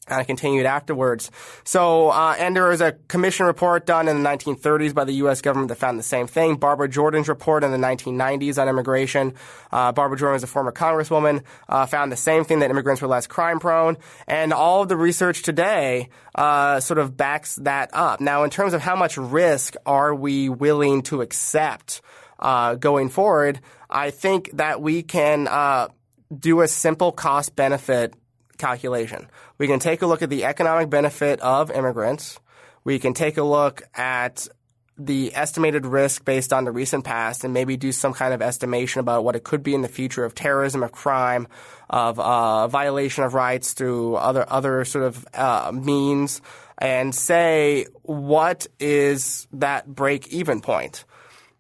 and 0.07 0.21
it 0.21 0.27
continued 0.27 0.67
afterwards. 0.67 1.31
So, 1.64 2.11
uh, 2.11 2.37
and 2.38 2.55
there 2.55 2.69
was 2.69 2.81
a 2.81 2.93
commission 3.09 3.47
report 3.47 3.87
done 3.87 4.07
in 4.09 4.23
the 4.23 4.29
1930s 4.29 4.95
by 4.95 5.05
the 5.05 5.14
U.S. 5.14 5.40
government 5.40 5.69
that 5.69 5.77
found 5.77 5.99
the 5.99 6.03
same 6.03 6.27
thing. 6.27 6.57
Barbara 6.57 6.88
Jordan's 6.88 7.29
report 7.29 7.64
in 7.64 7.71
the 7.71 7.79
1990s 7.79 8.61
on 8.61 8.69
immigration. 8.69 9.35
Uh, 9.73 9.93
Barbara 9.93 10.19
Jordan 10.19 10.35
was 10.35 10.43
a 10.43 10.47
former 10.47 10.73
congresswoman, 10.73 11.43
uh, 11.69 11.87
found 11.87 12.12
the 12.12 12.17
same 12.17 12.45
thing 12.45 12.59
that 12.59 12.71
immigrants 12.71 13.01
were 13.01 13.09
less 13.09 13.27
crime 13.27 13.61
prone. 13.61 13.97
And 14.27 14.53
all 14.53 14.83
of 14.83 14.88
the 14.88 14.97
research 14.97 15.43
today, 15.43 16.11
uh, 16.35 16.81
sort 16.81 16.99
of 16.99 17.17
backs 17.17 17.57
that 17.57 17.90
up. 17.93 18.21
Now, 18.21 18.45
in 18.45 18.51
terms 18.51 18.75
of 18.75 18.83
how 18.83 18.97
much 18.97 19.17
risk 19.17 19.75
are 19.87 20.14
we 20.14 20.49
willing 20.49 21.03
to 21.03 21.23
accept, 21.23 22.03
uh, 22.38 22.75
going 22.75 23.09
forward, 23.09 23.61
I 23.88 24.11
think 24.11 24.51
that 24.55 24.83
we 24.83 25.03
can, 25.03 25.49
uh, 25.49 25.88
do 26.37 26.61
a 26.62 26.69
simple 26.69 27.12
cost 27.12 27.55
benefit 27.55 28.14
calculation. 28.59 29.29
We 29.59 29.67
can 29.67 29.79
take 29.79 30.03
a 30.03 30.07
look 30.07 30.23
at 30.23 30.31
the 30.31 30.45
economic 30.45 30.90
benefit 30.90 31.40
of 31.40 31.71
immigrants. 31.71 32.38
We 32.85 32.99
can 32.99 33.14
take 33.14 33.37
a 33.37 33.43
look 33.43 33.83
at 33.95 34.49
the 34.97 35.35
estimated 35.35 35.87
risk 35.87 36.25
based 36.25 36.53
on 36.53 36.64
the 36.64 36.71
recent 36.71 37.05
past 37.05 37.43
and 37.45 37.53
maybe 37.53 37.77
do 37.77 37.90
some 37.90 38.12
kind 38.12 38.33
of 38.33 38.40
estimation 38.40 39.01
about 39.01 39.25
what 39.25 39.35
it 39.35 39.43
could 39.43 39.62
be 39.62 39.75
in 39.75 39.83
the 39.83 39.88
future 39.88 40.25
of 40.25 40.35
terrorism, 40.35 40.83
of 40.83 40.93
crime, 40.93 41.49
of 41.90 42.21
uh, 42.21 42.69
violation 42.69 43.25
of 43.25 43.35
rights 43.35 43.73
through 43.73 44.14
other 44.17 44.45
other 44.49 44.85
sort 44.85 45.05
of 45.05 45.27
uh, 45.35 45.73
means, 45.75 46.40
and 46.79 47.14
say 47.14 47.87
what 48.03 48.67
is 48.79 49.49
that 49.53 49.87
break 49.87 50.29
even 50.29 50.61
point. 50.61 51.05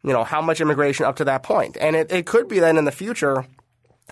You 0.04 0.12
know, 0.12 0.22
how 0.22 0.42
much 0.42 0.60
immigration 0.60 1.06
up 1.06 1.16
to 1.16 1.24
that 1.24 1.42
point, 1.42 1.76
and 1.80 1.96
it, 1.96 2.12
it 2.12 2.26
could 2.26 2.46
be 2.46 2.60
that 2.60 2.76
in 2.76 2.84
the 2.84 2.92
future 2.92 3.46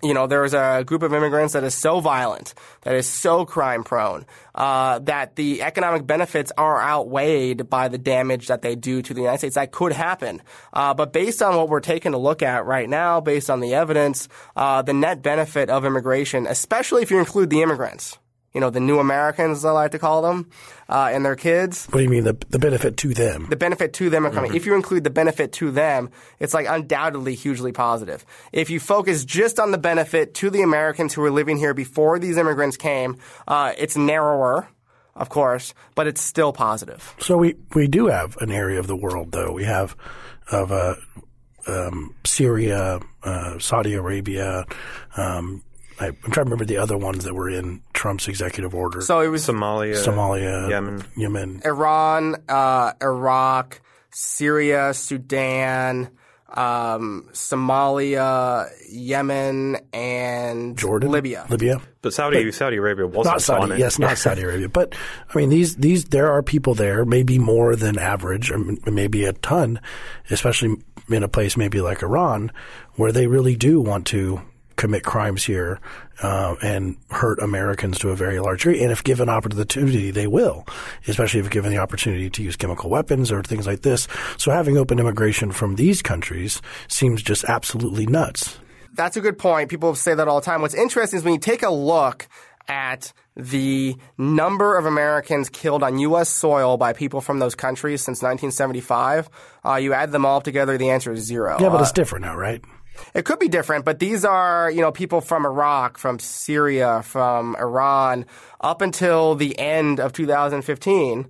you 0.03 0.15
know, 0.15 0.27
there's 0.27 0.55
a 0.55 0.83
group 0.85 1.03
of 1.03 1.13
immigrants 1.13 1.53
that 1.53 1.65
is 1.65 1.75
so 1.75 2.01
violent, 2.01 2.55
that 2.83 2.95
is 2.95 3.07
so 3.07 3.45
crime 3.45 3.85
prone, 3.85 4.27
uh, 4.55 4.99
that 5.01 5.37
the 5.37 5.63
economic 5.63 6.07
benefits 6.07 6.51
are 6.57 6.81
outweighed 6.81 7.69
by 7.69 7.89
the 7.89 7.99
damage 7.99 8.49
that 8.49 8.63
they 8.63 8.75
do 8.75 9.03
to 9.03 9.15
the 9.15 9.21
United 9.21 9.39
States. 9.39 9.55
That 9.55 9.71
could 9.71 9.93
happen. 9.93 10.43
Uh, 10.73 10.95
but 10.95 11.13
based 11.13 11.43
on 11.43 11.57
what 11.57 11.69
we're 11.69 11.81
taking 11.81 12.15
a 12.15 12.19
look 12.19 12.43
at 12.43 12.65
right 12.65 12.89
now, 12.89 13.21
based 13.21 13.51
on 13.51 13.61
the 13.61 13.75
evidence, 13.75 14.29
uh, 14.57 14.83
the 14.83 14.95
net 14.95 15.23
benefit 15.23 15.71
of 15.71 15.85
immigration, 15.85 16.47
especially 16.47 17.03
if 17.03 17.11
you 17.11 17.19
include 17.19 17.51
the 17.51 17.63
immigrants, 17.63 18.19
you 18.55 18.61
know, 18.61 18.71
the 18.71 18.81
new 18.81 18.99
Americans, 18.99 19.59
as 19.59 19.65
I 19.65 19.73
like 19.73 19.93
to 19.93 19.99
call 19.99 20.23
them, 20.23 20.51
uh, 20.89 21.11
and 21.13 21.25
their 21.25 21.37
kids. 21.37 21.87
What 21.87 21.99
do 21.99 22.05
you 22.05 22.11
mean 22.11 22.25
the 22.25 22.37
the 22.51 22.59
benefit 22.59 22.97
to 22.99 23.15
them? 23.15 23.47
The 23.49 23.57
benefit 23.57 23.93
to 23.95 24.11
them. 24.11 24.25
Mm-hmm. 24.25 24.55
If 24.55 24.67
you 24.67 24.75
include 24.75 25.05
the 25.05 25.11
benefit 25.11 25.53
to 25.55 25.71
them, 25.71 26.11
it's 26.39 26.55
like 26.55 26.67
undoubtedly 26.69 27.35
hugely 27.35 27.73
positive. 27.73 28.25
If 28.53 28.71
you 28.71 28.81
focus 28.81 29.25
just 29.25 29.59
on 29.59 29.71
the 29.71 29.79
benefit 29.79 30.35
to 30.35 30.51
the 30.51 30.63
Americans 30.63 31.15
who 31.15 31.23
were 31.23 31.31
living 31.31 31.57
here 31.57 31.75
before 31.75 32.19
these 32.19 32.37
immigrants 32.37 32.77
came, 32.77 33.19
uh, 33.49 33.73
it's 33.79 33.97
narrower. 33.97 34.69
Of 35.15 35.29
course, 35.29 35.75
but 35.95 36.07
it's 36.07 36.23
still 36.23 36.55
positive. 36.55 37.15
So 37.19 37.37
we, 37.37 37.57
we 37.75 37.87
do 37.87 38.07
have 38.07 38.39
an 38.39 38.51
area 38.51 38.81
of 38.81 38.87
the 38.87 38.97
world, 38.97 39.31
though. 39.33 39.53
We 39.53 39.65
have 39.65 39.95
of 40.51 40.73
uh, 40.73 40.95
um, 41.67 42.15
Syria, 42.25 43.01
uh, 43.23 43.59
Saudi 43.59 43.95
Arabia, 43.95 44.65
um, 45.17 45.63
I, 46.03 46.07
am 46.07 46.15
trying 46.15 46.33
to 46.33 46.41
remember 46.43 46.65
the 46.65 46.79
other 46.79 46.99
ones 46.99 47.25
that 47.25 47.35
were 47.35 47.49
in 47.49 47.83
Trump's 47.93 48.29
executive 48.29 48.75
order. 48.75 49.01
So 49.01 49.21
it 49.21 49.29
was 49.29 49.47
Somalia, 49.47 49.95
Somalia, 49.95 50.69
Yemen, 50.69 51.05
Yemen, 51.17 51.63
Iran, 51.65 52.37
uh, 52.49 52.93
Iraq, 53.01 53.81
Syria, 54.11 54.93
Sudan, 54.95 56.11
um, 56.49 57.29
Somalia, 57.33 58.69
Yemen, 58.91 59.79
and 59.93 60.77
Jordan, 60.77 61.11
Libya. 61.11 61.47
Libya. 61.49 61.81
But 62.03 62.13
Saudi 62.13 62.45
but 62.45 62.55
Saudi 62.55 62.77
Arabia 62.77 63.07
wasn't 63.07 63.35
not 63.35 63.43
Saudi. 63.43 63.63
on 63.63 63.73
it. 63.73 63.79
Yes, 63.79 63.99
not 63.99 64.19
Saudi 64.19 64.43
Arabia. 64.43 64.69
But 64.69 64.95
I 65.33 65.39
mean, 65.39 65.49
these 65.49 65.77
these 65.77 66.07
there 66.07 66.31
are 66.31 66.43
people 66.43 66.75
there, 66.75 67.05
maybe 67.05 67.39
more 67.39 67.77
than 67.77 67.99
average, 67.99 68.51
or 68.51 68.59
maybe 68.91 69.25
a 69.25 69.33
ton, 69.33 69.81
especially 70.31 70.77
in 71.09 71.23
a 71.23 71.29
place 71.29 71.57
maybe 71.57 71.81
like 71.81 72.03
Iran, 72.03 72.51
where 72.95 73.13
they 73.13 73.27
really 73.27 73.57
do 73.57 73.81
want 73.81 74.07
to 74.09 74.43
commit 74.77 75.05
crimes 75.05 75.45
here 75.45 75.81
uh, 76.23 76.55
and 76.63 76.97
hurt 77.11 77.41
Americans 77.41 77.99
to 78.01 78.11
a 78.11 78.17
very 78.17 78.41
large 78.41 78.63
degree. 78.63 78.83
And 78.83 78.93
if 78.93 79.05
given 79.05 79.29
opportunity, 79.29 80.11
they 80.11 80.27
will, 80.27 80.67
especially 81.07 81.41
if 81.41 81.51
given 81.51 81.71
the 81.71 81.79
opportunity 81.79 82.31
to 82.31 82.43
use 82.43 82.57
chemical 82.57 82.91
weapons 82.91 83.33
or 83.33 83.43
things 83.43 83.67
like 83.67 83.83
this. 83.83 84.09
So 84.39 84.51
having 84.51 84.77
open 84.77 84.99
immigration 84.99 85.53
from 85.53 85.77
these 85.77 86.03
countries 86.03 86.63
seems 86.89 87.23
just 87.23 87.45
absolutely 87.45 88.07
nuts. 88.07 88.59
That's 88.95 89.17
a 89.17 89.21
good 89.21 89.39
point. 89.39 89.71
People 89.71 89.95
say 89.95 90.15
that 90.15 90.29
all 90.29 90.41
the 90.41 90.45
time. 90.45 90.61
What's 90.61 90.75
interesting 90.75 91.19
is 91.19 91.25
when 91.25 91.35
you 91.35 91.41
take 91.41 91.63
a 91.63 91.71
look 91.71 92.29
at 92.69 93.13
the 93.37 93.97
number 94.19 94.77
of 94.77 94.87
Americans 94.87 95.49
killed 95.49 95.83
on 95.83 95.99
U.S. 95.99 96.29
soil 96.29 96.77
by 96.77 96.93
people 96.93 97.21
from 97.21 97.39
those 97.39 97.55
countries 97.55 98.03
since 98.03 98.19
1975, 98.19 99.29
uh, 99.65 99.77
you 99.77 99.93
add 99.95 100.13
them 100.13 100.27
all 100.27 100.41
together, 100.41 100.77
the 100.77 100.91
answer 100.91 101.13
is 101.13 101.25
zero. 101.25 101.57
Yeah, 101.61 101.71
but 101.71 101.81
it's 101.81 101.91
uh, 101.91 101.95
different 101.95 102.25
now, 102.25 102.37
right? 102.37 102.63
It 103.15 103.25
could 103.25 103.39
be 103.39 103.49
different, 103.49 103.85
but 103.85 103.99
these 103.99 104.25
are, 104.25 104.71
you 104.71 104.81
know, 104.81 104.93
people 104.93 105.21
from 105.21 105.45
Iraq, 105.45 105.99
from 105.99 106.19
Syria, 106.19 107.03
from 107.03 107.57
Iran, 107.57 108.27
up 108.61 108.81
until 108.81 109.35
the 109.35 109.59
end 109.59 110.01
of 110.01 110.13
2015. 110.13 111.27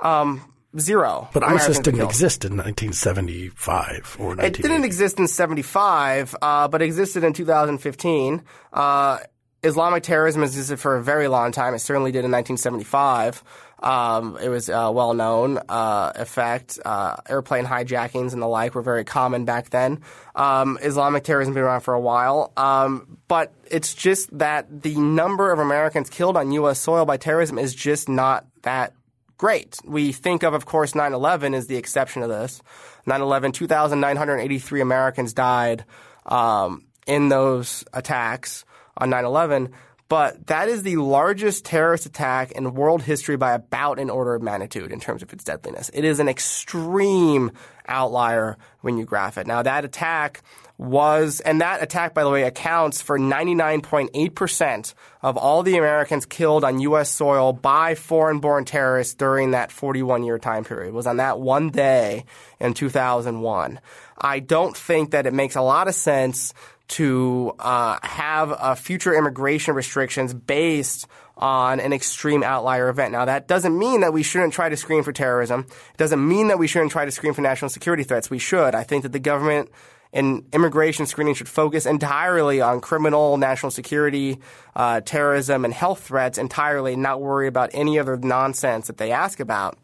Um, 0.00 0.54
zero. 0.78 1.28
But 1.32 1.44
ISIS 1.44 1.78
didn't 1.78 2.02
exist 2.02 2.44
in 2.44 2.52
1975 2.52 4.16
or 4.18 4.40
It 4.40 4.54
didn't 4.54 4.84
exist 4.84 5.18
in 5.18 5.26
75, 5.26 6.36
uh, 6.40 6.68
but 6.68 6.82
existed 6.82 7.24
in 7.24 7.32
2015. 7.32 8.42
Uh, 8.72 9.18
Islamic 9.62 10.02
terrorism 10.02 10.42
existed 10.42 10.78
for 10.78 10.96
a 10.96 11.02
very 11.02 11.26
long 11.28 11.52
time. 11.52 11.74
It 11.74 11.80
certainly 11.80 12.12
did 12.12 12.24
in 12.24 12.30
1975. 12.30 13.42
Um, 13.80 14.36
it 14.42 14.48
was 14.48 14.68
a 14.68 14.90
well 14.90 15.14
known 15.14 15.58
uh, 15.68 16.12
effect. 16.16 16.78
Uh, 16.84 17.16
airplane 17.28 17.64
hijackings 17.64 18.32
and 18.32 18.42
the 18.42 18.46
like 18.46 18.74
were 18.74 18.82
very 18.82 19.04
common 19.04 19.44
back 19.44 19.70
then. 19.70 20.02
Um, 20.34 20.78
Islamic 20.82 21.24
terrorism 21.24 21.52
has 21.52 21.56
been 21.56 21.64
around 21.64 21.80
for 21.82 21.94
a 21.94 22.00
while. 22.00 22.52
Um, 22.56 23.18
but 23.28 23.52
it's 23.70 23.94
just 23.94 24.36
that 24.38 24.82
the 24.82 24.96
number 24.96 25.52
of 25.52 25.58
Americans 25.58 26.10
killed 26.10 26.36
on 26.36 26.52
U.S. 26.52 26.80
soil 26.80 27.04
by 27.04 27.16
terrorism 27.16 27.58
is 27.58 27.74
just 27.74 28.08
not 28.08 28.46
that 28.62 28.94
great. 29.36 29.76
We 29.84 30.12
think 30.12 30.42
of, 30.42 30.54
of 30.54 30.66
course, 30.66 30.94
9 30.94 31.12
11 31.12 31.54
as 31.54 31.68
the 31.68 31.76
exception 31.76 32.22
of 32.22 32.28
this. 32.28 32.60
9 33.06 33.20
11, 33.20 33.52
2,983 33.52 34.80
Americans 34.80 35.32
died 35.32 35.84
um, 36.26 36.84
in 37.06 37.28
those 37.28 37.84
attacks 37.92 38.64
on 38.96 39.10
9 39.10 39.24
11 39.24 39.72
but 40.08 40.46
that 40.46 40.68
is 40.68 40.82
the 40.82 40.96
largest 40.96 41.64
terrorist 41.64 42.06
attack 42.06 42.52
in 42.52 42.74
world 42.74 43.02
history 43.02 43.36
by 43.36 43.52
about 43.52 43.98
an 43.98 44.10
order 44.10 44.34
of 44.34 44.42
magnitude 44.42 44.90
in 44.90 45.00
terms 45.00 45.22
of 45.22 45.32
its 45.32 45.44
deadliness. 45.44 45.90
It 45.92 46.04
is 46.04 46.18
an 46.18 46.28
extreme 46.28 47.52
outlier 47.86 48.56
when 48.80 48.96
you 48.96 49.04
graph 49.04 49.38
it. 49.38 49.46
Now 49.46 49.62
that 49.62 49.84
attack 49.84 50.42
was, 50.78 51.40
and 51.40 51.60
that 51.60 51.82
attack, 51.82 52.14
by 52.14 52.22
the 52.22 52.30
way, 52.30 52.44
accounts 52.44 53.02
for 53.02 53.18
99.8% 53.18 54.94
of 55.22 55.36
all 55.36 55.64
the 55.64 55.76
Americans 55.76 56.24
killed 56.24 56.62
on 56.64 56.78
U.S. 56.80 57.10
soil 57.10 57.52
by 57.52 57.96
foreign-born 57.96 58.64
terrorists 58.64 59.14
during 59.14 59.50
that 59.50 59.70
41-year 59.70 60.38
time 60.38 60.64
period. 60.64 60.90
It 60.90 60.94
was 60.94 61.08
on 61.08 61.16
that 61.16 61.40
one 61.40 61.70
day 61.70 62.24
in 62.60 62.74
2001. 62.74 63.80
I 64.16 64.38
don't 64.38 64.76
think 64.76 65.10
that 65.10 65.26
it 65.26 65.34
makes 65.34 65.56
a 65.56 65.62
lot 65.62 65.88
of 65.88 65.94
sense 65.94 66.54
to 66.88 67.54
uh, 67.58 67.98
have 68.02 68.52
uh, 68.52 68.74
future 68.74 69.14
immigration 69.14 69.74
restrictions 69.74 70.34
based 70.34 71.06
on 71.36 71.80
an 71.80 71.92
extreme 71.92 72.42
outlier 72.42 72.88
event. 72.88 73.12
Now, 73.12 73.24
that 73.26 73.46
doesn't 73.46 73.78
mean 73.78 74.00
that 74.00 74.12
we 74.12 74.22
shouldn't 74.22 74.52
try 74.52 74.68
to 74.68 74.76
screen 74.76 75.02
for 75.02 75.12
terrorism. 75.12 75.66
It 75.68 75.96
doesn't 75.96 76.26
mean 76.26 76.48
that 76.48 76.58
we 76.58 76.66
shouldn't 76.66 76.90
try 76.90 77.04
to 77.04 77.10
screen 77.10 77.34
for 77.34 77.42
national 77.42 77.68
security 77.68 78.02
threats. 78.02 78.30
We 78.30 78.38
should. 78.38 78.74
I 78.74 78.82
think 78.82 79.04
that 79.04 79.12
the 79.12 79.20
government 79.20 79.70
and 80.12 80.44
immigration 80.52 81.06
screening 81.06 81.34
should 81.34 81.48
focus 81.48 81.86
entirely 81.86 82.60
on 82.60 82.80
criminal, 82.80 83.36
national 83.36 83.70
security, 83.70 84.38
uh, 84.74 85.00
terrorism, 85.02 85.64
and 85.64 85.74
health 85.74 86.00
threats 86.00 86.38
entirely, 86.38 86.96
not 86.96 87.20
worry 87.20 87.46
about 87.46 87.70
any 87.74 87.98
other 87.98 88.16
nonsense 88.16 88.86
that 88.86 88.96
they 88.96 89.12
ask 89.12 89.38
about. 89.38 89.78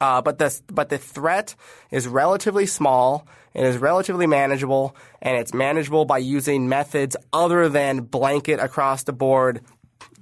Uh, 0.00 0.22
but 0.22 0.38
the 0.38 0.60
but 0.68 0.88
the 0.88 0.98
threat 0.98 1.54
is 1.90 2.06
relatively 2.06 2.66
small. 2.66 3.26
It 3.54 3.64
is 3.64 3.78
relatively 3.78 4.26
manageable, 4.26 4.94
and 5.20 5.36
it's 5.36 5.52
manageable 5.52 6.04
by 6.04 6.18
using 6.18 6.68
methods 6.68 7.16
other 7.32 7.68
than 7.68 8.02
blanket 8.02 8.60
across 8.60 9.02
the 9.02 9.12
board 9.12 9.62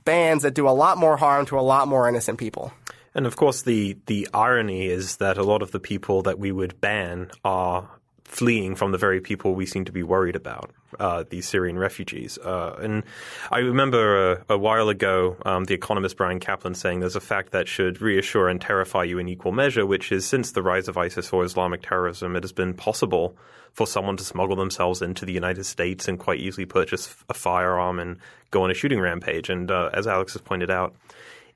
bans 0.05 0.45
that 0.45 0.55
do 0.55 0.69
a 0.69 0.71
lot 0.71 0.97
more 0.97 1.17
harm 1.19 1.45
to 1.47 1.59
a 1.59 1.61
lot 1.61 1.89
more 1.89 2.09
innocent 2.09 2.39
people. 2.39 2.73
And 3.15 3.27
of 3.27 3.37
course, 3.37 3.63
the 3.63 3.99
the 4.07 4.29
irony 4.33 4.87
is 4.87 5.17
that 5.17 5.37
a 5.37 5.43
lot 5.43 5.61
of 5.61 5.73
the 5.73 5.81
people 5.81 6.23
that 6.23 6.39
we 6.39 6.53
would 6.53 6.81
ban 6.81 7.31
are 7.45 7.91
fleeing 8.27 8.75
from 8.75 8.93
the 8.93 8.99
very 8.99 9.21
people 9.21 9.55
we 9.55 9.67
seem 9.67 9.85
to 9.85 9.93
be 9.93 10.03
worried 10.03 10.37
about, 10.37 10.73
uh, 10.99 11.25
these 11.31 11.49
Syrian 11.49 11.79
refugees. 11.79 12.39
Uh, 12.39 12.77
and 12.81 13.05
I 13.51 13.59
remember 13.59 14.33
a, 14.33 14.45
a 14.51 14.59
while 14.59 14.89
ago, 14.89 15.37
um, 15.45 15.65
the 15.65 15.75
economist 15.75 16.17
Bryan 16.17 16.41
Caplan 16.41 16.75
saying 16.75 17.01
there's 17.01 17.17
a 17.17 17.21
fact 17.21 17.53
that 17.53 17.69
should 17.69 18.03
reassure 18.03 18.49
and 18.49 18.61
terrify 18.61 19.05
you 19.05 19.19
in 19.19 19.29
equal 19.29 19.53
measure, 19.53 19.87
which 19.87 20.11
is 20.11 20.27
since 20.27 20.53
the 20.53 20.63
rise 20.63 20.89
of 20.89 20.99
ISIS 20.99 21.33
or 21.33 21.45
Islamic 21.45 21.83
terrorism, 21.83 22.35
it 22.35 22.43
has 22.43 22.53
been 22.53 22.75
possible 22.75 23.37
for 23.73 23.87
someone 23.87 24.17
to 24.17 24.25
smuggle 24.25 24.57
themselves 24.57 25.03
into 25.03 25.25
the 25.25 25.33
United 25.33 25.65
States 25.65 26.09
and 26.09 26.19
quite 26.19 26.41
easily 26.41 26.67
purchase 26.67 27.15
a 27.29 27.35
firearm 27.35 28.01
and 28.01 28.19
go 28.51 28.65
on 28.65 28.71
a 28.71 28.75
shooting 28.75 29.01
rampage. 29.01 29.51
And 29.51 29.71
uh, 29.71 29.91
as 29.93 30.07
Alex 30.07 30.33
has 30.33 30.43
pointed 30.43 30.71
out, 30.71 30.97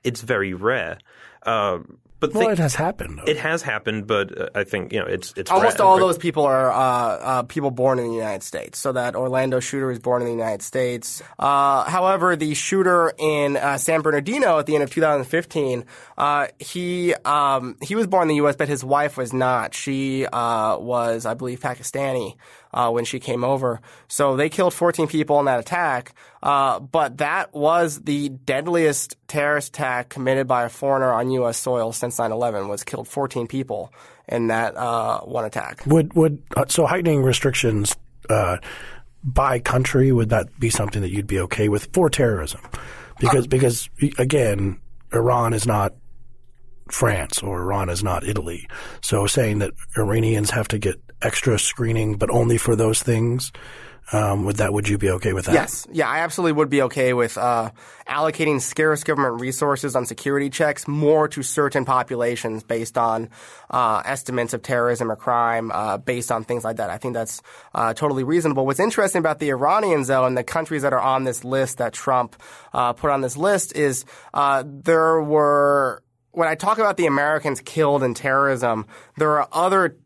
it's 0.03 0.21
very 0.21 0.53
rare. 0.53 0.99
Uh, 1.43 1.79
but 2.21 2.33
Well, 2.33 2.43
think- 2.47 2.53
it 2.53 2.59
has 2.61 2.75
happened. 2.75 3.19
though. 3.19 3.29
it 3.29 3.35
has 3.37 3.61
happened, 3.61 4.07
but 4.07 4.39
uh, 4.39 4.47
I 4.55 4.63
think 4.63 4.93
you 4.93 4.99
know 4.99 5.05
it's 5.07 5.33
it's 5.35 5.51
Almost 5.51 5.79
rare. 5.79 5.87
all 5.87 5.99
those 5.99 6.17
people 6.17 6.45
are 6.45 6.71
uh, 6.71 6.77
uh, 6.79 7.43
people 7.43 7.71
born 7.71 7.99
in 7.99 8.07
the 8.07 8.13
United 8.15 8.43
States. 8.43 8.79
So 8.79 8.93
that 8.93 9.15
Orlando 9.17 9.59
shooter 9.59 9.91
is 9.91 9.99
born 9.99 10.21
in 10.21 10.27
the 10.29 10.33
United 10.33 10.61
States. 10.61 11.21
Uh, 11.37 11.83
however, 11.83 12.37
the 12.37 12.53
shooter 12.53 13.11
in 13.17 13.57
uh, 13.57 13.77
San 13.77 14.01
Bernardino 14.01 14.57
at 14.59 14.65
the 14.67 14.75
end 14.75 14.83
of 14.83 14.91
2015, 14.91 15.83
uh, 16.17 16.47
he 16.59 17.13
um, 17.25 17.75
he 17.81 17.95
was 17.95 18.07
born 18.07 18.23
in 18.23 18.27
the 18.29 18.35
U.S., 18.35 18.55
but 18.55 18.69
his 18.69 18.83
wife 18.83 19.17
was 19.17 19.33
not. 19.33 19.73
She 19.75 20.25
uh, 20.25 20.77
was, 20.77 21.25
I 21.25 21.33
believe, 21.33 21.59
Pakistani. 21.59 22.35
Uh, 22.73 22.89
when 22.89 23.03
she 23.03 23.19
came 23.19 23.43
over, 23.43 23.81
so 24.07 24.37
they 24.37 24.47
killed 24.47 24.73
14 24.73 25.07
people 25.07 25.39
in 25.39 25.45
that 25.45 25.59
attack. 25.59 26.13
Uh, 26.41 26.79
but 26.79 27.17
that 27.17 27.53
was 27.53 28.01
the 28.01 28.29
deadliest 28.29 29.17
terrorist 29.27 29.69
attack 29.69 30.09
committed 30.09 30.47
by 30.47 30.63
a 30.63 30.69
foreigner 30.69 31.11
on 31.11 31.29
U.S. 31.31 31.57
soil 31.57 31.91
since 31.91 32.17
9/11. 32.17 32.69
Was 32.69 32.83
killed 32.83 33.07
14 33.07 33.47
people 33.47 33.93
in 34.27 34.47
that 34.47 34.75
uh, 34.77 35.19
one 35.21 35.45
attack. 35.45 35.83
Would 35.85 36.13
would 36.13 36.41
uh, 36.55 36.65
so 36.67 36.85
heightening 36.85 37.23
restrictions 37.23 37.95
uh, 38.29 38.57
by 39.23 39.59
country 39.59 40.11
would 40.11 40.29
that 40.29 40.59
be 40.59 40.69
something 40.69 41.01
that 41.01 41.11
you'd 41.11 41.27
be 41.27 41.39
okay 41.39 41.69
with 41.69 41.89
for 41.93 42.09
terrorism? 42.09 42.61
Because 43.19 43.47
because 43.47 43.89
again, 44.17 44.79
Iran 45.13 45.53
is 45.53 45.67
not 45.67 45.93
France 46.89 47.43
or 47.43 47.61
Iran 47.61 47.89
is 47.89 48.03
not 48.03 48.25
Italy. 48.25 48.67
So 49.01 49.27
saying 49.27 49.59
that 49.59 49.73
Iranians 49.97 50.49
have 50.51 50.67
to 50.69 50.79
get 50.79 50.95
extra 51.21 51.59
screening, 51.59 52.15
but 52.15 52.29
only 52.29 52.57
for 52.57 52.75
those 52.75 53.01
things, 53.01 53.51
um, 54.13 54.43
would 54.45 54.57
that 54.57 54.73
would 54.73 54.89
you 54.89 54.97
be 54.97 55.09
okay 55.11 55.31
with 55.31 55.45
that? 55.45 55.53
Yes, 55.53 55.87
yeah, 55.91 56.09
I 56.09 56.19
absolutely 56.19 56.53
would 56.53 56.69
be 56.69 56.81
okay 56.83 57.13
with 57.13 57.37
uh, 57.37 57.71
allocating 58.07 58.59
scarce 58.59 59.03
government 59.03 59.39
resources 59.39 59.95
on 59.95 60.05
security 60.05 60.49
checks 60.49 60.87
more 60.87 61.27
to 61.29 61.43
certain 61.43 61.85
populations 61.85 62.63
based 62.63 62.97
on 62.97 63.29
uh, 63.69 64.01
estimates 64.03 64.53
of 64.53 64.63
terrorism 64.63 65.11
or 65.11 65.15
crime, 65.15 65.71
uh, 65.71 65.97
based 65.97 66.31
on 66.31 66.43
things 66.43 66.63
like 66.63 66.77
that. 66.77 66.89
I 66.89 66.97
think 66.97 67.13
that's 67.13 67.41
uh, 67.73 67.93
totally 67.93 68.23
reasonable. 68.23 68.65
What's 68.65 68.81
interesting 68.81 69.19
about 69.19 69.39
the 69.39 69.49
Iranians, 69.49 70.07
though, 70.07 70.25
and 70.25 70.37
the 70.37 70.43
countries 70.43 70.81
that 70.81 70.91
are 70.91 70.99
on 70.99 71.23
this 71.23 71.45
list 71.45 71.77
that 71.77 71.93
Trump 71.93 72.35
uh, 72.73 72.93
put 72.93 73.11
on 73.11 73.21
this 73.21 73.37
list 73.37 73.75
is 73.75 74.05
uh, 74.33 74.63
there 74.65 75.21
were. 75.21 76.03
When 76.33 76.47
I 76.47 76.55
talk 76.55 76.77
about 76.77 76.95
the 76.95 77.07
Americans 77.07 77.59
killed 77.59 78.03
in 78.03 78.13
terrorism, 78.13 78.87
there 79.17 79.41
are 79.41 79.49
other 79.51 79.97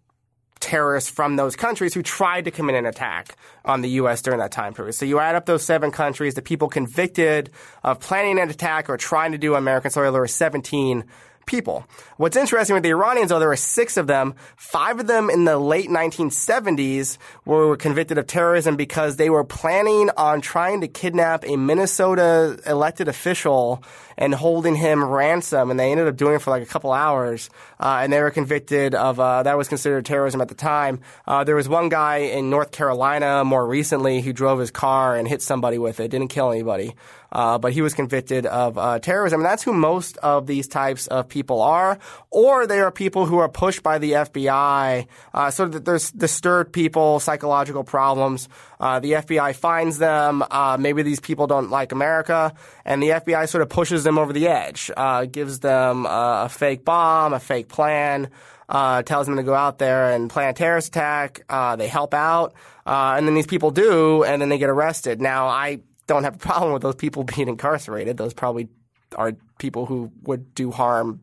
terrorists 0.60 1.10
from 1.10 1.36
those 1.36 1.56
countries 1.56 1.94
who 1.94 2.02
tried 2.02 2.46
to 2.46 2.52
commit 2.52 2.76
an 2.76 2.86
attack 2.86 3.36
on 3.63 3.82
the 3.82 3.89
U.S. 3.91 4.22
during 4.22 4.39
that 4.39 4.52
time 4.52 4.74
period. 4.74 4.94
So 4.94 5.06
you 5.06 5.20
add 5.20 5.36
up 5.36 5.46
those 5.46 5.63
seven 5.63 5.91
countries, 5.91 6.34
the 6.34 6.41
people 6.41 6.70
convicted 6.70 7.52
of 7.84 8.00
planning 8.00 8.39
an 8.39 8.50
attack 8.50 8.89
or 8.89 8.98
trying 8.98 9.32
to 9.34 9.38
do 9.38 9.56
American 9.56 9.91
soil, 9.91 10.12
there 10.12 10.22
were 10.22 10.28
17 10.28 11.04
people. 11.46 11.86
What's 12.18 12.38
interesting 12.38 12.74
with 12.74 12.84
the 12.84 12.90
Iranians, 12.90 13.30
though, 13.30 13.40
there 13.40 13.48
were 13.48 13.56
six 13.56 13.98
of 13.98 14.08
them. 14.08 14.36
Five 14.56 15.00
of 15.00 15.08
them 15.08 15.30
in 15.30 15.46
the 15.46 15.58
late 15.58 15.90
1970s 15.90 17.18
were 17.46 17.78
convicted 17.78 18.18
of 18.18 18.28
terrorism 18.28 18.76
because 18.76 19.18
they 19.18 19.30
were 19.30 19.44
planning 19.44 20.10
on 20.18 20.42
trying 20.42 20.82
to 20.82 20.88
kidnap 20.88 21.46
a 21.46 21.56
Minnesota 21.56 22.60
elected 22.66 23.08
official 23.08 23.84
and 24.18 24.34
holding 24.34 24.76
him 24.76 25.04
ransom, 25.04 25.72
and 25.72 25.80
they 25.80 25.92
ended 25.92 26.08
up 26.08 26.16
doing 26.16 26.36
it 26.36 26.42
for 26.42 26.52
like 26.52 26.64
a 26.64 26.66
couple 26.66 26.94
hours. 26.94 27.50
Uh, 27.80 28.00
and 28.02 28.14
they 28.14 28.22
were 28.22 28.32
convicted 28.32 28.96
of 28.96 29.20
uh, 29.20 29.44
that 29.44 29.58
was 29.58 29.68
considered 29.68 30.06
terrorism 30.06 30.42
at 30.42 30.48
the 30.48 30.56
time. 30.56 31.00
Uh, 31.28 31.44
there 31.44 31.56
was 31.56 31.68
one 31.68 31.90
guy 31.90 32.18
in 32.18 32.50
North 32.50 32.72
Carolina 32.72 33.44
more 33.44 33.66
recently 33.66 34.22
who 34.22 34.32
drove 34.32 34.60
his 34.60 34.72
car 34.72 35.16
and 35.16 35.28
hit 35.28 35.42
somebody 35.42 35.78
with 35.78 36.00
it, 36.00 36.10
didn't 36.10 36.30
kill 36.30 36.52
anybody. 36.52 36.94
Uh, 37.36 37.58
but 37.58 37.74
he 37.74 37.82
was 37.82 37.93
convicted 37.93 38.45
of 38.45 38.78
uh, 38.78 38.98
terrorism. 39.00 39.41
And 39.41 39.45
that's 39.45 39.62
who 39.62 39.74
most 39.74 40.15
of 40.19 40.48
these 40.48 40.69
types 40.69 41.08
of 41.08 41.28
people 41.28 41.62
are. 41.62 42.00
Or 42.32 42.65
they 42.65 42.80
are 42.80 42.91
people 42.91 43.26
who 43.26 43.39
are 43.39 43.50
pushed 43.50 43.84
by 43.84 43.98
the 43.98 44.13
FBI. 44.13 45.06
Uh, 45.34 45.52
so 45.52 45.67
that 45.67 45.84
there's 45.84 46.12
disturbed 46.12 46.71
people, 46.71 47.19
psychological 47.19 47.84
problems. 47.84 48.48
Uh, 48.80 49.02
the 49.02 49.12
FBI 49.12 49.54
finds 49.54 49.98
them. 49.98 50.45
Uh, 50.50 50.78
maybe 50.80 51.04
these 51.04 51.19
people 51.19 51.45
don't 51.45 51.69
like 51.69 51.91
America. 51.91 52.54
And 52.86 53.04
the 53.04 53.10
FBI 53.10 53.50
sort 53.50 53.63
of 53.63 53.67
pushes 53.67 54.06
them 54.06 54.17
over 54.17 54.32
the 54.32 54.48
edge, 54.48 54.89
uh, 54.95 55.26
gives 55.26 55.60
them 55.60 56.06
a 56.06 56.48
fake 56.50 56.86
bomb, 56.86 57.34
a 57.34 57.41
fake 57.41 57.67
plan. 57.67 58.30
Uh, 58.67 59.04
tells 59.04 59.28
them 59.28 59.36
to 59.36 59.43
go 59.43 59.54
out 59.54 59.78
there 59.78 60.12
and 60.12 60.28
plan 60.28 60.50
a 60.50 60.54
terrorist 60.54 60.88
attack. 60.88 61.43
Uh, 61.50 61.76
they 61.76 61.88
help 61.88 62.15
out, 62.15 62.56
uh, 62.88 63.13
and 63.15 63.28
then 63.28 63.36
these 63.36 63.45
people 63.45 63.69
do, 63.69 64.24
and 64.24 64.41
then 64.41 64.50
they 64.50 64.58
get 64.58 64.71
arrested. 64.71 65.21
Now, 65.21 65.50
I 65.50 65.82
don't 66.08 66.24
have 66.24 66.36
a 66.36 66.39
problem 66.39 66.74
with 66.74 66.82
those 66.82 66.96
people 66.96 67.24
being 67.36 67.48
incarcerated. 67.48 68.18
Those 68.18 68.34
probably 68.34 68.70
are 69.15 69.34
people 69.60 69.86
who 69.86 70.12
would 70.24 70.54
do 70.56 70.72
harm 70.72 71.22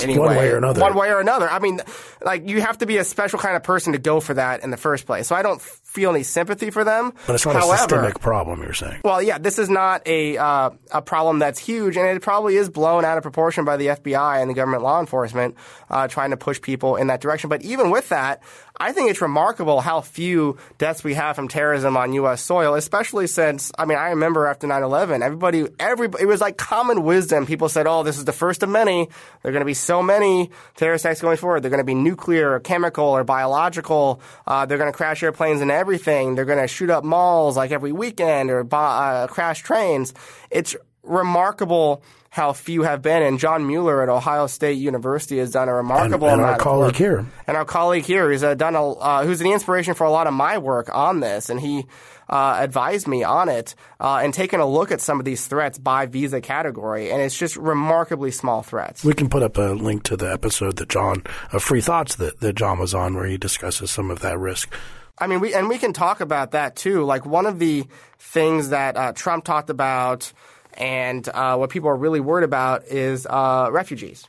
anyway, 0.00 0.36
way 0.36 0.50
or 0.50 0.58
another. 0.58 0.80
One 0.80 0.94
way 0.94 1.10
or 1.10 1.20
another. 1.20 1.48
I 1.48 1.58
mean, 1.58 1.80
like 2.22 2.48
you 2.48 2.60
have 2.60 2.78
to 2.78 2.86
be 2.86 2.98
a 2.98 3.04
special 3.04 3.38
kind 3.38 3.56
of 3.56 3.62
person 3.62 3.92
to 3.92 3.98
go 3.98 4.20
for 4.20 4.34
that 4.34 4.62
in 4.62 4.70
the 4.70 4.76
first 4.76 5.06
place. 5.06 5.26
So 5.26 5.34
I 5.34 5.42
don't 5.42 5.60
feel 5.96 6.10
any 6.10 6.22
sympathy 6.22 6.70
for 6.70 6.84
them. 6.84 7.12
But 7.26 7.34
it's 7.36 7.46
not 7.46 7.54
However, 7.56 7.74
a 7.74 7.78
systemic 7.78 8.20
problem. 8.20 8.62
You're 8.62 8.74
saying. 8.74 9.00
well, 9.02 9.22
yeah, 9.22 9.38
this 9.38 9.58
is 9.58 9.70
not 9.70 10.06
a 10.06 10.36
uh, 10.36 10.70
a 10.92 11.02
problem 11.02 11.38
that's 11.38 11.58
huge, 11.58 11.96
and 11.96 12.06
it 12.06 12.20
probably 12.22 12.56
is 12.56 12.68
blown 12.68 13.04
out 13.04 13.16
of 13.16 13.22
proportion 13.22 13.64
by 13.64 13.76
the 13.78 13.86
FBI 13.88 14.40
and 14.40 14.50
the 14.50 14.54
government 14.54 14.82
law 14.82 15.00
enforcement 15.00 15.56
uh, 15.90 16.06
trying 16.06 16.30
to 16.30 16.36
push 16.36 16.60
people 16.60 16.96
in 16.96 17.06
that 17.08 17.20
direction. 17.22 17.48
But 17.48 17.62
even 17.62 17.90
with 17.90 18.10
that, 18.10 18.42
I 18.78 18.92
think 18.92 19.10
it's 19.10 19.22
remarkable 19.22 19.80
how 19.80 20.02
few 20.02 20.58
deaths 20.76 21.02
we 21.02 21.14
have 21.14 21.34
from 21.34 21.48
terrorism 21.48 21.96
on 21.96 22.12
U.S. 22.12 22.42
soil, 22.42 22.74
especially 22.74 23.26
since 23.26 23.72
I 23.78 23.86
mean 23.86 23.96
I 23.96 24.10
remember 24.10 24.46
after 24.46 24.66
9/11, 24.66 25.22
everybody, 25.22 25.66
everybody, 25.80 26.22
it 26.22 26.26
was 26.26 26.42
like 26.42 26.58
common 26.58 27.02
wisdom. 27.04 27.46
People 27.46 27.70
said, 27.70 27.86
"Oh, 27.86 28.02
this 28.02 28.18
is 28.18 28.26
the 28.26 28.32
first 28.32 28.62
of 28.62 28.68
many. 28.68 29.08
There 29.42 29.50
are 29.50 29.52
going 29.52 29.62
to 29.62 29.66
be 29.66 29.74
so 29.74 30.02
many 30.02 30.50
terrorist 30.76 31.06
acts 31.06 31.22
going 31.22 31.38
forward. 31.38 31.62
They're 31.62 31.70
going 31.70 31.78
to 31.78 31.84
be 31.84 31.94
nuclear, 31.94 32.52
or 32.52 32.60
chemical, 32.60 33.06
or 33.06 33.24
biological. 33.24 34.20
Uh, 34.46 34.66
they're 34.66 34.78
going 34.78 34.92
to 34.92 34.96
crash 34.96 35.22
airplanes 35.22 35.60
and 35.62 35.70
everything. 35.86 36.34
They're 36.34 36.44
going 36.44 36.58
to 36.58 36.66
shoot 36.66 36.90
up 36.90 37.04
malls 37.04 37.56
like 37.56 37.70
every 37.70 37.92
weekend 37.92 38.50
or 38.50 38.66
uh, 38.72 39.28
crash 39.28 39.62
trains." 39.62 40.12
It's 40.50 40.74
remarkable 41.04 42.02
how 42.30 42.52
few 42.52 42.82
have 42.82 43.00
been. 43.00 43.22
And 43.22 43.38
John 43.38 43.66
Mueller 43.66 44.02
at 44.02 44.08
Ohio 44.08 44.46
State 44.46 44.74
University 44.74 45.38
has 45.38 45.52
done 45.52 45.68
a 45.68 45.74
remarkable 45.74 46.28
and 46.28 46.40
our 46.40 46.48
amount 46.48 46.60
of 46.60 46.64
colleague 46.64 46.86
work. 46.88 46.96
here. 46.96 47.26
And 47.46 47.56
our 47.56 47.64
colleague 47.64 48.04
here, 48.04 48.30
who's 48.30 48.42
uh, 48.42 48.54
done 48.54 48.74
a, 48.74 48.90
uh, 48.90 49.24
who's 49.24 49.38
the 49.38 49.52
inspiration 49.52 49.94
for 49.94 50.04
a 50.04 50.10
lot 50.10 50.26
of 50.26 50.34
my 50.34 50.58
work 50.58 50.94
on 50.94 51.20
this, 51.20 51.48
and 51.48 51.58
he 51.58 51.86
uh, 52.28 52.58
advised 52.60 53.08
me 53.08 53.24
on 53.24 53.48
it 53.48 53.74
uh, 54.00 54.20
and 54.22 54.34
taken 54.34 54.60
a 54.60 54.66
look 54.66 54.90
at 54.92 55.00
some 55.00 55.18
of 55.18 55.24
these 55.24 55.46
threats 55.46 55.78
by 55.78 56.04
visa 56.04 56.40
category, 56.42 57.10
and 57.10 57.22
it's 57.22 57.38
just 57.38 57.56
remarkably 57.56 58.30
small 58.30 58.62
threats. 58.62 59.02
We 59.02 59.14
can 59.14 59.30
put 59.30 59.42
up 59.42 59.56
a 59.56 59.72
link 59.72 60.02
to 60.04 60.16
the 60.16 60.30
episode 60.30 60.76
that 60.76 60.90
John 60.90 61.22
of 61.52 61.62
Free 61.62 61.80
Thoughts 61.80 62.16
that, 62.16 62.40
that 62.40 62.54
John 62.54 62.78
was 62.78 62.92
on, 62.92 63.14
where 63.14 63.26
he 63.26 63.38
discusses 63.38 63.90
some 63.90 64.10
of 64.10 64.20
that 64.20 64.38
risk. 64.38 64.70
I 65.18 65.26
mean, 65.26 65.40
we 65.40 65.54
and 65.54 65.68
we 65.68 65.78
can 65.78 65.92
talk 65.92 66.20
about 66.20 66.50
that 66.52 66.76
too. 66.76 67.04
Like 67.04 67.24
one 67.24 67.46
of 67.46 67.58
the 67.58 67.86
things 68.18 68.68
that 68.70 68.96
uh, 68.96 69.12
Trump 69.12 69.44
talked 69.44 69.70
about, 69.70 70.32
and 70.74 71.26
uh, 71.28 71.56
what 71.56 71.70
people 71.70 71.88
are 71.88 71.96
really 71.96 72.20
worried 72.20 72.44
about 72.44 72.84
is 72.86 73.26
uh, 73.28 73.68
refugees. 73.72 74.28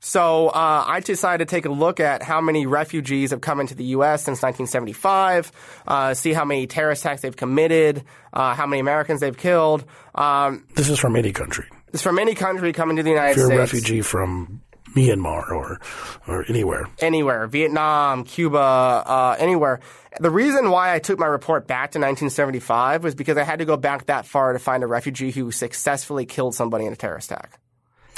So 0.00 0.48
uh, 0.48 0.84
I 0.86 1.00
decided 1.00 1.48
to 1.48 1.54
take 1.54 1.64
a 1.64 1.70
look 1.70 1.98
at 1.98 2.22
how 2.22 2.42
many 2.42 2.66
refugees 2.66 3.30
have 3.30 3.40
come 3.40 3.58
into 3.58 3.74
the 3.74 3.84
U.S. 3.96 4.22
since 4.24 4.42
1975, 4.42 5.50
uh, 5.86 6.12
see 6.12 6.34
how 6.34 6.44
many 6.44 6.66
terrorist 6.66 7.02
attacks 7.04 7.22
they've 7.22 7.34
committed, 7.34 8.04
uh, 8.34 8.54
how 8.54 8.66
many 8.66 8.80
Americans 8.80 9.20
they've 9.20 9.36
killed. 9.36 9.82
Um, 10.14 10.66
This 10.74 10.90
is 10.90 10.98
from 10.98 11.16
any 11.16 11.32
country. 11.32 11.64
it's 11.94 12.02
from 12.02 12.18
any 12.18 12.34
country 12.34 12.74
coming 12.74 12.96
to 12.98 13.02
the 13.02 13.08
United 13.10 13.30
If 13.30 13.36
you're 13.38 13.46
a 13.46 13.66
States. 13.66 13.72
refugee 13.72 14.02
from 14.02 14.60
Myanmar 14.94 15.50
or 15.50 15.80
or 16.26 16.44
anywhere, 16.48 16.88
anywhere, 16.98 17.46
Vietnam, 17.46 18.24
Cuba, 18.24 18.58
uh, 18.58 19.36
anywhere. 19.38 19.80
The 20.20 20.30
reason 20.30 20.70
why 20.70 20.94
I 20.94 21.00
took 21.00 21.18
my 21.18 21.26
report 21.26 21.66
back 21.66 21.90
to 21.92 21.98
1975 21.98 23.02
was 23.02 23.14
because 23.14 23.36
I 23.36 23.42
had 23.42 23.58
to 23.58 23.64
go 23.64 23.76
back 23.76 24.06
that 24.06 24.26
far 24.26 24.52
to 24.52 24.58
find 24.58 24.84
a 24.84 24.86
refugee 24.86 25.32
who 25.32 25.50
successfully 25.50 26.24
killed 26.24 26.54
somebody 26.54 26.86
in 26.86 26.92
a 26.92 26.96
terrorist 26.96 27.32
attack. 27.32 27.58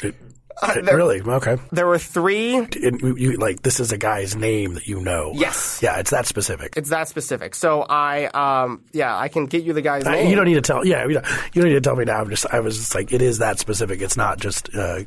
it, 0.03 0.15
really? 0.63 1.21
Okay. 1.21 1.57
There 1.73 1.87
were 1.87 1.99
three. 1.99 2.57
And 2.57 3.01
you, 3.01 3.17
you- 3.17 3.37
like 3.37 3.63
this 3.63 3.81
is 3.81 3.93
a 3.93 3.99
guy's 3.99 4.35
name 4.37 4.75
that 4.75 4.87
you 4.87 5.01
know. 5.01 5.33
Yes. 5.35 5.81
Yeah, 5.83 5.99
it's 5.99 6.11
that 6.11 6.27
specific. 6.27 6.75
It's 6.77 6.89
that 6.91 7.09
specific. 7.09 7.55
So 7.55 7.83
I, 7.83 8.27
um, 8.27 8.83
yeah, 8.93 9.17
I 9.17 9.29
can 9.29 9.47
get 9.47 9.65
you 9.65 9.73
the 9.73 9.83
guy's 9.83 10.07
I- 10.07 10.13
name. 10.13 10.31
you 10.31 10.37
don't 10.37 10.47
need 10.47 10.55
to 10.55 10.61
tell. 10.63 10.87
Yeah, 10.87 11.07
you 11.07 11.15
don't, 11.15 11.27
you 11.55 11.63
don't 11.63 11.69
need 11.71 11.75
to 11.75 11.81
tell 11.81 11.97
me 11.97 12.05
now. 12.05 12.21
I'm 12.21 12.31
just. 12.31 12.47
I 12.51 12.61
was 12.61 12.77
just 12.79 12.95
like, 12.95 13.13
it 13.13 13.23
is 13.23 13.39
that 13.39 13.59
specific. 13.59 14.01
It's 14.01 14.17
not 14.17 14.39
just 14.41 14.75
uh, 14.75 15.01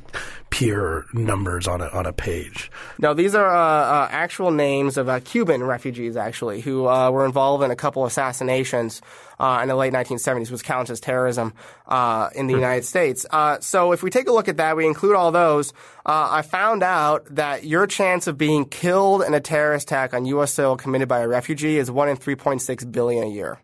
pure 0.50 1.06
numbers 1.14 1.68
on 1.68 1.82
a 1.82 1.88
on 1.88 2.06
a 2.06 2.14
page. 2.14 2.72
No, 3.00 3.14
these 3.14 3.34
are 3.36 3.48
uh, 3.50 4.04
uh, 4.06 4.08
actual 4.12 4.52
names 4.52 4.98
of 4.98 5.10
uh, 5.10 5.20
Cuban 5.22 5.64
refugees, 5.64 6.16
actually, 6.18 6.62
who 6.62 6.88
uh, 6.88 7.10
were 7.12 7.26
involved 7.26 7.64
in 7.64 7.72
a 7.72 7.76
couple 7.76 8.06
assassinations 8.06 9.02
uh, 9.40 9.60
in 9.62 9.70
the 9.70 9.76
late 9.76 9.94
1970s, 9.94 10.52
was 10.52 10.62
counted 10.62 10.92
as 10.92 11.00
terrorism 11.00 11.54
uh, 11.88 12.30
in 12.36 12.48
the 12.48 12.54
United 12.54 12.86
States. 12.86 13.26
Uh, 13.30 13.60
so 13.60 13.92
if 13.92 14.04
we 14.04 14.10
take 14.10 14.28
a 14.28 14.32
look 14.32 14.48
at 14.48 14.58
that, 14.58 14.76
we 14.76 14.86
include 14.86 15.16
all 15.16 15.32
those. 15.32 15.72
Uh, 16.06 16.28
I 16.32 16.42
found 16.42 16.84
out 16.84 17.26
that 17.36 17.66
your 17.66 17.88
chance 17.88 18.28
of 18.28 18.38
being 18.38 18.66
killed 18.66 19.24
in 19.24 19.34
a 19.34 19.40
terrorist 19.40 19.88
attack 19.88 20.14
on 20.14 20.26
U.S. 20.26 20.54
soil 20.54 20.76
committed 20.76 21.08
by 21.08 21.20
a 21.20 21.28
refugee 21.28 21.78
is 21.78 21.90
1 21.90 22.10
in 22.10 22.18
3.6 22.18 22.92
billion 22.92 23.24
a 23.24 23.30
year. 23.30 23.60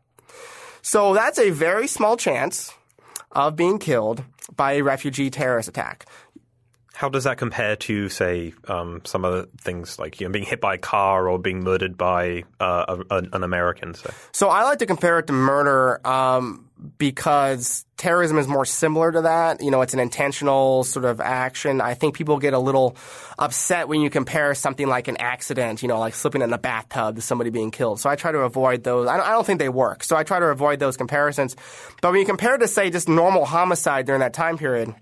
So 0.82 1.14
that's 1.14 1.40
a 1.40 1.50
very 1.50 1.88
small 1.88 2.16
chance 2.16 2.74
of 3.32 3.56
being 3.56 3.80
killed 3.80 4.24
by 4.56 4.74
a 4.74 4.84
refugee 4.84 5.30
terrorist 5.30 5.68
attack. 5.68 6.06
How 6.96 7.10
does 7.10 7.26
that 7.26 7.38
compare 7.38 7.76
to, 7.76 8.08
say, 8.08 8.54
um, 8.70 9.02
some 9.04 9.26
other 9.26 9.48
things 9.60 10.00
like 10.00 10.22
you 10.22 10.28
know, 10.28 10.32
being 10.32 10.46
hit 10.46 10.62
by 10.62 10.76
a 10.76 10.78
car 10.78 11.28
or 11.28 11.38
being 11.38 11.62
murdered 11.62 11.98
by 11.98 12.46
uh, 12.60 13.04
a, 13.10 13.18
an 13.34 13.44
American? 13.44 13.94
Say? 13.94 14.12
So 14.32 14.48
I 14.48 14.64
like 14.64 14.80
to 14.80 14.86
compare 14.86 15.20
it 15.20 15.28
to 15.28 15.34
murder 15.34 16.00
um, 16.08 16.70
because 16.98 17.86
terrorism 17.98 18.38
is 18.38 18.48
more 18.48 18.64
similar 18.64 19.12
to 19.12 19.22
that. 19.24 19.62
You 19.62 19.72
know, 19.72 19.82
it's 19.82 19.94
an 19.94 20.00
intentional 20.00 20.86
sort 20.86 21.06
of 21.06 21.20
action. 21.20 21.82
I 21.82 21.96
think 21.96 22.16
people 22.16 22.40
get 22.40 22.54
a 22.54 22.60
little 22.60 22.96
upset 23.38 23.88
when 23.90 24.02
you 24.02 24.10
compare 24.10 24.54
something 24.56 24.88
like 24.88 25.10
an 25.10 25.18
accident, 25.18 25.82
you 25.82 25.88
know, 25.88 26.00
like 26.00 26.14
slipping 26.14 26.42
in 26.42 26.50
the 26.50 26.58
bathtub 26.58 27.16
to 27.16 27.22
somebody 27.22 27.50
being 27.50 27.72
killed. 27.72 28.00
So 28.00 28.10
I 28.10 28.16
try 28.16 28.32
to 28.32 28.40
avoid 28.40 28.84
those. 28.84 29.08
I 29.08 29.18
don't, 29.18 29.26
I 29.26 29.32
don't 29.32 29.46
think 29.46 29.60
they 29.60 29.70
work. 29.70 30.04
So 30.04 30.16
I 30.16 30.24
try 30.24 30.40
to 30.40 30.48
avoid 30.48 30.80
those 30.80 30.98
comparisons. 30.98 31.56
But 32.02 32.12
when 32.12 32.22
you 32.22 32.26
compare 32.26 32.56
it 32.56 32.60
to, 32.60 32.68
say, 32.68 32.90
just 32.90 33.10
normal 33.10 33.46
homicide 33.46 34.06
during 34.06 34.22
that 34.22 34.34
time 34.34 34.58
period, 34.58 34.94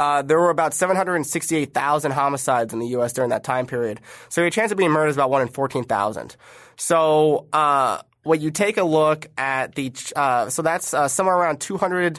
uh, 0.00 0.22
there 0.22 0.38
were 0.40 0.48
about 0.48 0.72
768,000 0.72 2.12
homicides 2.12 2.72
in 2.72 2.78
the 2.78 2.86
U.S. 2.88 3.12
during 3.12 3.28
that 3.30 3.44
time 3.44 3.66
period. 3.66 4.00
So 4.30 4.40
your 4.40 4.48
chance 4.50 4.72
of 4.72 4.78
being 4.78 4.90
murdered 4.90 5.10
is 5.10 5.16
about 5.16 5.28
1 5.28 5.42
in 5.42 5.48
14,000. 5.48 6.36
So 6.76 7.46
uh, 7.52 8.00
when 8.22 8.40
you 8.40 8.50
take 8.50 8.78
a 8.78 8.82
look 8.82 9.26
at 9.36 9.74
the, 9.74 9.92
uh, 10.16 10.48
so 10.48 10.62
that's 10.62 10.94
uh, 10.94 11.06
somewhere 11.08 11.36
around 11.36 11.60
200, 11.60 12.18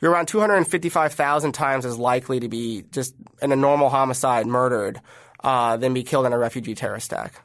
you're 0.00 0.10
around 0.10 0.26
255,000 0.26 1.52
times 1.52 1.86
as 1.86 1.96
likely 1.96 2.40
to 2.40 2.48
be 2.48 2.84
just 2.90 3.14
in 3.40 3.52
a 3.52 3.56
normal 3.56 3.90
homicide 3.90 4.46
murdered 4.46 5.00
uh, 5.44 5.76
than 5.76 5.94
be 5.94 6.02
killed 6.02 6.26
in 6.26 6.32
a 6.32 6.38
refugee 6.38 6.74
terrorist 6.74 7.12
attack 7.12 7.40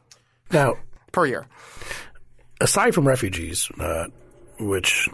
Now, 0.52 0.78
per 1.12 1.28
year. 1.28 1.46
aside 2.60 2.96
from 2.96 3.08
refugees, 3.08 3.70
uh, 3.80 4.06
which 4.60 5.10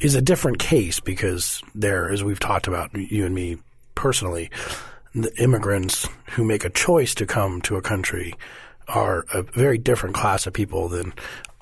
is 0.00 0.14
a 0.14 0.22
different 0.22 0.58
case 0.58 1.00
because 1.00 1.62
there, 1.74 2.10
as 2.10 2.24
we've 2.24 2.40
talked 2.40 2.66
about, 2.66 2.94
you 2.94 3.26
and 3.26 3.34
me 3.34 3.58
personally, 3.94 4.50
the 5.14 5.34
immigrants 5.42 6.08
who 6.30 6.44
make 6.44 6.64
a 6.64 6.70
choice 6.70 7.14
to 7.16 7.26
come 7.26 7.60
to 7.62 7.76
a 7.76 7.82
country 7.82 8.34
are 8.88 9.24
a 9.32 9.42
very 9.42 9.78
different 9.78 10.14
class 10.14 10.46
of 10.46 10.52
people 10.52 10.88
than 10.88 11.12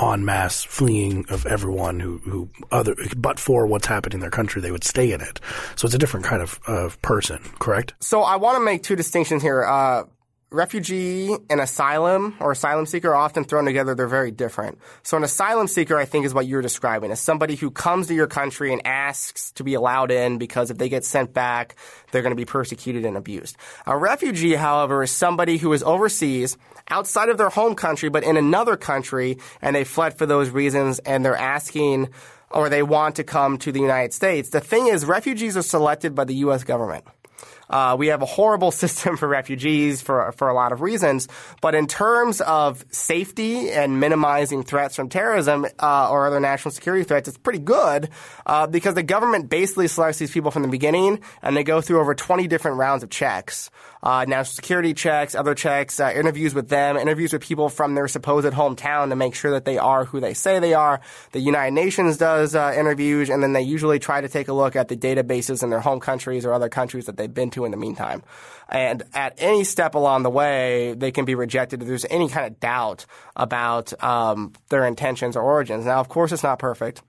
en 0.00 0.24
masse 0.24 0.62
fleeing 0.64 1.26
of 1.28 1.44
everyone 1.46 2.00
who, 2.00 2.18
who 2.18 2.48
other, 2.70 2.94
but 3.16 3.38
for 3.38 3.66
what's 3.66 3.86
happening 3.86 4.16
in 4.16 4.20
their 4.20 4.30
country, 4.30 4.62
they 4.62 4.70
would 4.70 4.84
stay 4.84 5.12
in 5.12 5.20
it. 5.20 5.40
So 5.76 5.86
it's 5.86 5.94
a 5.94 5.98
different 5.98 6.24
kind 6.24 6.40
of, 6.40 6.60
of 6.66 7.00
person, 7.02 7.40
correct? 7.58 7.94
So 8.00 8.22
I 8.22 8.36
want 8.36 8.56
to 8.56 8.60
make 8.64 8.82
two 8.82 8.96
distinctions 8.96 9.42
here. 9.42 9.64
Uh, 9.64 10.04
refugee 10.50 11.36
and 11.50 11.60
asylum 11.60 12.36
or 12.40 12.52
asylum 12.52 12.86
seeker 12.86 13.10
are 13.10 13.16
often 13.16 13.44
thrown 13.44 13.66
together. 13.66 13.94
They're 13.94 14.06
very 14.06 14.30
different. 14.30 14.78
So 15.02 15.16
an 15.16 15.24
asylum 15.24 15.68
seeker, 15.68 15.96
I 15.96 16.06
think, 16.06 16.24
is 16.24 16.32
what 16.32 16.46
you're 16.46 16.62
describing, 16.62 17.10
is 17.10 17.20
somebody 17.20 17.54
who 17.54 17.70
comes 17.70 18.06
to 18.06 18.14
your 18.14 18.26
country 18.26 18.72
and 18.72 18.86
asks 18.86 19.52
to 19.52 19.64
be 19.64 19.74
allowed 19.74 20.10
in 20.10 20.38
because 20.38 20.70
if 20.70 20.78
they 20.78 20.88
get 20.88 21.04
sent 21.04 21.34
back, 21.34 21.76
they're 22.10 22.22
going 22.22 22.32
to 22.32 22.36
be 22.36 22.46
persecuted 22.46 23.04
and 23.04 23.16
abused. 23.16 23.56
A 23.86 23.96
refugee, 23.96 24.54
however, 24.54 25.02
is 25.02 25.10
somebody 25.10 25.58
who 25.58 25.72
is 25.72 25.82
overseas, 25.82 26.56
outside 26.90 27.28
of 27.28 27.36
their 27.36 27.50
home 27.50 27.74
country, 27.74 28.08
but 28.08 28.24
in 28.24 28.38
another 28.38 28.76
country, 28.76 29.38
and 29.60 29.76
they 29.76 29.84
fled 29.84 30.16
for 30.16 30.24
those 30.24 30.48
reasons, 30.48 30.98
and 31.00 31.24
they're 31.24 31.36
asking 31.36 32.08
or 32.50 32.70
they 32.70 32.82
want 32.82 33.16
to 33.16 33.24
come 33.24 33.58
to 33.58 33.70
the 33.70 33.80
United 33.80 34.14
States. 34.14 34.48
The 34.48 34.60
thing 34.60 34.86
is, 34.86 35.04
refugees 35.04 35.54
are 35.54 35.62
selected 35.62 36.14
by 36.14 36.24
the 36.24 36.34
U.S. 36.36 36.64
government. 36.64 37.04
Uh, 37.70 37.96
we 37.98 38.08
have 38.08 38.22
a 38.22 38.26
horrible 38.26 38.70
system 38.82 39.16
for 39.16 39.28
refugees 39.28 40.00
for 40.02 40.32
for 40.32 40.48
a 40.48 40.54
lot 40.54 40.72
of 40.72 40.80
reasons, 40.80 41.28
but 41.60 41.74
in 41.74 41.86
terms 41.86 42.40
of 42.40 42.84
safety 42.90 43.70
and 43.70 44.00
minimizing 44.00 44.62
threats 44.62 44.96
from 44.96 45.08
terrorism 45.08 45.66
uh, 45.80 46.10
or 46.10 46.26
other 46.26 46.40
national 46.40 46.72
security 46.72 47.04
threats, 47.04 47.28
it's 47.28 47.38
pretty 47.38 47.58
good 47.58 48.08
uh, 48.46 48.66
because 48.66 48.94
the 48.94 49.02
government 49.02 49.48
basically 49.48 49.88
selects 49.88 50.18
these 50.18 50.30
people 50.30 50.50
from 50.50 50.62
the 50.62 50.68
beginning, 50.68 51.20
and 51.42 51.56
they 51.56 51.64
go 51.64 51.80
through 51.80 52.00
over 52.00 52.14
20 52.14 52.46
different 52.46 52.76
rounds 52.76 53.02
of 53.02 53.10
checks, 53.10 53.70
uh, 54.02 54.24
national 54.28 54.54
security 54.54 54.94
checks, 54.94 55.34
other 55.34 55.54
checks, 55.54 56.00
uh, 56.00 56.12
interviews 56.14 56.54
with 56.54 56.68
them, 56.68 56.96
interviews 56.96 57.32
with 57.32 57.42
people 57.42 57.68
from 57.68 57.94
their 57.94 58.08
supposed 58.08 58.48
hometown 58.48 59.08
to 59.10 59.16
make 59.16 59.34
sure 59.34 59.52
that 59.52 59.64
they 59.64 59.78
are 59.78 60.04
who 60.04 60.20
they 60.20 60.34
say 60.34 60.58
they 60.58 60.74
are. 60.74 61.00
The 61.32 61.40
United 61.40 61.74
Nations 61.74 62.16
does 62.16 62.54
uh, 62.54 62.74
interviews, 62.76 63.30
and 63.30 63.42
then 63.42 63.52
they 63.52 63.62
usually 63.62 63.98
try 63.98 64.20
to 64.20 64.28
take 64.28 64.48
a 64.48 64.52
look 64.52 64.76
at 64.76 64.88
the 64.88 64.96
databases 64.96 65.62
in 65.62 65.70
their 65.70 65.80
home 65.80 66.00
countries 66.00 66.44
or 66.44 66.52
other 66.52 66.68
countries 66.68 67.06
that 67.06 67.16
they've 67.16 67.32
been 67.32 67.50
to 67.50 67.64
in 67.64 67.70
the 67.70 67.76
meantime. 67.76 68.22
And 68.68 69.02
at 69.14 69.34
any 69.38 69.64
step 69.64 69.94
along 69.94 70.24
the 70.24 70.30
way, 70.30 70.94
they 70.94 71.10
can 71.10 71.24
be 71.24 71.34
rejected 71.34 71.80
if 71.80 71.88
there's 71.88 72.04
any 72.08 72.28
kind 72.28 72.46
of 72.46 72.60
doubt 72.60 73.06
about 73.34 74.02
um, 74.02 74.52
their 74.68 74.84
intentions 74.86 75.36
or 75.36 75.42
origins. 75.42 75.86
Now, 75.86 76.00
of 76.00 76.08
course, 76.08 76.32
it's 76.32 76.42
not 76.42 76.58
perfect. 76.58 77.02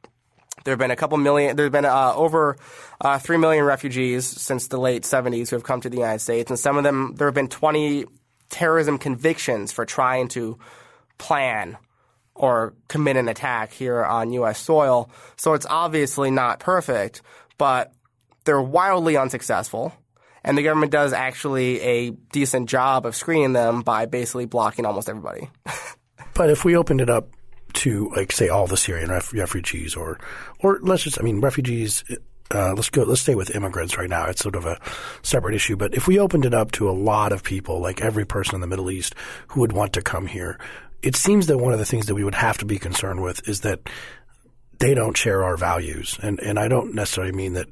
There 0.63 0.72
have 0.72 0.80
been 0.80 0.91
a 0.91 0.95
couple 0.95 1.17
million. 1.17 1.56
There 1.56 1.65
have 1.65 1.72
been 1.72 1.86
uh, 1.86 2.13
over 2.15 2.58
uh, 3.02 3.19
three 3.19 3.38
million 3.38 3.63
refugees 3.63 4.26
since 4.26 4.67
the 4.67 4.80
late 4.80 5.04
'70s 5.04 5.50
who 5.50 5.56
have 5.56 5.63
come 5.63 5.82
to 5.82 5.89
the 5.89 5.98
United 5.98 6.19
States, 6.19 6.50
and 6.50 6.60
some 6.60 6.78
of 6.78 6.84
them 6.84 7.15
there 7.15 7.28
have 7.28 7.36
been 7.36 7.48
20 7.48 8.06
terrorism 8.50 8.98
convictions 8.98 9.72
for 9.72 9.86
trying 9.86 10.28
to 10.30 10.58
plan 11.17 11.78
or 12.36 12.74
commit 12.88 13.17
an 13.17 13.28
attack 13.28 13.74
here 13.74 14.04
on 14.04 14.32
U.S. 14.34 14.60
soil. 14.60 15.10
So 15.36 15.54
it's 15.54 15.65
obviously 15.69 16.32
not 16.32 16.60
perfect, 16.60 17.22
but 17.58 17.93
they're 18.45 18.62
wildly 18.62 19.17
unsuccessful. 19.17 19.93
And 20.41 20.58
the 20.58 20.63
government 20.63 20.93
does 20.93 21.12
actually 21.12 21.82
a 21.82 22.12
decent 22.32 22.69
job 22.69 23.06
of 23.06 23.13
screening 23.13 23.52
them 23.52 23.82
by 23.82 24.06
basically 24.06 24.45
blocking 24.45 24.86
almost 24.86 25.10
everybody. 25.10 25.50
But 26.39 26.50
if 26.50 26.63
we 26.63 26.78
opened 26.78 27.02
it 27.02 27.10
up 27.10 27.36
to, 27.73 28.12
like, 28.15 28.32
say, 28.32 28.49
all 28.49 28.67
the 28.67 28.77
Syrian 28.77 29.10
ref- 29.10 29.34
refugees, 29.34 29.95
or, 29.95 30.19
or 30.60 30.79
let's 30.82 31.03
just, 31.03 31.19
I 31.19 31.23
mean, 31.23 31.41
refugees. 31.41 32.03
Uh, 32.51 32.73
let's 32.73 32.89
go. 32.89 33.03
Let's 33.03 33.21
stay 33.21 33.36
with 33.36 33.55
immigrants 33.55 33.95
right 33.95 34.10
now. 34.10 34.25
It's 34.25 34.41
sort 34.41 34.55
of 34.55 34.65
a 34.65 34.82
separate 35.21 35.53
issue. 35.53 35.75
But 35.75 35.93
if 35.93 36.08
we 36.08 36.17
opened 36.17 36.45
it 36.45 36.53
up 36.53 36.71
to 36.73 36.89
a 36.89 36.91
lot 36.91 37.32
of 37.32 37.43
people, 37.43 37.79
like 37.79 38.01
every 38.01 38.25
person 38.25 38.55
in 38.55 38.62
the 38.62 38.67
Middle 38.67 38.89
East 38.89 39.13
who 39.49 39.60
would 39.60 39.71
want 39.71 39.93
to 39.93 40.01
come 40.01 40.25
here, 40.25 40.58
it 41.03 41.15
seems 41.15 41.45
that 41.45 41.60
one 41.60 41.73
of 41.73 41.79
the 41.79 41.86
things 41.86 42.08
that 42.08 42.15
we 42.15 42.23
would 42.23 42.34
have 42.34 42.58
to 42.58 42.65
be 42.65 42.79
concerned 42.79 43.21
with 43.21 43.47
is 43.47 43.62
that 43.62 43.82
they 44.79 44.95
don't 44.95 45.15
share 45.15 45.43
our 45.43 45.58
values. 45.58 46.17
And 46.23 46.39
and 46.39 46.58
I 46.58 46.67
don't 46.67 46.95
necessarily 46.95 47.34
mean 47.34 47.53
that 47.53 47.67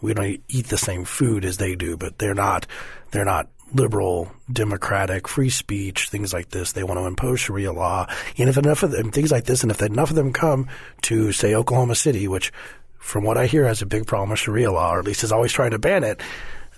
we 0.00 0.14
don't 0.14 0.40
eat 0.48 0.68
the 0.68 0.78
same 0.78 1.04
food 1.04 1.44
as 1.44 1.56
they 1.56 1.74
do, 1.74 1.96
but 1.96 2.18
they're 2.18 2.34
not 2.34 2.66
they're 3.10 3.24
not 3.24 3.48
liberal, 3.72 4.30
democratic, 4.52 5.28
free 5.28 5.50
speech, 5.50 6.08
things 6.08 6.32
like 6.32 6.50
this. 6.50 6.72
They 6.72 6.82
want 6.82 6.98
to 7.00 7.06
impose 7.06 7.40
Sharia 7.40 7.72
law. 7.72 8.06
And 8.38 8.48
if 8.48 8.56
enough 8.56 8.82
of 8.82 8.90
them 8.90 9.10
things 9.10 9.30
like 9.30 9.44
this 9.44 9.62
and 9.62 9.70
if 9.70 9.82
enough 9.82 10.10
of 10.10 10.16
them 10.16 10.32
come 10.32 10.68
to 11.02 11.32
say 11.32 11.54
Oklahoma 11.54 11.94
City, 11.94 12.28
which 12.28 12.52
from 12.98 13.24
what 13.24 13.38
I 13.38 13.46
hear 13.46 13.66
has 13.66 13.82
a 13.82 13.86
big 13.86 14.06
problem 14.06 14.30
with 14.30 14.38
Sharia 14.38 14.70
law, 14.72 14.94
or 14.94 14.98
at 14.98 15.04
least 15.04 15.24
is 15.24 15.32
always 15.32 15.52
trying 15.52 15.70
to 15.70 15.78
ban 15.78 16.04
it, 16.04 16.20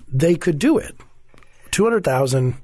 they 0.09 0.35
could 0.35 0.59
do 0.59 0.79
it. 0.79 0.95
Two 1.71 1.85
hundred 1.85 2.05
thousand 2.05 2.57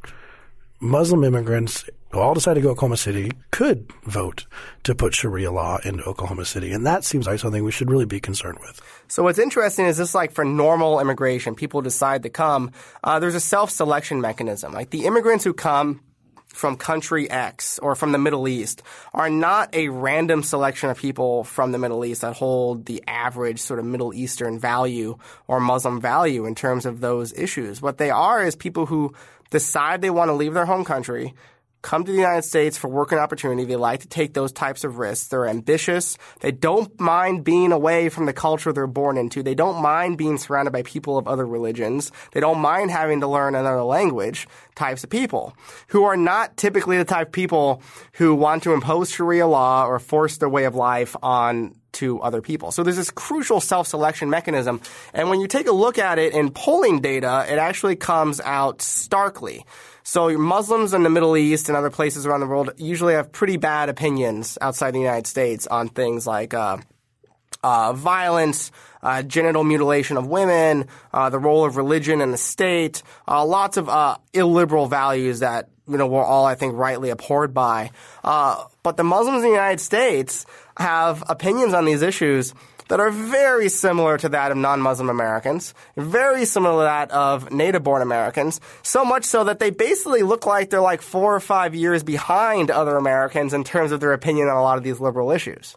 Muslim 0.81 1.25
immigrants 1.25 1.85
who 2.11 2.21
all 2.21 2.35
decide 2.35 2.55
to 2.55 2.61
go 2.61 2.69
to 2.69 2.73
Oklahoma 2.73 2.97
City 2.97 3.33
could 3.51 3.91
vote 4.05 4.47
to 4.85 4.95
put 4.95 5.15
Sharia 5.15 5.53
law 5.53 5.79
into 5.85 6.05
Oklahoma 6.05 6.45
City. 6.45 6.73
And 6.73 6.87
that 6.87 7.05
seems 7.05 7.27
like 7.27 7.39
something 7.39 7.63
we 7.65 7.73
should 7.73 7.91
really 7.91 8.07
be 8.07 8.21
concerned 8.21 8.59
with. 8.61 8.81
So 9.09 9.23
what's 9.23 9.39
interesting 9.39 9.87
is 9.87 9.99
this 9.99 10.15
like 10.15 10.33
for 10.33 10.45
normal 10.45 11.01
immigration, 11.01 11.55
people 11.55 11.83
decide 11.83 12.23
to 12.23 12.31
come. 12.31 12.73
Uh, 13.05 13.19
there's 13.19 13.35
a 13.35 13.41
self-selection 13.41 14.21
mechanism. 14.21 14.73
Like 14.73 14.91
the 14.91 15.07
immigrants 15.07 15.45
who 15.45 15.53
come 15.53 16.01
from 16.49 16.77
country 16.77 17.31
X 17.31 17.79
or 17.79 17.95
from 17.95 18.13
the 18.13 18.19
Middle 18.19 18.49
East 18.49 18.83
are 19.13 19.31
not 19.31 19.73
a 19.75 19.89
random 19.89 20.43
selection 20.43 20.91
of 20.91 20.99
people 20.99 21.45
from 21.45 21.73
the 21.73 21.79
Middle 21.79 22.05
East 22.05 22.23
that 22.23 22.35
hold 22.35 22.87
the 22.87 23.03
average 23.07 23.61
sort 23.61 23.79
of 23.79 23.85
Middle 23.85 24.15
Eastern 24.15 24.59
value 24.59 25.17
or 25.47 25.61
Muslim 25.61 26.01
value 26.01 26.47
in 26.47 26.55
terms 26.55 26.87
of 26.87 27.01
those 27.01 27.33
issues. 27.35 27.81
What 27.83 27.99
they 27.99 28.11
are 28.11 28.43
is 28.43 28.57
people 28.57 28.87
who 28.87 29.15
decide 29.51 30.01
they 30.01 30.11
want 30.11 30.31
to 30.31 30.35
leave 30.35 30.55
their 30.55 30.67
home 30.67 30.85
country, 30.85 31.35
come 31.83 32.05
to 32.05 32.11
the 32.11 32.19
United 32.19 32.43
States 32.43 32.77
for 32.77 32.89
work 32.89 33.13
and 33.13 33.21
opportunity. 33.21 33.65
They 33.65 33.77
like 33.77 34.01
to 34.01 34.09
take 34.09 34.35
those 34.35 34.53
types 34.53 34.85
of 34.85 34.99
risks. 34.99 35.29
They're 35.29 35.47
ambitious. 35.47 36.19
They 36.41 36.51
don't 36.51 36.99
mind 36.99 37.45
being 37.45 37.73
away 37.73 38.09
from 38.09 38.27
the 38.27 38.33
culture 38.33 38.73
they're 38.73 38.87
born 38.87 39.17
into. 39.17 39.43
They 39.43 39.55
don't 39.55 39.81
mind 39.81 40.19
being 40.19 40.39
surrounded 40.39 40.73
by 40.73 40.83
people 40.83 41.19
of 41.19 41.29
other 41.29 41.47
religions. 41.47 42.11
They 42.33 42.41
don't 42.41 42.61
mind 42.61 42.91
having 42.91 43.21
to 43.21 43.29
learn 43.29 43.55
another 43.55 43.83
language 43.83 44.49
types 44.75 45.05
of 45.05 45.11
people 45.11 45.57
who 45.89 46.05
are 46.05 46.17
not 46.17 46.57
typically 46.57 46.99
the 46.99 47.05
type 47.05 47.29
of 47.29 47.33
people 47.33 47.83
who 48.15 48.35
want 48.35 48.65
to 48.65 48.73
impose 48.73 49.11
Sharia 49.11 49.47
law 49.47 49.87
or 49.87 49.99
force 49.99 50.39
their 50.39 50.49
way 50.49 50.65
of 50.65 50.75
life 50.75 51.15
on 51.23 51.75
to 51.91 52.21
other 52.21 52.43
people. 52.43 52.71
So 52.71 52.83
there's 52.83 52.97
this 52.97 53.11
crucial 53.11 53.61
self-selection 53.61 54.31
mechanism. 54.31 54.81
And 55.15 55.31
when 55.31 55.41
you 55.41 55.49
take 55.49 55.67
a 55.67 55.73
look 55.73 55.99
at 55.99 56.19
it 56.19 56.33
in 56.35 56.51
polling 56.51 57.01
data, 57.01 57.47
it 57.49 57.59
actually 57.59 57.97
comes 57.97 58.41
out 58.41 58.83
starkly. 58.83 59.65
So 60.09 60.39
Muslims 60.39 60.95
in 60.95 61.03
the 61.03 61.11
Middle 61.11 61.37
East 61.37 61.69
and 61.69 61.77
other 61.77 61.91
places 61.91 62.25
around 62.25 62.41
the 62.41 62.47
world 62.47 62.71
usually 62.79 63.13
have 63.13 63.31
pretty 63.31 63.59
bad 63.59 63.91
opinions 63.91 64.57
outside 64.59 64.93
the 64.93 65.01
United 65.01 65.27
States 65.27 65.67
on 65.67 65.91
things 65.91 66.27
like 66.27 66.55
uh, 66.55 66.79
uh, 67.63 67.93
violence, 67.93 68.73
uh, 69.03 69.23
genital 69.23 69.65
mutilation 69.65 70.17
of 70.17 70.27
women, 70.27 70.87
uh, 71.13 71.29
the 71.29 71.39
role 71.39 71.67
of 71.67 71.77
religion 71.77 72.23
in 72.23 72.31
the 72.31 72.39
state, 72.39 73.03
uh, 73.29 73.45
lots 73.45 73.77
of 73.77 73.91
uh, 73.91 74.17
illiberal 74.33 74.87
values 74.87 75.41
that 75.41 75.69
you 75.87 75.99
know 75.99 76.07
we're 76.07 76.25
all, 76.25 76.47
I 76.47 76.55
think, 76.55 76.75
rightly 76.75 77.11
abhorred 77.11 77.53
by. 77.53 77.91
Uh, 78.25 78.65
but 78.83 78.97
the 78.97 79.05
Muslims 79.05 79.43
in 79.45 79.51
the 79.51 79.57
United 79.57 79.81
States 79.81 80.47
have 80.79 81.23
opinions 81.29 81.75
on 81.75 81.85
these 81.85 82.01
issues 82.01 82.55
that 82.89 83.01
are 83.01 83.11
very 83.11 83.69
similar 83.69 84.19
to 84.19 84.29
that 84.31 84.51
of 84.51 84.57
non-Muslim 84.57 85.09
Americans, 85.11 85.75
very 85.97 86.45
similar 86.45 86.83
to 86.83 86.85
that 86.85 87.11
of 87.11 87.51
native-born 87.53 88.03
Americans, 88.03 88.61
so 88.83 89.05
much 89.05 89.25
so 89.25 89.45
that 89.45 89.59
they 89.59 89.71
basically 89.71 90.23
look 90.23 90.47
like 90.47 90.71
they're 90.71 90.81
like 90.81 91.03
four 91.03 91.35
or 91.35 91.41
five 91.41 91.75
years 91.75 92.03
behind 92.03 92.71
other 92.71 92.97
Americans 92.97 93.53
in 93.55 93.65
terms 93.65 93.93
of 93.93 94.01
their 94.01 94.13
opinion 94.13 94.49
on 94.49 94.57
a 94.57 94.63
lot 94.63 94.79
of 94.79 94.85
these 94.85 95.01
liberal 95.01 95.31
issues. 95.31 95.77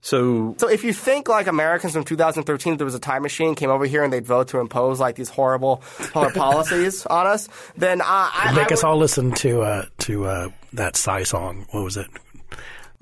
So, 0.00 0.54
So 0.58 0.68
if 0.68 0.84
you 0.84 0.92
think 0.92 1.28
like 1.30 1.46
Americans 1.46 1.94
from 1.94 2.04
2013, 2.04 2.74
if 2.74 2.78
there 2.78 2.84
was 2.84 2.94
a 2.94 2.98
time 2.98 3.22
machine, 3.22 3.54
came 3.54 3.70
over 3.70 3.86
here 3.86 4.04
and 4.04 4.12
they'd 4.12 4.26
vote 4.26 4.48
to 4.48 4.58
impose 4.58 5.00
like 5.00 5.16
these 5.16 5.30
horrible 5.30 5.82
policies 6.12 7.06
on 7.06 7.26
us, 7.26 7.48
then 7.76 8.02
uh, 8.02 8.04
I, 8.06 8.52
Make 8.54 8.70
I 8.70 8.74
us 8.74 8.82
would- 8.82 8.90
all 8.90 8.96
listen 8.98 9.32
to 9.36 9.62
uh, 9.62 9.86
to 10.00 10.26
uh, 10.26 10.48
that 10.74 10.96
Psy 10.96 11.22
song. 11.22 11.66
What 11.70 11.84
was 11.84 11.96
it? 11.96 12.06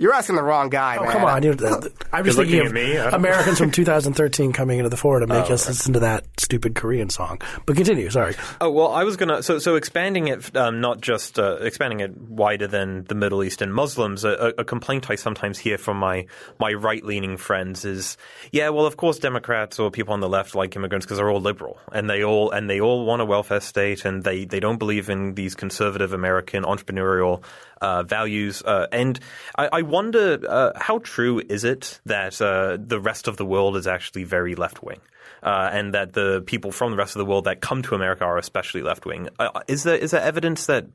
You're 0.02 0.14
asking 0.14 0.34
the 0.34 0.42
wrong 0.42 0.68
guy, 0.68 0.96
Oh, 0.98 1.04
man. 1.04 1.12
come 1.12 1.24
on. 1.24 1.42
You 1.44 1.54
know, 1.54 1.80
I'm 2.12 2.24
just 2.24 2.36
You're 2.36 2.44
thinking 2.46 2.60
of 2.60 2.66
at 2.66 2.72
me? 2.72 2.96
Americans 2.96 3.58
from 3.58 3.70
2013 3.82 4.52
coming 4.52 4.78
into 4.80 4.88
the 4.88 4.96
fore 4.96 5.20
to 5.20 5.26
Oh, 5.26 5.28
make 5.40 5.48
us 5.48 5.68
listen 5.68 5.92
to 5.92 6.00
that 6.00 6.24
stupid 6.38 6.74
Korean 6.74 7.08
song. 7.08 7.40
But 7.66 7.76
continue. 7.76 8.10
Sorry. 8.10 8.34
Oh 8.60 8.68
well, 8.70 8.88
I 8.92 9.04
was 9.04 9.16
gonna 9.16 9.44
so 9.44 9.60
so 9.60 9.76
expanding 9.76 10.26
it 10.26 10.56
um, 10.56 10.80
not 10.80 11.00
just 11.00 11.38
uh, 11.38 11.58
expanding 11.60 12.00
it 12.00 12.16
wider 12.20 12.66
than 12.66 13.04
the 13.04 13.14
Middle 13.14 13.44
East 13.44 13.62
and 13.62 13.72
Muslims. 13.72 14.24
A, 14.24 14.52
a 14.58 14.64
complaint 14.64 15.08
I 15.08 15.14
sometimes 15.14 15.56
hear 15.58 15.78
from 15.78 15.98
my 15.98 16.26
my 16.58 16.72
right 16.72 17.04
leaning 17.04 17.36
friends 17.36 17.84
is, 17.84 18.16
yeah, 18.50 18.70
well, 18.70 18.86
of 18.86 18.96
course, 18.96 19.20
Democrats 19.20 19.78
or 19.78 19.90
people 19.92 20.14
on 20.14 20.20
the 20.20 20.28
left 20.28 20.56
like 20.56 20.74
immigrants 20.74 21.06
because 21.06 21.18
they're 21.18 21.30
all 21.30 21.40
liberal 21.40 21.78
and 21.92 22.10
they 22.10 22.24
all 22.24 22.50
and 22.50 22.68
they 22.68 22.80
all 22.80 23.06
want 23.06 23.22
a 23.22 23.24
welfare 23.24 23.60
state 23.60 24.04
and 24.04 24.24
they 24.24 24.44
they 24.46 24.58
don't 24.58 24.78
believe 24.78 25.08
in 25.08 25.34
these 25.34 25.54
conservative 25.54 26.12
American 26.12 26.64
entrepreneurial 26.64 27.42
uh, 27.82 28.02
values. 28.04 28.62
Uh, 28.62 28.86
and 28.92 29.18
I, 29.58 29.68
I 29.72 29.82
wonder 29.82 30.38
uh, 30.48 30.72
how 30.76 30.98
true 30.98 31.42
is 31.48 31.64
it 31.64 32.00
that 32.06 32.40
uh, 32.40 32.78
the 32.80 33.00
rest 33.00 33.28
of 33.28 33.36
the 33.36 33.44
world 33.44 33.76
is 33.76 33.86
actually 33.86 34.24
very 34.24 34.54
left 34.54 34.82
wing? 34.82 35.00
Uh, 35.42 35.68
and 35.72 35.92
that 35.94 36.12
the 36.12 36.40
people 36.46 36.70
from 36.70 36.92
the 36.92 36.96
rest 36.96 37.16
of 37.16 37.18
the 37.18 37.24
world 37.24 37.44
that 37.44 37.60
come 37.60 37.82
to 37.82 37.96
America 37.96 38.24
are 38.24 38.38
especially 38.38 38.82
left 38.82 39.04
wing. 39.04 39.28
Uh, 39.40 39.60
is 39.66 39.82
there 39.82 39.96
is 39.96 40.12
there 40.12 40.20
evidence 40.20 40.66
that 40.66 40.86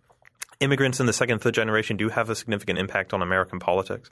immigrants 0.62 1.02
in 1.02 1.06
the 1.06 1.14
second 1.14 1.40
third 1.40 1.54
generation 1.54 1.98
do 1.98 2.08
have 2.08 2.30
a 2.30 2.36
significant 2.36 2.80
impact 2.80 3.14
on 3.14 3.22
American 3.22 3.60
politics? 3.60 4.10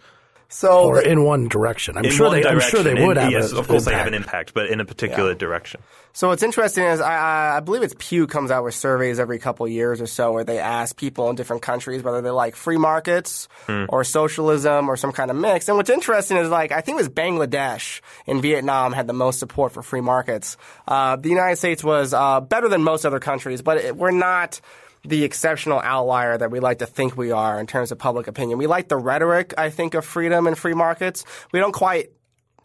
So 0.47 0.83
Or 0.85 1.01
in 1.01 1.23
one 1.23 1.47
direction. 1.47 1.97
I'm 1.97 2.05
In 2.05 2.11
sure 2.11 2.27
one 2.27 2.41
they. 2.41 2.47
I'm 2.47 2.59
sure 2.59 2.83
they 2.83 2.95
in- 2.95 3.05
would 3.07 3.17
have. 3.17 3.31
Yes, 3.31 3.51
a- 3.51 3.57
of 3.57 3.67
course 3.67 3.85
they 3.85 3.93
have 3.93 4.07
an 4.07 4.13
impact, 4.13 4.53
but 4.53 4.67
in 4.67 4.79
a 4.79 4.85
particular 4.85 5.33
direction. 5.33 5.81
So 6.13 6.29
what's 6.29 6.43
interesting 6.43 6.85
is 6.85 7.01
I, 7.01 7.13
I- 7.13 7.57
I 7.57 7.59
believe 7.59 7.81
it's 7.83 7.95
Pew 7.97 8.25
comes 8.27 8.51
out 8.51 8.63
with 8.63 8.73
surveys 8.73 9.19
every 9.19 9.37
couple 9.39 9.67
years 9.67 9.99
or 10.01 10.05
so 10.07 10.31
where 10.31 10.43
they 10.43 10.59
ask 10.59 10.95
people 10.95 11.29
in 11.29 11.35
different 11.35 11.61
countries 11.61 12.03
whether 12.03 12.21
they 12.21 12.29
like 12.29 12.55
free 12.55 12.77
markets 12.77 13.47
or 13.89 14.03
socialism 14.03 14.87
or 14.87 14.95
some 14.97 15.11
kind 15.11 15.29
of 15.31 15.35
mix. 15.37 15.67
And 15.67 15.77
what's 15.77 15.89
interesting 15.89 16.37
is 16.37 16.49
like 16.49 16.71
I 16.71 16.81
think 16.81 16.95
it 16.95 17.01
was 17.01 17.09
Bangladesh 17.09 18.01
in 18.25 18.41
Vietnam 18.41 18.93
had 18.93 19.07
the 19.07 19.13
most 19.13 19.39
support 19.39 19.73
for 19.73 19.81
free 19.81 20.01
markets. 20.01 20.57
Uh, 20.87 21.15
the 21.17 21.29
United 21.29 21.57
States 21.57 21.83
was 21.83 22.13
uh, 22.13 22.39
better 22.39 22.69
than 22.69 22.83
most 22.83 23.03
other 23.05 23.19
countries, 23.19 23.61
but 23.61 23.77
it, 23.77 23.97
we're 23.97 24.11
not 24.11 24.61
the 25.07 25.23
exceptional 25.23 25.79
outlier 25.79 26.37
that 26.37 26.51
we 26.51 26.59
like 26.59 26.79
to 26.79 26.85
think 26.85 27.15
we 27.15 27.31
are 27.31 27.59
in 27.59 27.67
terms 27.67 27.91
of 27.91 27.99
public 27.99 28.27
opinion. 28.27 28.57
We 28.57 28.67
like 28.67 28.87
the 28.87 28.97
rhetoric, 28.97 29.53
I 29.57 29.69
think, 29.69 29.93
of 29.93 30.05
freedom 30.05 30.47
and 30.47 30.57
free 30.57 30.73
markets. 30.73 31.23
We 31.51 31.59
don't 31.59 31.71
quite 31.71 32.11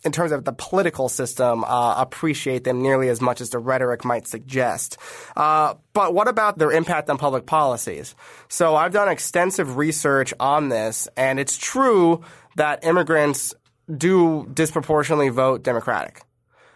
in 0.02 0.12
terms 0.12 0.32
of 0.32 0.44
the 0.44 0.52
political 0.52 1.08
system, 1.08 1.62
uh, 1.64 1.94
appreciate 1.98 2.64
them 2.64 2.82
nearly 2.82 3.08
as 3.08 3.20
much 3.20 3.40
as 3.40 3.50
the 3.50 3.58
rhetoric 3.58 4.04
might 4.04 4.26
suggest. 4.26 4.96
Uh, 5.36 5.74
but 5.92 6.14
what 6.14 6.26
about 6.26 6.56
their 6.56 6.72
impact 6.72 7.10
on 7.10 7.18
public 7.18 7.44
policies? 7.44 8.14
So 8.48 8.76
I've 8.76 8.92
done 8.92 9.08
extensive 9.08 9.76
research 9.76 10.32
on 10.40 10.70
this, 10.70 11.06
and 11.16 11.38
it's 11.38 11.58
true 11.58 12.22
that 12.56 12.82
immigrants 12.84 13.54
do 13.94 14.48
disproportionately 14.54 15.28
vote 15.28 15.62
Democratic. 15.62 16.22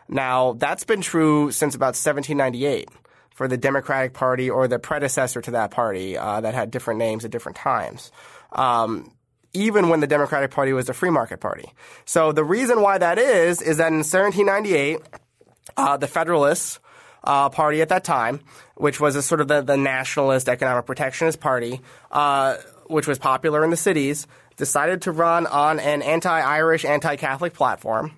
Now, 0.08 0.52
that's 0.52 0.84
been 0.84 1.00
true 1.00 1.50
since 1.50 1.74
about 1.74 1.96
1798 1.96 2.90
for 3.34 3.48
the 3.48 3.56
Democratic 3.56 4.14
Party 4.14 4.48
or 4.48 4.66
the 4.66 4.78
predecessor 4.78 5.42
to 5.42 5.50
that 5.52 5.70
party 5.70 6.16
uh, 6.16 6.40
that 6.40 6.54
had 6.54 6.70
different 6.70 6.98
names 6.98 7.24
at 7.24 7.30
different 7.30 7.56
times. 7.56 8.10
Um, 8.52 9.12
even 9.52 9.88
when 9.88 10.00
the 10.00 10.06
Democratic 10.06 10.50
Party 10.50 10.72
was 10.72 10.86
the 10.86 10.94
free 10.94 11.10
market 11.10 11.40
party. 11.40 11.72
So 12.04 12.32
the 12.32 12.44
reason 12.44 12.80
why 12.80 12.98
that 12.98 13.18
is, 13.18 13.62
is 13.62 13.76
that 13.76 13.88
in 13.88 13.98
1798, 13.98 15.00
uh, 15.76 15.96
the 15.96 16.08
Federalists 16.08 16.80
uh, 17.22 17.48
Party 17.48 17.80
at 17.80 17.88
that 17.88 18.04
time, 18.04 18.40
which 18.74 19.00
was 19.00 19.16
a 19.16 19.22
sort 19.22 19.40
of 19.40 19.48
the, 19.48 19.62
the 19.62 19.76
nationalist 19.76 20.48
economic 20.48 20.86
protectionist 20.86 21.40
party, 21.40 21.80
uh, 22.10 22.56
which 22.86 23.06
was 23.06 23.18
popular 23.18 23.64
in 23.64 23.70
the 23.70 23.76
cities, 23.76 24.26
decided 24.56 25.02
to 25.02 25.12
run 25.12 25.46
on 25.46 25.80
an 25.80 26.02
anti-Irish, 26.02 26.84
anti-Catholic 26.84 27.54
platform. 27.54 28.12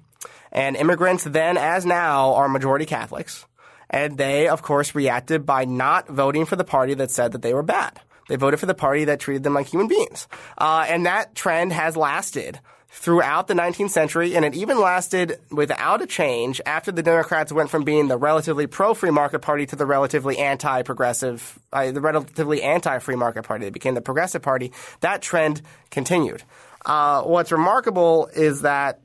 And 0.53 0.77
immigrants 0.77 1.25
then, 1.25 1.57
as 1.57 1.85
now, 1.85 2.35
are 2.35 2.49
majority 2.49 2.87
Catholics. 2.87 3.45
And 3.89 4.19
they, 4.19 4.49
of 4.49 4.63
course, 4.63 4.95
reacted 4.95 5.47
by 5.47 5.65
not 5.65 6.09
voting 6.09 6.45
for 6.45 6.57
the 6.57 6.65
party 6.65 6.95
that 6.95 7.11
said 7.11 7.33
that 7.33 7.43
they 7.43 7.55
were 7.55 7.63
bad. 7.63 8.01
They 8.29 8.37
voted 8.37 8.59
for 8.59 8.67
the 8.67 8.75
party 8.75 9.05
that 9.05 9.21
treated 9.21 9.45
them 9.45 9.55
like 9.55 9.69
human 9.69 9.89
beings. 9.89 10.27
Uh, 10.59 10.85
and 10.89 11.07
that 11.07 11.35
trend 11.35 11.73
has 11.73 11.97
lasted 11.97 12.61
throughout 12.89 13.47
the 13.47 13.55
19th 13.55 13.91
century, 13.91 14.35
and 14.35 14.45
it 14.45 14.55
even 14.55 14.81
lasted 14.81 15.39
without 15.51 16.01
a 16.01 16.07
change 16.07 16.61
after 16.65 16.91
the 16.91 17.03
Democrats 17.03 17.53
went 17.53 17.69
from 17.69 17.85
being 17.85 18.09
the 18.09 18.17
relatively 18.17 18.67
pro-free 18.67 19.11
market 19.11 19.41
party 19.41 19.67
to 19.67 19.77
the 19.77 19.85
relatively 19.85 20.39
anti-progressive, 20.39 21.59
uh, 21.73 21.91
the 21.91 22.01
relatively 22.01 22.63
anti-free 22.63 23.17
market 23.17 23.45
party. 23.45 23.67
They 23.67 23.71
became 23.71 23.95
the 23.95 24.01
progressive 24.01 24.41
party. 24.41 24.73
That 25.01 25.21
trend 25.21 25.61
continued. 25.91 26.43
Uh, 26.87 27.23
what's 27.23 27.53
remarkable 27.53 28.29
is 28.35 28.63
that 28.63 29.01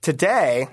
today, 0.00 0.68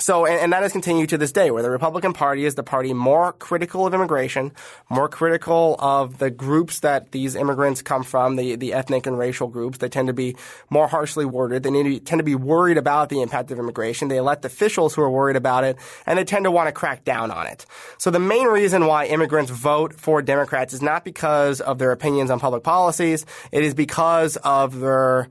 so, 0.00 0.26
and, 0.26 0.40
and 0.40 0.52
that 0.52 0.62
has 0.62 0.72
continued 0.72 1.10
to 1.10 1.18
this 1.18 1.32
day, 1.32 1.50
where 1.50 1.62
the 1.62 1.70
Republican 1.70 2.12
Party 2.12 2.44
is 2.44 2.54
the 2.54 2.62
party 2.62 2.92
more 2.92 3.32
critical 3.34 3.86
of 3.86 3.94
immigration, 3.94 4.52
more 4.88 5.08
critical 5.08 5.76
of 5.78 6.18
the 6.18 6.30
groups 6.30 6.80
that 6.80 7.12
these 7.12 7.36
immigrants 7.36 7.82
come 7.82 8.02
from, 8.02 8.36
the, 8.36 8.56
the 8.56 8.72
ethnic 8.72 9.06
and 9.06 9.18
racial 9.18 9.48
groups. 9.48 9.78
They 9.78 9.88
tend 9.88 10.08
to 10.08 10.14
be 10.14 10.36
more 10.70 10.88
harshly 10.88 11.24
worded. 11.24 11.62
They 11.62 11.70
to, 11.70 12.00
tend 12.00 12.18
to 12.18 12.24
be 12.24 12.34
worried 12.34 12.78
about 12.78 13.08
the 13.08 13.22
impact 13.22 13.50
of 13.50 13.58
immigration. 13.58 14.08
They 14.08 14.16
elect 14.16 14.44
officials 14.44 14.94
who 14.94 15.02
are 15.02 15.10
worried 15.10 15.36
about 15.36 15.64
it, 15.64 15.76
and 16.06 16.18
they 16.18 16.24
tend 16.24 16.44
to 16.44 16.50
want 16.50 16.68
to 16.68 16.72
crack 16.72 17.04
down 17.04 17.30
on 17.30 17.46
it. 17.46 17.66
So 17.98 18.10
the 18.10 18.18
main 18.18 18.46
reason 18.46 18.86
why 18.86 19.06
immigrants 19.06 19.50
vote 19.50 19.94
for 19.94 20.22
Democrats 20.22 20.72
is 20.72 20.82
not 20.82 21.04
because 21.04 21.60
of 21.60 21.78
their 21.78 21.92
opinions 21.92 22.30
on 22.30 22.40
public 22.40 22.62
policies. 22.62 23.26
It 23.52 23.62
is 23.62 23.74
because 23.74 24.36
of 24.38 24.80
their 24.80 25.28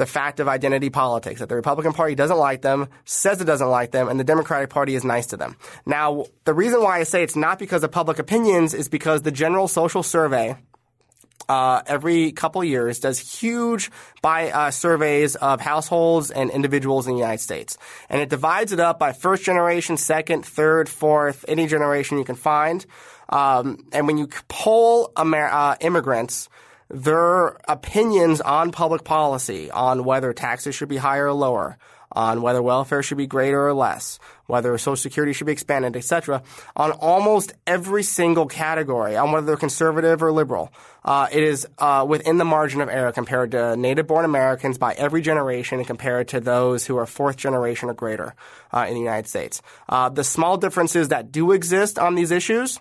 the 0.00 0.06
fact 0.06 0.40
of 0.40 0.48
identity 0.48 0.88
politics, 0.88 1.40
that 1.40 1.50
the 1.50 1.54
Republican 1.54 1.92
Party 1.92 2.14
doesn't 2.14 2.38
like 2.38 2.62
them, 2.62 2.88
says 3.04 3.38
it 3.38 3.44
doesn't 3.44 3.68
like 3.68 3.90
them, 3.90 4.08
and 4.08 4.18
the 4.18 4.24
Democratic 4.24 4.70
Party 4.70 4.94
is 4.94 5.04
nice 5.04 5.26
to 5.26 5.36
them. 5.36 5.56
Now, 5.84 6.24
the 6.46 6.54
reason 6.54 6.82
why 6.82 7.00
I 7.00 7.02
say 7.02 7.22
it's 7.22 7.36
not 7.36 7.58
because 7.58 7.84
of 7.84 7.92
public 7.92 8.18
opinions 8.18 8.72
is 8.72 8.88
because 8.88 9.20
the 9.20 9.30
General 9.30 9.68
Social 9.68 10.02
Survey 10.02 10.56
uh, 11.50 11.82
every 11.86 12.32
couple 12.32 12.64
years 12.64 12.98
does 13.00 13.18
huge 13.18 13.90
by 14.22 14.50
uh, 14.50 14.70
surveys 14.70 15.36
of 15.36 15.60
households 15.60 16.30
and 16.30 16.48
individuals 16.50 17.06
in 17.06 17.12
the 17.12 17.18
United 17.20 17.42
States, 17.42 17.76
and 18.08 18.22
it 18.22 18.30
divides 18.30 18.72
it 18.72 18.80
up 18.80 18.98
by 18.98 19.12
first 19.12 19.44
generation, 19.44 19.98
second, 19.98 20.46
third, 20.46 20.88
fourth, 20.88 21.44
any 21.46 21.66
generation 21.66 22.16
you 22.16 22.24
can 22.24 22.36
find. 22.36 22.86
Um, 23.28 23.84
and 23.92 24.06
when 24.06 24.16
you 24.16 24.28
poll 24.48 25.12
Amer- 25.18 25.50
uh, 25.52 25.76
immigrants, 25.80 26.48
their 26.90 27.58
opinions 27.68 28.40
on 28.40 28.72
public 28.72 29.04
policy, 29.04 29.70
on 29.70 30.04
whether 30.04 30.32
taxes 30.32 30.74
should 30.74 30.88
be 30.88 30.96
higher 30.96 31.26
or 31.26 31.32
lower, 31.32 31.78
on 32.12 32.42
whether 32.42 32.60
welfare 32.60 33.02
should 33.02 33.18
be 33.18 33.26
greater 33.26 33.68
or 33.68 33.74
less, 33.74 34.18
whether 34.46 34.76
Social 34.78 34.96
Security 34.96 35.32
should 35.32 35.46
be 35.46 35.52
expanded, 35.52 35.96
etc., 35.96 36.42
on 36.74 36.90
almost 36.90 37.52
every 37.66 38.02
single 38.02 38.46
category, 38.46 39.16
on 39.16 39.30
whether 39.30 39.46
they're 39.46 39.56
conservative 39.56 40.22
or 40.22 40.32
liberal. 40.32 40.72
Uh, 41.04 41.28
it 41.30 41.42
is 41.42 41.66
uh, 41.78 42.04
within 42.08 42.36
the 42.38 42.44
margin 42.44 42.80
of 42.80 42.88
error 42.88 43.12
compared 43.12 43.52
to 43.52 43.76
native-born 43.76 44.24
Americans 44.24 44.76
by 44.76 44.92
every 44.94 45.22
generation 45.22 45.78
and 45.78 45.86
compared 45.86 46.28
to 46.28 46.40
those 46.40 46.84
who 46.84 46.96
are 46.96 47.06
fourth 47.06 47.36
generation 47.36 47.88
or 47.88 47.94
greater 47.94 48.34
uh, 48.72 48.86
in 48.88 48.94
the 48.94 49.00
United 49.00 49.28
States. 49.28 49.62
Uh, 49.88 50.08
the 50.08 50.24
small 50.24 50.56
differences 50.56 51.08
that 51.08 51.30
do 51.30 51.52
exist 51.52 51.98
on 51.98 52.16
these 52.16 52.32
issues 52.32 52.80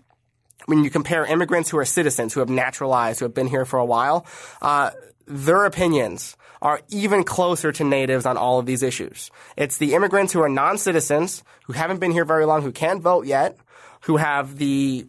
when 0.66 0.84
you 0.84 0.90
compare 0.90 1.26
immigrants 1.26 1.70
who 1.70 1.78
are 1.78 1.86
citizens, 1.86 2.34
who 2.34 2.40
have 2.42 2.50
naturalized, 2.50 3.20
who 3.20 3.26
have 3.26 3.34
been 3.34 3.48
here 3.48 3.66
for 3.66 3.80
a 3.80 3.86
while, 3.86 4.26
uh, 4.62 4.92
their 5.26 5.66
opinions 5.66 6.36
are 6.62 6.82
even 6.90 7.24
closer 7.24 7.72
to 7.72 7.84
natives 7.84 8.26
on 8.26 8.36
all 8.36 8.60
of 8.60 8.66
these 8.66 8.84
issues. 8.84 9.32
It's 9.56 9.78
the 9.78 9.94
immigrants 9.94 10.34
who 10.34 10.42
are 10.42 10.50
non-citizens, 10.50 11.44
who 11.66 11.74
haven't 11.74 12.00
been 12.00 12.12
here 12.12 12.26
very 12.26 12.46
long, 12.46 12.62
who 12.62 12.72
can't 12.72 13.02
vote 13.02 13.26
yet, 13.26 13.58
who 14.02 14.18
have 14.18 14.58
the 14.58 15.08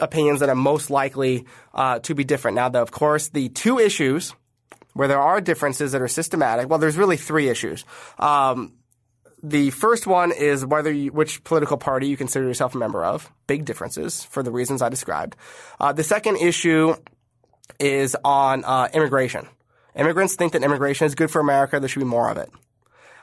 opinions 0.00 0.40
that 0.40 0.48
are 0.48 0.54
most 0.54 0.90
likely 0.90 1.46
uh, 1.74 1.98
to 2.00 2.14
be 2.14 2.24
different. 2.24 2.54
Now, 2.54 2.68
the, 2.68 2.80
of 2.80 2.90
course, 2.90 3.28
the 3.28 3.48
two 3.48 3.78
issues 3.78 4.34
where 4.92 5.08
there 5.08 5.20
are 5.20 5.40
differences 5.40 5.92
that 5.92 6.02
are 6.02 6.08
systematic. 6.08 6.68
Well, 6.68 6.78
there's 6.78 6.96
really 6.96 7.16
three 7.16 7.48
issues. 7.48 7.84
Um, 8.18 8.74
the 9.42 9.70
first 9.70 10.06
one 10.06 10.32
is 10.32 10.64
whether 10.64 10.92
you, 10.92 11.12
which 11.12 11.42
political 11.44 11.76
party 11.76 12.08
you 12.08 12.16
consider 12.16 12.46
yourself 12.46 12.74
a 12.74 12.78
member 12.78 13.04
of. 13.04 13.30
Big 13.46 13.64
differences 13.64 14.24
for 14.24 14.42
the 14.42 14.50
reasons 14.50 14.82
I 14.82 14.88
described. 14.88 15.36
Uh, 15.78 15.92
the 15.92 16.04
second 16.04 16.36
issue 16.36 16.94
is 17.78 18.16
on 18.24 18.64
uh, 18.64 18.88
immigration. 18.92 19.48
Immigrants 19.94 20.36
think 20.36 20.52
that 20.52 20.62
immigration 20.62 21.06
is 21.06 21.14
good 21.14 21.30
for 21.30 21.40
America. 21.40 21.80
There 21.80 21.88
should 21.88 22.00
be 22.00 22.06
more 22.06 22.30
of 22.30 22.36
it. 22.36 22.50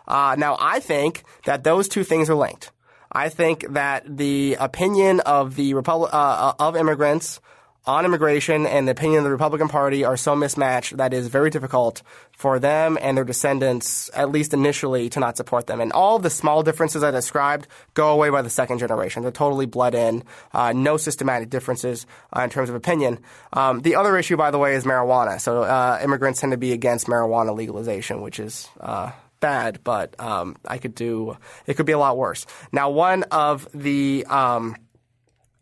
Uh, 0.08 0.36
now, 0.38 0.58
I 0.60 0.80
think 0.80 1.24
that 1.46 1.64
those 1.64 1.88
two 1.88 2.04
things 2.04 2.30
are 2.30 2.36
linked. 2.36 2.72
I 3.12 3.30
think 3.30 3.66
that 3.74 4.18
the 4.18 4.58
opinion 4.60 5.22
of 5.22 5.56
the 5.56 5.74
Republic 5.74 6.14
uh, 6.14 6.54
of 6.60 6.76
immigrants 6.76 7.40
on 7.88 8.06
immigration 8.06 8.68
and 8.68 8.88
the 8.88 8.92
opinion 8.92 9.20
of 9.20 9.24
the 9.24 9.32
Republican 9.32 9.70
Party 9.70 10.04
are 10.04 10.18
so 10.18 10.36
mismatched 10.36 10.98
that 10.98 11.14
it 11.14 11.18
is 11.18 11.28
very 11.28 11.50
difficult 11.50 12.04
for 12.34 12.60
them 12.60 12.98
and 13.02 13.18
their 13.18 13.24
descendants, 13.24 14.10
at 14.14 14.30
least 14.30 14.54
initially, 14.54 15.10
to 15.10 15.20
not 15.20 15.38
support 15.38 15.66
them. 15.68 15.80
And 15.80 15.92
all 15.94 16.20
the 16.20 16.30
small 16.30 16.62
differences 16.62 17.02
I 17.04 17.12
described 17.12 17.68
go 17.94 18.10
away 18.10 18.30
by 18.30 18.42
the 18.42 18.50
second 18.50 18.80
generation. 18.80 19.24
They're 19.24 19.32
totally 19.32 19.66
bled 19.66 19.96
in. 19.96 20.24
Uh, 20.54 20.74
no 20.74 20.98
systematic 20.98 21.50
differences 21.50 22.06
uh, 22.36 22.42
in 22.42 22.50
terms 22.50 22.70
of 22.70 22.76
opinion. 22.76 23.20
Um, 23.54 23.82
the 23.82 23.96
other 23.96 24.18
issue, 24.18 24.38
by 24.38 24.52
the 24.52 24.60
way, 24.60 24.76
is 24.76 24.84
marijuana. 24.84 25.40
So 25.40 25.64
uh, 25.64 26.00
immigrants 26.04 26.42
tend 26.42 26.52
to 26.52 26.58
be 26.58 26.74
against 26.74 27.08
marijuana 27.08 27.56
legalization, 27.56 28.22
which 28.22 28.40
is 28.40 28.68
uh, 28.82 29.12
bad, 29.40 29.80
but 29.84 30.20
um, 30.20 30.58
I 30.68 30.78
could 30.78 30.96
do. 30.96 31.38
It 31.66 31.76
could 31.76 31.86
be 31.86 31.92
a 31.94 32.00
lot 32.00 32.18
worse. 32.18 32.46
Now, 32.72 32.90
one 32.90 33.24
of 33.24 33.68
the 33.74 34.26
um, 34.30 34.76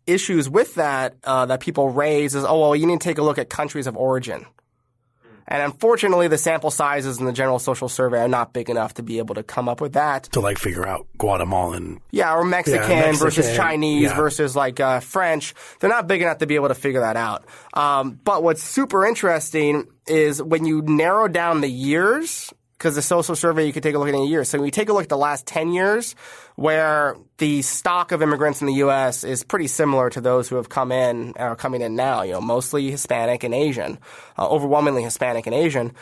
issues 0.08 0.49
with 0.49 0.76
that 0.76 1.16
uh, 1.24 1.45
that 1.47 1.60
people 1.60 1.89
raise 1.89 2.36
is, 2.36 2.43
oh 2.43 2.60
well, 2.60 2.76
you 2.76 2.86
need 2.86 3.01
to 3.01 3.03
take 3.03 3.18
a 3.18 3.24
look 3.24 3.38
at 3.38 3.49
countries 3.49 3.88
of 3.88 3.95
origin. 3.97 4.45
And 5.47 5.62
unfortunately, 5.62 6.28
the 6.28 6.39
sample 6.39 6.72
sizes 6.72 7.20
in 7.20 7.26
the 7.26 7.32
General 7.32 7.60
Social 7.60 7.88
Survey 7.88 8.18
are 8.18 8.28
not 8.28 8.51
big 8.51 8.68
enough 8.68 8.95
to 8.95 9.03
be 9.03 9.20
able 9.20 9.36
to 9.36 9.43
come 9.43 9.70
up 9.70 9.80
with 9.80 9.93
that. 9.93 10.24
To 10.32 10.39
like 10.39 10.58
figure 10.58 10.88
out 10.88 11.06
Guatemalan. 11.20 12.01
Yeah, 12.10 12.34
or 12.34 12.43
Mexican, 12.43 12.82
Yeah, 12.89 12.95
Mexican, 13.01 13.16
versus 13.18 13.56
Chinese 13.56 14.10
yeah. 14.10 14.16
versus 14.16 14.56
like 14.56 14.80
uh, 14.80 15.01
French. 15.01 15.53
They're 15.80 15.89
not 15.89 16.08
big 16.08 16.24
enough 16.24 16.39
to 16.39 16.47
be 16.47 16.56
able 16.56 16.70
to 16.70 16.76
figure 16.76 17.01
that 17.01 17.16
out. 17.16 17.45
Um, 17.76 18.20
but 18.24 18.41
what's 18.41 18.64
super 18.64 19.06
interesting 19.06 19.86
is 20.08 20.41
when 20.41 20.66
you 20.66 20.82
narrow 20.82 21.28
down 21.28 21.62
the 21.62 21.70
years, 21.70 22.51
because 22.78 22.96
the 22.96 23.02
social 23.02 23.36
survey 23.36 23.66
you 23.66 23.74
could 23.74 23.84
take 23.84 23.96
a 23.96 24.00
look 24.00 24.08
at 24.08 24.14
in 24.14 24.22
a 24.22 24.26
year. 24.26 24.44
So 24.44 24.58
when 24.58 24.66
you 24.66 24.72
take 24.72 24.90
a 24.90 24.94
look 24.94 25.04
at 25.04 25.10
the 25.10 25.18
last 25.18 25.48
10 25.48 25.72
years, 25.72 26.16
where 26.56 27.16
the 27.38 27.62
stock 27.62 28.12
of 28.12 28.22
immigrants 28.22 28.62
in 28.62 28.68
the 28.68 28.74
U.S. 28.76 29.24
is 29.24 29.44
pretty 29.44 29.68
similar 29.68 30.10
to 30.10 30.22
those 30.22 30.50
who 30.50 30.58
have 30.58 30.70
come 30.70 30.92
in 30.92 31.34
are 31.38 31.56
coming 31.56 31.82
in 31.82 31.96
now, 31.96 32.24
you 32.24 32.34
know, 32.34 32.42
mostly 32.42 32.92
Hispanic 32.92 33.44
and 33.44 33.54
Asian, 33.54 33.98
uh, 34.38 34.48
overwhelmingly 34.48 35.04
Hispanic 35.04 35.46
and 35.46 35.56
Asian. 35.56 35.94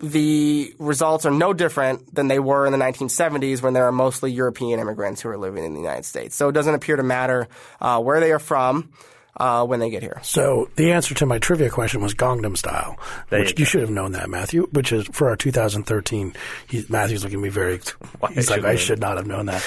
The 0.00 0.74
results 0.78 1.26
are 1.26 1.32
no 1.32 1.52
different 1.52 2.14
than 2.14 2.28
they 2.28 2.38
were 2.38 2.66
in 2.66 2.72
the 2.72 2.78
1970s 2.78 3.62
when 3.62 3.74
there 3.74 3.86
are 3.86 3.92
mostly 3.92 4.30
European 4.30 4.78
immigrants 4.78 5.20
who 5.20 5.28
are 5.28 5.38
living 5.38 5.64
in 5.64 5.74
the 5.74 5.80
United 5.80 6.04
States. 6.04 6.36
So 6.36 6.48
it 6.48 6.52
doesn't 6.52 6.74
appear 6.74 6.96
to 6.96 7.02
matter 7.02 7.48
uh, 7.80 8.00
where 8.00 8.20
they 8.20 8.30
are 8.30 8.38
from 8.38 8.92
uh, 9.36 9.64
when 9.66 9.80
they 9.80 9.90
get 9.90 10.02
here. 10.02 10.20
So 10.22 10.68
the 10.76 10.92
answer 10.92 11.14
to 11.14 11.26
my 11.26 11.38
trivia 11.38 11.70
question 11.70 12.00
was 12.00 12.14
Gangnam 12.14 12.56
Style, 12.56 12.98
There 13.30 13.40
which 13.40 13.50
you 13.50 13.56
you, 13.60 13.64
should 13.64 13.80
have 13.82 13.90
known 13.90 14.12
that, 14.12 14.28
Matthew. 14.28 14.66
Which 14.72 14.92
is 14.92 15.06
for 15.12 15.28
our 15.28 15.36
2013. 15.36 16.34
He, 16.68 16.84
Matthew's 16.88 17.22
looking 17.22 17.38
at 17.38 17.42
me 17.42 17.48
very. 17.48 17.80
Why 18.18 18.32
he's 18.32 18.50
like, 18.50 18.64
I 18.64 18.70
I? 18.70 18.76
should 18.76 19.00
not 19.00 19.16
have 19.16 19.26
known 19.26 19.46
that. 19.46 19.64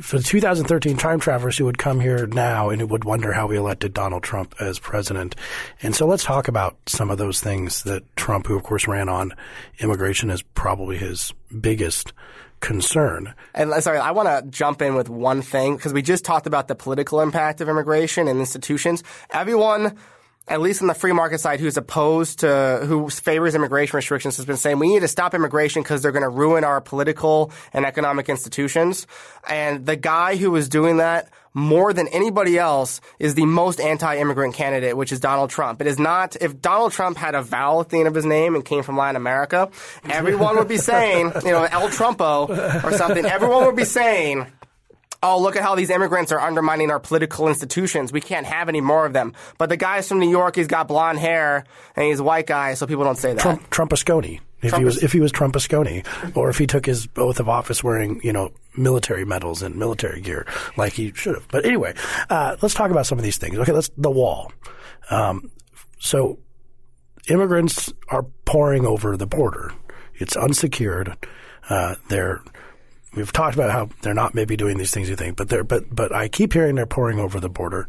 For 0.00 0.18
the 0.18 0.22
2013 0.22 0.96
time 0.96 1.20
travelers 1.20 1.56
who 1.56 1.64
would 1.64 1.78
come 1.78 2.00
here 2.00 2.26
now 2.26 2.70
and 2.70 2.80
who 2.80 2.86
would 2.86 3.04
wonder 3.04 3.32
how 3.32 3.46
we 3.46 3.56
elected 3.56 3.94
Donald 3.94 4.22
Trump 4.22 4.54
as 4.60 4.78
president. 4.78 5.36
And 5.82 5.94
so 5.94 6.06
let's 6.06 6.24
talk 6.24 6.48
about 6.48 6.76
some 6.86 7.10
of 7.10 7.18
those 7.18 7.40
things 7.40 7.82
that 7.84 8.04
Trump, 8.16 8.46
who 8.46 8.56
of 8.56 8.62
course 8.62 8.86
ran 8.86 9.08
on 9.08 9.32
immigration 9.78 10.30
is 10.30 10.42
probably 10.42 10.96
his 10.96 11.32
biggest 11.60 12.12
concern. 12.60 13.34
And 13.54 13.72
uh, 13.72 13.80
sorry, 13.80 13.98
I 13.98 14.12
want 14.12 14.28
to 14.28 14.50
jump 14.50 14.82
in 14.82 14.94
with 14.94 15.08
one 15.08 15.42
thing 15.42 15.76
because 15.76 15.92
we 15.92 16.02
just 16.02 16.24
talked 16.24 16.46
about 16.46 16.68
the 16.68 16.74
political 16.74 17.20
impact 17.20 17.60
of 17.60 17.68
immigration 17.68 18.28
and 18.28 18.38
institutions. 18.38 19.02
Everyone, 19.30 19.96
at 20.50 20.60
least 20.60 20.82
on 20.82 20.88
the 20.88 20.94
free 20.94 21.12
market 21.12 21.38
side, 21.38 21.60
who's 21.60 21.76
opposed 21.76 22.40
to, 22.40 22.84
who 22.84 23.08
favors 23.08 23.54
immigration 23.54 23.96
restrictions 23.96 24.36
has 24.36 24.44
been 24.44 24.56
saying 24.56 24.80
we 24.80 24.88
need 24.88 25.00
to 25.00 25.08
stop 25.08 25.32
immigration 25.32 25.82
because 25.82 26.02
they're 26.02 26.12
going 26.12 26.24
to 26.24 26.28
ruin 26.28 26.64
our 26.64 26.80
political 26.80 27.52
and 27.72 27.86
economic 27.86 28.28
institutions. 28.28 29.06
And 29.48 29.86
the 29.86 29.96
guy 29.96 30.36
who 30.36 30.50
was 30.50 30.68
doing 30.68 30.96
that 30.96 31.30
more 31.54 31.92
than 31.92 32.08
anybody 32.08 32.58
else 32.58 33.00
is 33.18 33.34
the 33.34 33.44
most 33.44 33.80
anti-immigrant 33.80 34.54
candidate, 34.54 34.96
which 34.96 35.12
is 35.12 35.20
Donald 35.20 35.50
Trump. 35.50 35.80
It 35.80 35.86
is 35.86 35.98
not, 35.98 36.36
if 36.40 36.60
Donald 36.60 36.92
Trump 36.92 37.16
had 37.16 37.34
a 37.34 37.42
vowel 37.42 37.80
at 37.80 37.88
the 37.88 37.98
end 37.98 38.08
of 38.08 38.14
his 38.14 38.24
name 38.24 38.54
and 38.54 38.64
came 38.64 38.82
from 38.82 38.96
Latin 38.96 39.16
America, 39.16 39.70
everyone 40.04 40.56
would 40.56 40.68
be 40.68 40.78
saying, 40.78 41.32
you 41.44 41.50
know, 41.50 41.64
El 41.64 41.88
Trumpo 41.88 42.84
or 42.84 42.92
something, 42.92 43.24
everyone 43.24 43.66
would 43.66 43.76
be 43.76 43.84
saying, 43.84 44.46
oh, 45.22 45.40
look 45.40 45.56
at 45.56 45.62
how 45.62 45.74
these 45.74 45.90
immigrants 45.90 46.32
are 46.32 46.40
undermining 46.40 46.90
our 46.90 47.00
political 47.00 47.48
institutions. 47.48 48.12
We 48.12 48.20
can't 48.20 48.46
have 48.46 48.68
any 48.68 48.80
more 48.80 49.06
of 49.06 49.12
them. 49.12 49.34
But 49.58 49.68
the 49.68 49.76
guy's 49.76 50.08
from 50.08 50.18
New 50.18 50.30
York, 50.30 50.56
he's 50.56 50.66
got 50.66 50.88
blonde 50.88 51.18
hair, 51.18 51.64
and 51.96 52.06
he's 52.06 52.20
a 52.20 52.24
white 52.24 52.46
guy, 52.46 52.74
so 52.74 52.86
people 52.86 53.04
don't 53.04 53.18
say 53.18 53.34
that. 53.34 53.40
Trump 53.40 53.70
Trumpasconi. 53.70 54.40
If 54.62 54.74
he 54.74 54.84
was 54.84 55.02
if 55.02 55.12
he 55.12 55.20
was 55.20 55.32
Trumpasconi, 55.32 56.36
or 56.36 56.50
if 56.50 56.58
he 56.58 56.66
took 56.66 56.84
his 56.84 57.08
oath 57.16 57.40
of 57.40 57.48
office 57.48 57.82
wearing 57.82 58.20
you 58.22 58.30
know 58.30 58.52
military 58.76 59.24
medals 59.24 59.62
and 59.62 59.76
military 59.76 60.20
gear 60.20 60.46
like 60.76 60.92
he 60.92 61.12
should 61.14 61.34
have. 61.34 61.48
But 61.48 61.64
anyway, 61.64 61.94
uh, 62.28 62.56
let's 62.60 62.74
talk 62.74 62.90
about 62.90 63.06
some 63.06 63.16
of 63.16 63.24
these 63.24 63.38
things. 63.38 63.58
Okay, 63.58 63.72
let's 63.72 63.90
the 63.96 64.10
wall. 64.10 64.52
Um, 65.08 65.50
so 65.98 66.40
immigrants 67.30 67.90
are 68.08 68.24
pouring 68.44 68.84
over 68.84 69.16
the 69.16 69.26
border. 69.26 69.72
It's 70.16 70.36
unsecured. 70.36 71.16
Uh, 71.70 71.94
they're 72.10 72.42
we've 73.14 73.32
talked 73.32 73.54
about 73.54 73.70
how 73.70 73.88
they're 74.02 74.14
not 74.14 74.34
maybe 74.34 74.56
doing 74.56 74.78
these 74.78 74.90
things 74.90 75.08
you 75.08 75.16
think, 75.16 75.36
but 75.36 75.48
they're 75.48 75.64
but 75.64 75.94
but 75.94 76.14
I 76.14 76.28
keep 76.28 76.52
hearing 76.52 76.74
they're 76.76 76.86
pouring 76.86 77.18
over 77.18 77.40
the 77.40 77.48
border, 77.48 77.88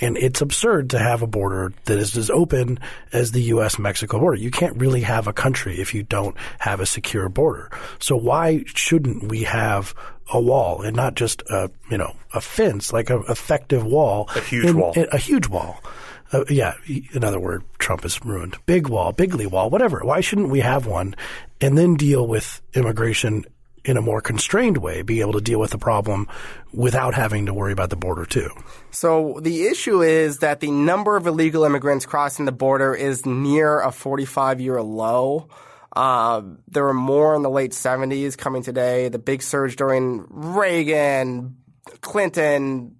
and 0.00 0.16
it's 0.16 0.40
absurd 0.40 0.90
to 0.90 0.98
have 0.98 1.22
a 1.22 1.26
border 1.26 1.72
that 1.86 1.98
is 1.98 2.16
as 2.16 2.30
open 2.30 2.78
as 3.12 3.32
the 3.32 3.42
U.S. 3.44 3.78
Mexico 3.78 4.18
border. 4.18 4.36
You 4.38 4.50
can't 4.50 4.76
really 4.76 5.00
have 5.02 5.26
a 5.26 5.32
country 5.32 5.80
if 5.80 5.94
you 5.94 6.02
don't 6.02 6.36
have 6.58 6.80
a 6.80 6.86
secure 6.86 7.28
border. 7.28 7.70
So 7.98 8.16
why 8.16 8.64
shouldn't 8.66 9.24
we 9.24 9.44
have 9.44 9.94
a 10.32 10.40
wall 10.40 10.82
and 10.82 10.94
not 10.94 11.14
just 11.14 11.40
a 11.50 11.70
you 11.90 11.96
know 11.98 12.14
a 12.34 12.40
fence 12.40 12.92
like 12.92 13.08
an 13.10 13.24
effective 13.28 13.84
wall, 13.86 14.28
A 14.36 14.40
huge 14.40 14.66
in- 14.66 14.76
wall. 14.78 14.92
in- 14.94 15.08
a 15.12 15.18
huge 15.18 15.48
wall. 15.48 15.82
Uh, 16.30 16.44
yeah, 16.50 16.74
another 17.14 17.40
word 17.40 17.62
Trump 17.78 18.02
has 18.02 18.22
ruined. 18.22 18.54
Big 18.66 18.86
wall, 18.86 19.12
bigly 19.12 19.46
wall, 19.46 19.70
whatever. 19.70 20.00
Why 20.04 20.20
shouldn't 20.20 20.50
we 20.50 20.60
have 20.60 20.84
one 20.86 21.14
and 21.58 21.78
then 21.78 21.94
deal 21.94 22.26
with 22.26 22.60
immigration 22.74 23.46
in 23.88 23.96
a 23.96 24.02
more 24.02 24.20
constrained 24.20 24.78
way, 24.78 25.02
be 25.02 25.20
able 25.20 25.32
to 25.32 25.40
deal 25.40 25.58
with 25.58 25.70
the 25.70 25.78
problem 25.78 26.28
without 26.72 27.14
having 27.14 27.46
to 27.46 27.54
worry 27.54 27.72
about 27.72 27.90
the 27.90 27.96
border 27.96 28.24
too? 28.24 28.50
So 28.90 29.38
the 29.40 29.66
issue 29.66 30.02
is 30.02 30.38
that 30.38 30.60
the 30.60 30.70
number 30.70 31.16
of 31.16 31.26
illegal 31.26 31.64
immigrants 31.64 32.06
crossing 32.06 32.44
the 32.44 32.52
border 32.52 32.94
is 32.94 33.24
near 33.24 33.80
a 33.80 33.90
45 33.90 34.60
year 34.60 34.82
low. 34.82 35.48
Uh, 35.96 36.42
there 36.68 36.84
were 36.84 36.94
more 36.94 37.34
in 37.34 37.42
the 37.42 37.50
late 37.50 37.72
70s 37.72 38.36
coming 38.36 38.62
today. 38.62 39.08
The 39.08 39.18
big 39.18 39.42
surge 39.42 39.76
during 39.76 40.26
Reagan, 40.28 41.56
Clinton, 42.02 42.97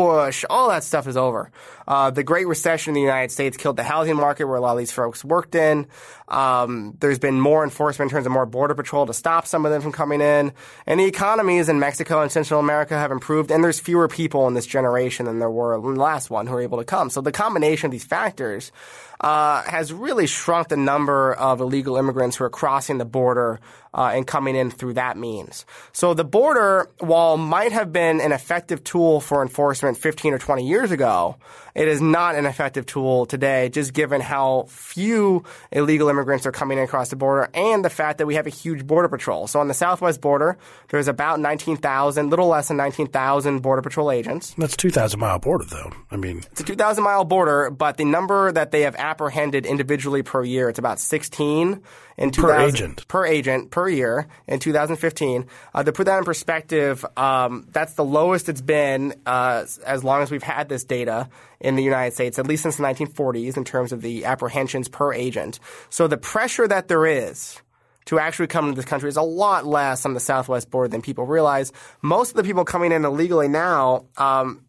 Bush, 0.00 0.46
all 0.48 0.70
that 0.70 0.82
stuff 0.82 1.06
is 1.06 1.18
over. 1.18 1.52
Uh, 1.86 2.10
the 2.10 2.22
Great 2.22 2.46
Recession 2.46 2.92
in 2.92 2.94
the 2.94 3.02
United 3.02 3.30
States 3.30 3.58
killed 3.58 3.76
the 3.76 3.82
housing 3.82 4.16
market 4.16 4.44
where 4.46 4.56
a 4.56 4.60
lot 4.60 4.72
of 4.72 4.78
these 4.78 4.92
folks 4.92 5.22
worked 5.22 5.54
in. 5.54 5.86
Um, 6.26 6.96
there's 7.00 7.18
been 7.18 7.38
more 7.38 7.64
enforcement 7.64 8.10
in 8.10 8.16
terms 8.16 8.24
of 8.24 8.32
more 8.32 8.46
border 8.46 8.74
patrol 8.74 9.04
to 9.04 9.12
stop 9.12 9.46
some 9.46 9.66
of 9.66 9.72
them 9.72 9.82
from 9.82 9.92
coming 9.92 10.22
in. 10.22 10.52
And 10.86 11.00
the 11.00 11.04
economies 11.04 11.68
in 11.68 11.78
Mexico 11.80 12.22
and 12.22 12.32
Central 12.32 12.60
America 12.60 12.94
have 12.96 13.12
improved, 13.12 13.50
and 13.50 13.62
there's 13.62 13.78
fewer 13.78 14.08
people 14.08 14.48
in 14.48 14.54
this 14.54 14.64
generation 14.64 15.26
than 15.26 15.38
there 15.38 15.50
were 15.50 15.74
in 15.74 15.94
the 15.94 16.00
last 16.00 16.30
one 16.30 16.46
who 16.46 16.54
are 16.54 16.62
able 16.62 16.78
to 16.78 16.84
come. 16.84 17.10
So 17.10 17.20
the 17.20 17.30
combination 17.30 17.86
of 17.86 17.92
these 17.92 18.04
factors 18.04 18.72
uh, 19.20 19.62
has 19.62 19.92
really 19.92 20.26
shrunk 20.26 20.68
the 20.68 20.76
number 20.76 21.34
of 21.34 21.60
illegal 21.60 21.96
immigrants 21.96 22.36
who 22.36 22.44
are 22.44 22.50
crossing 22.50 22.98
the 22.98 23.04
border 23.04 23.60
uh, 23.92 24.12
and 24.14 24.26
coming 24.26 24.56
in 24.56 24.70
through 24.70 24.94
that 24.94 25.16
means. 25.16 25.66
So 25.92 26.14
the 26.14 26.24
border, 26.24 26.90
while 26.98 27.36
might 27.36 27.72
have 27.72 27.92
been 27.92 28.20
an 28.20 28.32
effective 28.32 28.82
tool 28.82 29.20
for 29.20 29.42
enforcement 29.42 29.98
15 29.98 30.32
or 30.32 30.38
20 30.38 30.66
years 30.66 30.90
ago, 30.90 31.36
it 31.74 31.88
is 31.88 32.00
not 32.00 32.34
an 32.34 32.46
effective 32.46 32.86
tool 32.86 33.26
today, 33.26 33.68
just 33.68 33.92
given 33.92 34.20
how 34.20 34.64
few 34.68 35.44
illegal 35.72 36.08
immigrants 36.08 36.46
are 36.46 36.52
coming 36.52 36.78
across 36.78 37.10
the 37.10 37.16
border 37.16 37.48
and 37.54 37.84
the 37.84 37.90
fact 37.90 38.18
that 38.18 38.26
we 38.26 38.34
have 38.34 38.46
a 38.46 38.50
huge 38.50 38.86
border 38.86 39.08
patrol. 39.08 39.46
So 39.46 39.60
on 39.60 39.68
the 39.68 39.74
southwest 39.74 40.20
border, 40.20 40.58
there's 40.88 41.08
about 41.08 41.40
19,000, 41.40 42.30
little 42.30 42.48
less 42.48 42.68
than 42.68 42.76
19,000 42.76 43.60
border 43.60 43.82
patrol 43.82 44.10
agents. 44.10 44.54
That's 44.58 44.76
2,000 44.76 45.18
mile 45.20 45.38
border, 45.38 45.64
though. 45.64 45.92
I 46.10 46.16
mean, 46.16 46.42
It's 46.52 46.60
a 46.60 46.64
2,000 46.64 47.04
mile 47.04 47.24
border, 47.24 47.70
but 47.70 47.96
the 47.96 48.04
number 48.04 48.52
that 48.52 48.70
they 48.70 48.82
have 48.82 48.96
apprehended 48.96 49.66
individually 49.66 50.22
per 50.22 50.44
year, 50.44 50.68
it's 50.68 50.78
about 50.78 50.98
16 50.98 51.82
in 52.20 52.30
2000, 52.30 52.68
agent. 52.68 53.08
Per 53.08 53.26
agent 53.26 53.70
per 53.70 53.88
year 53.88 54.28
in 54.46 54.60
2015. 54.60 55.46
Uh, 55.74 55.82
to 55.82 55.92
put 55.92 56.04
that 56.04 56.18
in 56.18 56.24
perspective, 56.24 57.04
um, 57.16 57.66
that's 57.72 57.94
the 57.94 58.04
lowest 58.04 58.48
it's 58.48 58.60
been 58.60 59.14
uh, 59.26 59.64
as 59.84 60.04
long 60.04 60.22
as 60.22 60.30
we've 60.30 60.42
had 60.42 60.68
this 60.68 60.84
data 60.84 61.28
in 61.60 61.76
the 61.76 61.82
United 61.82 62.14
States, 62.14 62.38
at 62.38 62.46
least 62.46 62.62
since 62.62 62.76
the 62.76 62.82
1940s, 62.82 63.56
in 63.56 63.64
terms 63.64 63.92
of 63.92 64.02
the 64.02 64.26
apprehensions 64.26 64.88
per 64.88 65.12
agent. 65.12 65.58
So 65.88 66.06
the 66.06 66.18
pressure 66.18 66.68
that 66.68 66.88
there 66.88 67.06
is 67.06 67.60
to 68.06 68.18
actually 68.18 68.48
come 68.48 68.66
into 68.66 68.76
this 68.76 68.84
country 68.84 69.08
is 69.08 69.16
a 69.16 69.22
lot 69.22 69.66
less 69.66 70.04
on 70.04 70.14
the 70.14 70.20
southwest 70.20 70.70
border 70.70 70.88
than 70.88 71.02
people 71.02 71.26
realize. 71.26 71.72
Most 72.02 72.30
of 72.30 72.36
the 72.36 72.42
people 72.42 72.64
coming 72.64 72.92
in 72.92 73.04
illegally 73.04 73.48
now, 73.48 74.06
um, 74.16 74.64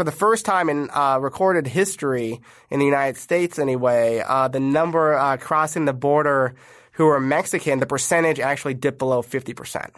for 0.00 0.04
the 0.04 0.12
first 0.12 0.46
time 0.46 0.70
in 0.70 0.88
uh, 0.94 1.18
recorded 1.20 1.66
history 1.66 2.40
in 2.70 2.78
the 2.78 2.86
United 2.86 3.18
States, 3.18 3.58
anyway, 3.58 4.24
uh, 4.26 4.48
the 4.48 4.58
number 4.58 5.12
uh, 5.12 5.36
crossing 5.36 5.84
the 5.84 5.92
border 5.92 6.54
who 6.92 7.06
are 7.08 7.20
Mexican, 7.20 7.80
the 7.80 7.86
percentage 7.86 8.40
actually 8.40 8.72
dipped 8.72 8.98
below 8.98 9.20
50% 9.20 9.90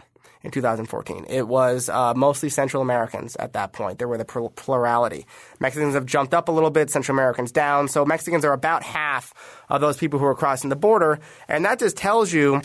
in 0.42 0.50
2014. 0.50 1.26
It 1.28 1.46
was 1.46 1.88
uh, 1.88 2.14
mostly 2.14 2.48
Central 2.48 2.82
Americans 2.82 3.36
at 3.36 3.52
that 3.52 3.72
point. 3.72 4.00
There 4.00 4.08
were 4.08 4.18
the 4.18 4.24
pl- 4.24 4.50
plurality. 4.50 5.24
Mexicans 5.60 5.94
have 5.94 6.04
jumped 6.04 6.34
up 6.34 6.48
a 6.48 6.52
little 6.52 6.70
bit, 6.70 6.90
Central 6.90 7.14
Americans 7.14 7.52
down. 7.52 7.86
So 7.86 8.04
Mexicans 8.04 8.44
are 8.44 8.52
about 8.52 8.82
half 8.82 9.32
of 9.68 9.80
those 9.80 9.98
people 9.98 10.18
who 10.18 10.26
are 10.26 10.34
crossing 10.34 10.68
the 10.68 10.74
border. 10.74 11.20
And 11.46 11.64
that 11.64 11.78
just 11.78 11.96
tells 11.96 12.32
you, 12.32 12.60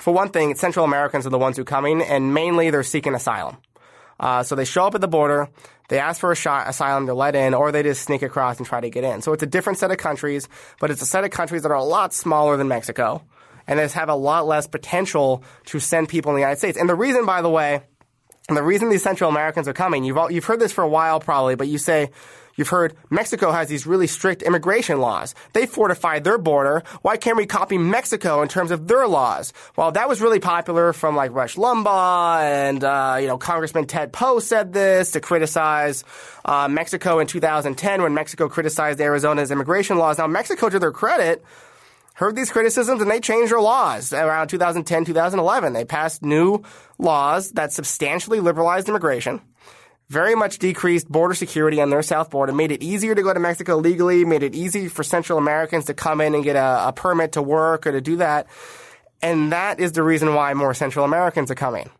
for 0.00 0.12
one 0.12 0.30
thing, 0.30 0.56
Central 0.56 0.84
Americans 0.84 1.28
are 1.28 1.30
the 1.30 1.38
ones 1.38 1.58
who 1.58 1.62
are 1.62 1.64
coming, 1.64 2.02
and 2.02 2.34
mainly 2.34 2.70
they're 2.70 2.82
seeking 2.82 3.14
asylum. 3.14 3.58
Uh, 4.18 4.42
so 4.42 4.54
they 4.54 4.64
show 4.64 4.86
up 4.86 4.94
at 4.94 5.00
the 5.00 5.08
border, 5.08 5.48
they 5.88 5.98
ask 5.98 6.20
for 6.20 6.32
a 6.32 6.36
shot, 6.36 6.68
asylum, 6.68 7.06
they're 7.06 7.14
let 7.14 7.34
in, 7.34 7.54
or 7.54 7.70
they 7.70 7.82
just 7.82 8.02
sneak 8.02 8.22
across 8.22 8.58
and 8.58 8.66
try 8.66 8.80
to 8.80 8.90
get 8.90 9.04
in. 9.04 9.22
So 9.22 9.32
it's 9.32 9.42
a 9.42 9.46
different 9.46 9.78
set 9.78 9.90
of 9.90 9.98
countries, 9.98 10.48
but 10.80 10.90
it's 10.90 11.02
a 11.02 11.06
set 11.06 11.24
of 11.24 11.30
countries 11.30 11.62
that 11.62 11.70
are 11.70 11.74
a 11.74 11.84
lot 11.84 12.12
smaller 12.12 12.56
than 12.56 12.68
Mexico, 12.68 13.22
and 13.66 13.78
they 13.78 13.86
have 13.88 14.08
a 14.08 14.14
lot 14.14 14.46
less 14.46 14.66
potential 14.66 15.44
to 15.66 15.78
send 15.78 16.08
people 16.08 16.30
in 16.32 16.36
the 16.36 16.40
United 16.40 16.58
States. 16.58 16.78
And 16.78 16.88
the 16.88 16.94
reason, 16.94 17.26
by 17.26 17.42
the 17.42 17.50
way, 17.50 17.82
and 18.48 18.56
the 18.56 18.62
reason 18.62 18.88
these 18.88 19.02
Central 19.02 19.28
Americans 19.28 19.68
are 19.68 19.72
coming, 19.72 20.04
you've 20.04 20.16
all, 20.16 20.30
you've 20.30 20.44
heard 20.44 20.60
this 20.60 20.72
for 20.72 20.82
a 20.82 20.88
while 20.88 21.20
probably, 21.20 21.56
but 21.56 21.68
you 21.68 21.78
say 21.78 22.10
you've 22.56 22.68
heard 22.68 22.96
Mexico 23.10 23.52
has 23.52 23.68
these 23.68 23.86
really 23.86 24.06
strict 24.06 24.42
immigration 24.42 25.00
laws. 25.00 25.34
They 25.52 25.66
fortified 25.66 26.24
their 26.24 26.38
border. 26.38 26.82
Why 27.02 27.16
can't 27.16 27.36
we 27.36 27.46
copy 27.46 27.78
Mexico 27.78 28.42
in 28.42 28.48
terms 28.48 28.70
of 28.70 28.88
their 28.88 29.06
laws? 29.06 29.52
Well, 29.76 29.92
that 29.92 30.08
was 30.08 30.20
really 30.20 30.40
popular 30.40 30.92
from 30.92 31.16
like 31.16 31.32
Rush 31.32 31.56
Limbaugh 31.56 32.40
and 32.42 32.82
uh, 32.82 33.18
you 33.20 33.26
know 33.26 33.38
Congressman 33.38 33.86
Ted 33.86 34.12
Poe 34.12 34.40
said 34.40 34.72
this 34.72 35.12
to 35.12 35.20
criticize 35.20 36.04
uh, 36.44 36.68
Mexico 36.68 37.18
in 37.18 37.26
2010 37.26 38.02
when 38.02 38.14
Mexico 38.14 38.48
criticized 38.48 39.00
Arizona's 39.00 39.50
immigration 39.50 39.98
laws. 39.98 40.18
Now 40.18 40.26
Mexico, 40.26 40.68
to 40.68 40.78
their 40.78 40.92
credit 40.92 41.44
heard 42.16 42.34
these 42.34 42.50
criticisms 42.50 43.02
and 43.02 43.10
they 43.10 43.20
changed 43.20 43.52
their 43.52 43.60
laws 43.60 44.12
around 44.12 44.48
2010, 44.48 45.04
2011. 45.04 45.72
They 45.74 45.84
passed 45.84 46.22
new 46.22 46.62
laws 46.98 47.50
that 47.52 47.72
substantially 47.72 48.40
liberalized 48.40 48.88
immigration, 48.88 49.42
very 50.08 50.34
much 50.34 50.58
decreased 50.58 51.08
border 51.08 51.34
security 51.34 51.80
on 51.80 51.90
their 51.90 52.02
south 52.02 52.30
border, 52.30 52.52
made 52.52 52.70
it 52.70 52.82
easier 52.82 53.14
to 53.14 53.22
go 53.22 53.34
to 53.34 53.40
Mexico 53.40 53.76
legally, 53.76 54.24
made 54.24 54.42
it 54.42 54.54
easy 54.54 54.88
for 54.88 55.02
Central 55.02 55.38
Americans 55.38 55.86
to 55.86 55.94
come 55.94 56.20
in 56.20 56.34
and 56.34 56.44
get 56.44 56.56
a, 56.56 56.88
a 56.88 56.92
permit 56.92 57.32
to 57.32 57.42
work 57.42 57.86
or 57.86 57.92
to 57.92 58.00
do 58.00 58.16
that. 58.16 58.46
And 59.22 59.52
that 59.52 59.80
is 59.80 59.92
the 59.92 60.02
reason 60.02 60.34
why 60.34 60.54
more 60.54 60.74
Central 60.74 61.04
Americans 61.04 61.50
are 61.50 61.56
coming 61.56 61.90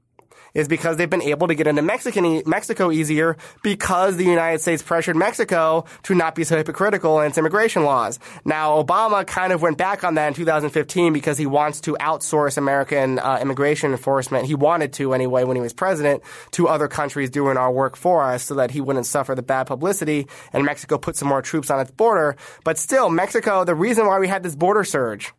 is 0.57 0.69
because 0.69 0.97
they've 0.97 1.11
been 1.11 1.23
able 1.23 1.47
to 1.49 1.55
get 1.55 1.67
into 1.67 1.83
Mexican, 1.83 2.43
Mexico 2.47 2.91
easier 2.91 3.37
because 3.63 4.17
the 4.17 4.25
United 4.25 4.61
States 4.61 4.83
pressured 4.83 5.15
Mexico 5.15 5.85
to 6.05 6.15
not 6.15 6.35
be 6.35 6.45
so 6.45 6.57
hypocritical 6.57 7.21
in 7.21 7.29
its 7.29 7.39
immigration 7.39 7.85
laws. 7.85 8.19
Now, 8.45 8.83
Obama 8.83 9.27
kind 9.27 9.53
of 9.53 9.61
went 9.61 9.77
back 9.77 10.03
on 10.03 10.15
that 10.15 10.29
in 10.29 10.35
2015 10.35 11.13
because 11.13 11.37
he 11.37 11.45
wants 11.45 11.83
to 11.83 11.93
outsource 12.01 12.57
American 12.57 13.19
uh, 13.19 13.39
immigration 13.41 13.93
enforcement. 13.93 14.47
He 14.47 14.55
wanted 14.55 14.95
to 14.95 15.13
anyway 15.13 15.45
when 15.45 15.57
he 15.57 15.63
was 15.63 15.75
president 15.75 16.23
to 16.53 16.69
other 16.69 16.89
countries 16.89 17.29
doing 17.29 17.59
our 17.59 17.71
work 17.71 17.95
for 17.95 18.23
us 18.23 18.43
so 18.43 18.55
that 18.55 18.71
he 18.71 18.81
wouldn't 18.81 19.07
suffer 19.07 19.35
the 19.35 19.43
bad 19.43 19.67
publicity 19.67 20.27
and 20.55 20.65
Mexico 20.65 20.97
put 20.97 21.17
some 21.17 21.29
more 21.29 21.43
troops 21.43 21.71
on 21.71 21.81
its 21.81 21.91
border. 21.91 22.35
But 22.65 22.79
still, 22.79 23.11
Mexico, 23.11 23.65
the 23.65 23.75
reason 23.75 24.07
why 24.07 24.19
we 24.19 24.27
had 24.27 24.43
this 24.43 24.57
border 24.57 24.85
surge 24.85 25.35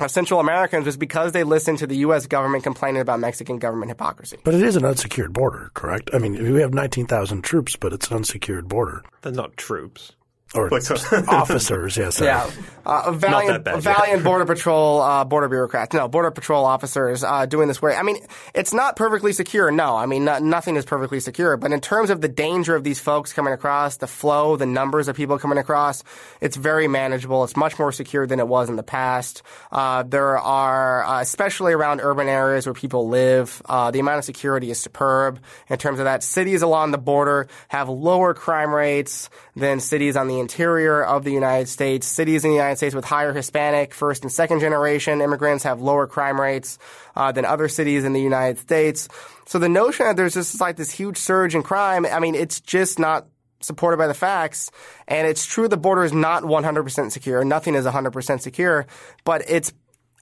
of 0.00 0.10
Central 0.10 0.40
Americans 0.40 0.86
was 0.86 0.96
because 0.96 1.32
they 1.32 1.44
listened 1.44 1.78
to 1.78 1.86
the 1.86 1.96
U.S. 1.98 2.26
government 2.26 2.64
complaining 2.64 3.00
about 3.00 3.20
Mexican 3.20 3.58
government 3.58 3.90
hypocrisy. 3.90 4.38
but 4.44 4.54
it 4.54 4.62
is 4.62 4.76
an 4.76 4.84
unsecured 4.84 5.32
border, 5.32 5.70
correct? 5.74 6.10
I 6.12 6.18
mean, 6.18 6.52
we 6.52 6.60
have 6.60 6.74
19,000 6.74 7.42
troops, 7.42 7.76
but 7.76 7.92
it's 7.92 8.08
an 8.10 8.16
unsecured 8.16 8.68
border. 8.68 9.04
They're 9.22 9.32
not 9.32 9.56
troops. 9.56 10.12
Or 10.54 10.66
officers, 11.28 11.96
yes. 11.96 12.20
Yeah, 12.20 12.50
uh, 12.84 13.04
a 13.06 13.12
valiant, 13.12 13.64
bad, 13.64 13.80
valiant 13.80 14.22
border 14.24 14.44
patrol, 14.44 15.00
uh, 15.00 15.24
border 15.24 15.48
bureaucrats. 15.48 15.94
No, 15.94 16.08
border 16.08 16.30
patrol 16.30 16.66
officers 16.66 17.24
uh, 17.24 17.46
doing 17.46 17.68
this 17.68 17.80
work. 17.80 17.98
I 17.98 18.02
mean, 18.02 18.18
it's 18.54 18.74
not 18.74 18.96
perfectly 18.96 19.32
secure. 19.32 19.70
No, 19.70 19.96
I 19.96 20.04
mean, 20.04 20.26
no, 20.26 20.38
nothing 20.38 20.76
is 20.76 20.84
perfectly 20.84 21.20
secure. 21.20 21.56
But 21.56 21.72
in 21.72 21.80
terms 21.80 22.10
of 22.10 22.20
the 22.20 22.28
danger 22.28 22.76
of 22.76 22.84
these 22.84 23.00
folks 23.00 23.32
coming 23.32 23.54
across, 23.54 23.96
the 23.96 24.06
flow, 24.06 24.56
the 24.56 24.66
numbers 24.66 25.08
of 25.08 25.16
people 25.16 25.38
coming 25.38 25.56
across, 25.56 26.04
it's 26.42 26.56
very 26.56 26.86
manageable. 26.86 27.44
It's 27.44 27.56
much 27.56 27.78
more 27.78 27.90
secure 27.90 28.26
than 28.26 28.38
it 28.38 28.48
was 28.48 28.68
in 28.68 28.76
the 28.76 28.82
past. 28.82 29.42
Uh, 29.70 30.02
there 30.02 30.38
are, 30.38 31.04
uh, 31.04 31.20
especially 31.22 31.72
around 31.72 32.00
urban 32.02 32.28
areas 32.28 32.66
where 32.66 32.74
people 32.74 33.08
live, 33.08 33.62
uh, 33.66 33.90
the 33.90 34.00
amount 34.00 34.18
of 34.18 34.24
security 34.24 34.70
is 34.70 34.78
superb. 34.78 35.40
In 35.70 35.78
terms 35.78 35.98
of 35.98 36.04
that, 36.04 36.22
cities 36.22 36.60
along 36.60 36.90
the 36.90 36.98
border 36.98 37.48
have 37.68 37.88
lower 37.88 38.34
crime 38.34 38.74
rates 38.74 39.30
than 39.56 39.80
cities 39.80 40.16
on 40.16 40.28
the 40.28 40.41
interior 40.42 41.02
of 41.02 41.24
the 41.24 41.32
United 41.32 41.68
States. 41.68 42.06
Cities 42.06 42.44
in 42.44 42.50
the 42.50 42.56
United 42.56 42.76
States 42.76 42.94
with 42.94 43.06
higher 43.06 43.32
Hispanic 43.32 43.94
first 43.94 44.22
and 44.22 44.30
second 44.30 44.60
generation 44.60 45.22
immigrants 45.22 45.64
have 45.64 45.80
lower 45.80 46.06
crime 46.06 46.38
rates 46.38 46.78
uh, 47.16 47.32
than 47.32 47.46
other 47.46 47.68
cities 47.68 48.04
in 48.04 48.12
the 48.12 48.20
United 48.20 48.58
States. 48.58 49.08
So 49.46 49.58
the 49.58 49.68
notion 49.68 50.06
that 50.06 50.16
there's 50.16 50.34
just 50.34 50.60
like 50.60 50.76
this 50.76 50.90
huge 50.90 51.16
surge 51.16 51.54
in 51.54 51.62
crime, 51.62 52.04
I 52.04 52.20
mean, 52.20 52.34
it's 52.34 52.60
just 52.60 52.98
not 52.98 53.26
supported 53.64 53.96
by 53.96 54.06
the 54.06 54.14
facts. 54.14 54.70
And 55.08 55.26
it's 55.26 55.46
true 55.46 55.68
the 55.68 55.76
border 55.76 56.04
is 56.04 56.12
not 56.12 56.42
100% 56.42 57.12
secure. 57.12 57.44
Nothing 57.44 57.74
is 57.74 57.86
100% 57.86 58.40
secure, 58.40 58.86
but 59.24 59.42
it's 59.48 59.72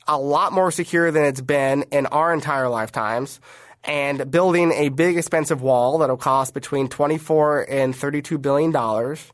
a 0.06 0.18
lot 0.18 0.52
more 0.52 0.70
secure 0.70 1.10
than 1.10 1.24
it's 1.24 1.40
been 1.40 1.84
in 1.90 2.06
our 2.06 2.32
entire 2.32 2.68
lifetimes. 2.68 3.40
And 3.84 4.30
building 4.30 4.72
a 4.72 4.90
big 4.90 5.16
expensive 5.16 5.62
wall 5.62 5.98
that'll 5.98 6.18
cost 6.18 6.52
between 6.52 6.88
24 6.88 7.66
and 7.70 7.96
32 7.96 8.36
billion 8.36 8.72
dollars 8.72 9.32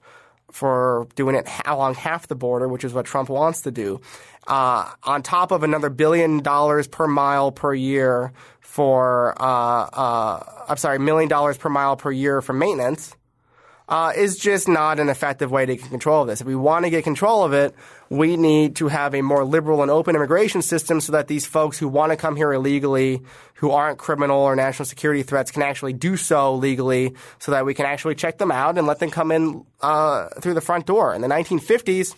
for 0.56 1.06
doing 1.16 1.36
it 1.36 1.46
along 1.66 1.94
half 1.94 2.28
the 2.28 2.34
border, 2.34 2.66
which 2.66 2.82
is 2.82 2.94
what 2.94 3.04
Trump 3.04 3.28
wants 3.28 3.60
to 3.60 3.70
do, 3.70 4.00
uh, 4.46 4.90
on 5.02 5.22
top 5.22 5.50
of 5.50 5.62
another 5.62 5.90
billion 5.90 6.38
dollars 6.38 6.86
per 6.88 7.06
mile 7.06 7.52
per 7.52 7.74
year 7.74 8.32
for, 8.60 9.34
uh, 9.38 9.44
uh, 9.44 10.64
I'm 10.66 10.78
sorry, 10.78 10.98
million 10.98 11.28
dollars 11.28 11.58
per 11.58 11.68
mile 11.68 11.96
per 11.96 12.10
year 12.10 12.40
for 12.40 12.54
maintenance, 12.54 13.14
uh, 13.88 14.12
is 14.16 14.36
just 14.36 14.68
not 14.68 14.98
an 14.98 15.08
effective 15.08 15.50
way 15.50 15.64
to 15.64 15.76
get 15.76 15.88
control 15.88 16.22
of 16.22 16.28
this. 16.28 16.40
If 16.40 16.46
we 16.46 16.56
want 16.56 16.84
to 16.84 16.90
get 16.90 17.04
control 17.04 17.44
of 17.44 17.52
it, 17.52 17.74
we 18.08 18.36
need 18.36 18.76
to 18.76 18.88
have 18.88 19.14
a 19.14 19.22
more 19.22 19.44
liberal 19.44 19.82
and 19.82 19.90
open 19.90 20.16
immigration 20.16 20.62
system 20.62 21.00
so 21.00 21.12
that 21.12 21.28
these 21.28 21.46
folks 21.46 21.78
who 21.78 21.88
want 21.88 22.10
to 22.10 22.16
come 22.16 22.36
here 22.36 22.52
illegally, 22.52 23.22
who 23.54 23.70
aren't 23.70 23.98
criminal 23.98 24.38
or 24.38 24.56
national 24.56 24.86
security 24.86 25.22
threats, 25.22 25.50
can 25.50 25.62
actually 25.62 25.92
do 25.92 26.16
so 26.16 26.54
legally 26.54 27.14
so 27.38 27.52
that 27.52 27.64
we 27.64 27.74
can 27.74 27.86
actually 27.86 28.14
check 28.14 28.38
them 28.38 28.50
out 28.50 28.76
and 28.76 28.86
let 28.86 28.98
them 28.98 29.10
come 29.10 29.30
in 29.30 29.64
uh, 29.80 30.28
through 30.40 30.54
the 30.54 30.60
front 30.60 30.86
door. 30.86 31.14
In 31.14 31.20
the 31.20 31.28
1950s, 31.28 32.14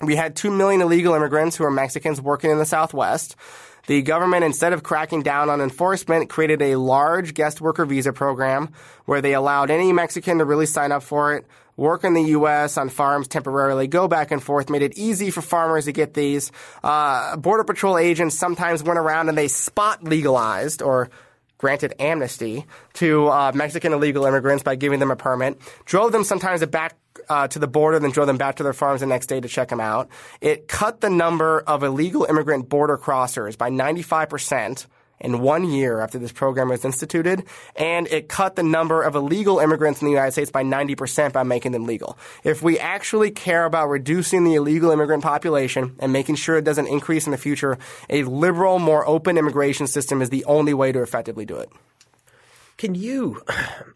we 0.00 0.14
had 0.14 0.36
2 0.36 0.50
million 0.50 0.80
illegal 0.80 1.14
immigrants 1.14 1.56
who 1.56 1.64
are 1.64 1.70
Mexicans 1.70 2.20
working 2.20 2.50
in 2.50 2.58
the 2.58 2.66
Southwest. 2.66 3.34
The 3.88 4.02
government, 4.02 4.44
instead 4.44 4.74
of 4.74 4.82
cracking 4.82 5.22
down 5.22 5.48
on 5.48 5.62
enforcement, 5.62 6.28
created 6.28 6.60
a 6.60 6.76
large 6.76 7.32
guest 7.32 7.62
worker 7.62 7.86
visa 7.86 8.12
program 8.12 8.74
where 9.06 9.22
they 9.22 9.32
allowed 9.32 9.70
any 9.70 9.94
Mexican 9.94 10.36
to 10.38 10.44
really 10.44 10.66
sign 10.66 10.92
up 10.92 11.02
for 11.02 11.32
it, 11.32 11.46
work 11.74 12.04
in 12.04 12.12
the 12.12 12.22
U.S. 12.24 12.76
on 12.76 12.90
farms 12.90 13.28
temporarily, 13.28 13.86
go 13.86 14.06
back 14.06 14.30
and 14.30 14.42
forth, 14.42 14.68
made 14.68 14.82
it 14.82 14.98
easy 14.98 15.30
for 15.30 15.40
farmers 15.40 15.86
to 15.86 15.92
get 15.92 16.12
these. 16.12 16.52
Uh, 16.84 17.38
Border 17.38 17.64
Patrol 17.64 17.96
agents 17.96 18.36
sometimes 18.36 18.82
went 18.82 18.98
around 18.98 19.30
and 19.30 19.38
they 19.38 19.48
spot 19.48 20.04
legalized 20.04 20.82
or 20.82 21.08
granted 21.58 21.94
amnesty 21.98 22.64
to 22.94 23.28
uh, 23.28 23.52
Mexican 23.54 23.92
illegal 23.92 24.24
immigrants 24.24 24.62
by 24.62 24.76
giving 24.76 25.00
them 25.00 25.10
a 25.10 25.16
permit, 25.16 25.60
drove 25.84 26.12
them 26.12 26.24
sometimes 26.24 26.64
back 26.66 26.96
uh, 27.28 27.48
to 27.48 27.58
the 27.58 27.66
border, 27.66 27.98
then 27.98 28.10
drove 28.10 28.26
them 28.26 28.38
back 28.38 28.56
to 28.56 28.62
their 28.62 28.72
farms 28.72 29.00
the 29.00 29.06
next 29.06 29.26
day 29.26 29.40
to 29.40 29.48
check 29.48 29.68
them 29.68 29.80
out. 29.80 30.08
It 30.40 30.68
cut 30.68 31.00
the 31.00 31.10
number 31.10 31.60
of 31.60 31.82
illegal 31.82 32.24
immigrant 32.24 32.68
border 32.68 32.96
crossers 32.96 33.58
by 33.58 33.68
95 33.68 34.28
percent 34.28 34.86
in 35.20 35.40
one 35.40 35.64
year 35.64 36.00
after 36.00 36.18
this 36.18 36.32
program 36.32 36.68
was 36.68 36.84
instituted, 36.84 37.44
and 37.76 38.06
it 38.08 38.28
cut 38.28 38.56
the 38.56 38.62
number 38.62 39.02
of 39.02 39.14
illegal 39.14 39.58
immigrants 39.58 40.00
in 40.00 40.06
the 40.06 40.12
United 40.12 40.32
States 40.32 40.50
by 40.50 40.62
90% 40.62 41.32
by 41.32 41.42
making 41.42 41.72
them 41.72 41.86
legal. 41.86 42.18
If 42.44 42.62
we 42.62 42.78
actually 42.78 43.30
care 43.30 43.64
about 43.64 43.88
reducing 43.88 44.44
the 44.44 44.54
illegal 44.54 44.90
immigrant 44.90 45.22
population 45.22 45.96
and 45.98 46.12
making 46.12 46.36
sure 46.36 46.56
it 46.56 46.64
doesn't 46.64 46.86
increase 46.86 47.26
in 47.26 47.32
the 47.32 47.38
future, 47.38 47.78
a 48.08 48.24
liberal, 48.24 48.78
more 48.78 49.06
open 49.06 49.38
immigration 49.38 49.86
system 49.86 50.22
is 50.22 50.30
the 50.30 50.44
only 50.44 50.74
way 50.74 50.92
to 50.92 51.02
effectively 51.02 51.44
do 51.44 51.56
it. 51.56 51.70
Can 52.76 52.94
you 52.94 53.42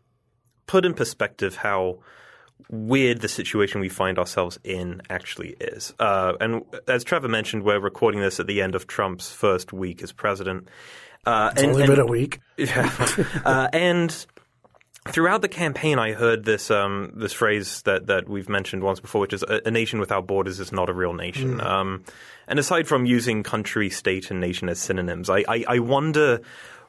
put 0.66 0.84
in 0.84 0.94
perspective 0.94 1.56
how 1.56 2.00
weird 2.68 3.20
the 3.20 3.28
situation 3.28 3.80
we 3.80 3.88
find 3.88 4.18
ourselves 4.18 4.58
in 4.64 5.02
actually 5.08 5.50
is? 5.60 5.94
Uh, 5.98 6.34
and 6.40 6.62
as 6.88 7.04
Trevor 7.04 7.28
mentioned, 7.28 7.62
we're 7.62 7.78
recording 7.78 8.20
this 8.20 8.40
at 8.40 8.46
the 8.46 8.60
end 8.60 8.74
of 8.74 8.86
Trump's 8.86 9.30
first 9.32 9.72
week 9.72 10.02
as 10.02 10.12
president. 10.12 10.68
Uh, 11.24 11.50
it's 11.52 11.62
and, 11.62 11.72
only 11.72 11.86
been 11.86 12.00
a 12.00 12.06
week. 12.06 12.40
Yeah. 12.56 12.90
uh, 13.44 13.68
and 13.72 14.26
throughout 15.08 15.42
the 15.42 15.48
campaign, 15.48 15.98
I 15.98 16.12
heard 16.12 16.44
this 16.44 16.70
um, 16.70 17.12
this 17.16 17.32
phrase 17.32 17.82
that, 17.82 18.06
that 18.06 18.28
we've 18.28 18.48
mentioned 18.48 18.82
once 18.82 19.00
before, 19.00 19.20
which 19.22 19.32
is 19.32 19.42
a, 19.42 19.60
a 19.66 19.70
nation 19.70 19.98
without 20.00 20.26
borders 20.26 20.60
is 20.60 20.72
not 20.72 20.88
a 20.88 20.92
real 20.92 21.12
nation. 21.12 21.58
Mm. 21.58 21.64
Um, 21.64 22.04
and 22.46 22.58
aside 22.58 22.86
from 22.86 23.06
using 23.06 23.42
country, 23.42 23.90
state, 23.90 24.30
and 24.30 24.40
nation 24.40 24.68
as 24.68 24.78
synonyms, 24.78 25.30
I, 25.30 25.44
I, 25.48 25.64
I 25.68 25.78
wonder, 25.78 26.40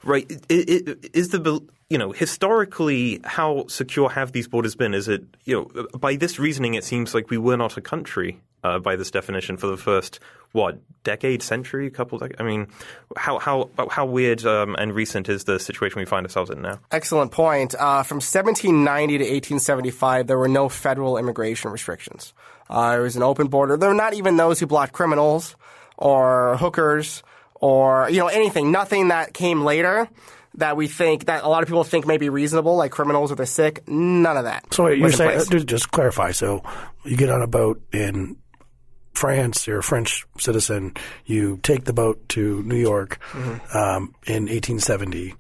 right, 0.03 0.29
is 0.49 1.29
the 1.29 1.61
you 1.89 1.97
know 1.97 2.11
historically 2.11 3.19
how 3.23 3.65
secure 3.67 4.09
have 4.09 4.31
these 4.31 4.47
borders 4.47 4.75
been? 4.75 4.93
Is 4.93 5.07
it 5.07 5.23
you 5.45 5.55
know 5.73 5.88
by 5.97 6.15
this 6.15 6.39
reasoning, 6.39 6.73
it 6.75 6.84
seems 6.84 7.13
like 7.15 7.29
we 7.29 7.38
were 7.38 7.57
not 7.57 7.77
a 7.77 7.81
country 7.81 8.41
uh, 8.64 8.80
by 8.80 8.95
this 8.95 9.11
definition 9.11 9.57
for 9.57 9.68
the 9.68 9.78
first 9.78 10.20
what 10.53 10.78
decade, 11.03 11.41
century, 11.41 11.89
couple. 11.89 12.20
Decades? 12.20 12.39
I 12.39 12.43
mean, 12.43 12.68
how 13.18 13.39
how 13.39 13.70
how 13.89 14.05
weird 14.05 14.45
um, 14.45 14.76
and 14.76 14.93
recent 14.93 15.28
is 15.28 15.43
the 15.43 15.59
situation 15.59 15.99
we 15.99 16.05
find 16.05 16.26
ourselves 16.26 16.49
in 16.49 16.61
now? 16.61 16.80
Excellent 16.91 17.32
point. 17.32 17.76
Uh, 17.76 18.03
from 18.03 18.18
1790 18.18 19.18
to 19.18 19.24
1875, 19.24 20.28
there 20.28 20.38
were 20.38 20.47
no 20.47 20.70
federal 20.70 21.18
immigration 21.18 21.72
restrictions. 21.72 22.34
Uh, 22.70 22.95
it 22.97 23.01
was 23.01 23.16
an 23.16 23.24
open 23.24 23.47
border. 23.47 23.78
There 23.78 23.89
were 23.89 23.95
not 23.95 24.14
even 24.14 24.38
those 24.38 24.59
who 24.59 24.68
blocked 24.68 24.93
criminals 24.93 25.55
or 25.97 26.57
hookers 26.57 27.24
or 27.55 28.09
you 28.09 28.20
know 28.20 28.28
anything. 28.28 28.72
Nothing 28.72 29.09
that 29.09 29.34
came 29.34 29.64
later 29.64 30.07
that 30.55 30.78
we 30.78 30.88
think 30.88 31.26
that 31.26 31.43
a 31.43 31.47
lot 31.47 31.64
of 31.64 31.68
people 31.68 31.84
think 31.84 32.05
may 32.05 32.18
be 32.18 32.30
reasonable, 32.30 32.76
like 32.76 32.91
criminals 32.91 33.32
or 33.32 33.36
the 33.36 33.45
sick. 33.45 33.88
None 33.88 34.38
of 34.38 34.43
that. 34.43 34.72
So 34.72 34.88
you're 34.88 35.11
saying, 35.11 35.66
just 35.66 35.89
clarify. 35.91 36.32
So 36.32 36.64
you 37.03 37.18
get 37.18 37.30
on 37.30 37.41
a 37.41 37.47
boat 37.47 37.82
in 37.91 38.38
France, 39.14 39.68
you're 39.68 39.80
a 39.80 39.84
French 39.84 40.26
citizen, 40.38 40.93
you 41.26 41.59
take 41.64 41.86
the 41.86 41.93
boat 41.93 42.28
to 42.30 42.64
New 42.64 42.78
York 42.78 43.20
mm-hmm. 43.32 43.78
um, 43.78 44.16
in 44.26 44.43
1870, 44.43 45.36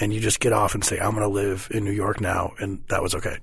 and 0.00 0.12
you 0.12 0.20
just 0.20 0.40
get 0.40 0.52
off 0.52 0.74
and 0.74 0.84
say, 0.84 0.98
I'm 0.98 1.10
going 1.10 1.22
to 1.22 1.28
live 1.28 1.68
in 1.70 1.84
New 1.84 1.92
York 1.92 2.20
now, 2.20 2.54
and 2.58 2.82
that 2.88 3.02
was 3.02 3.14
okay. 3.14 3.38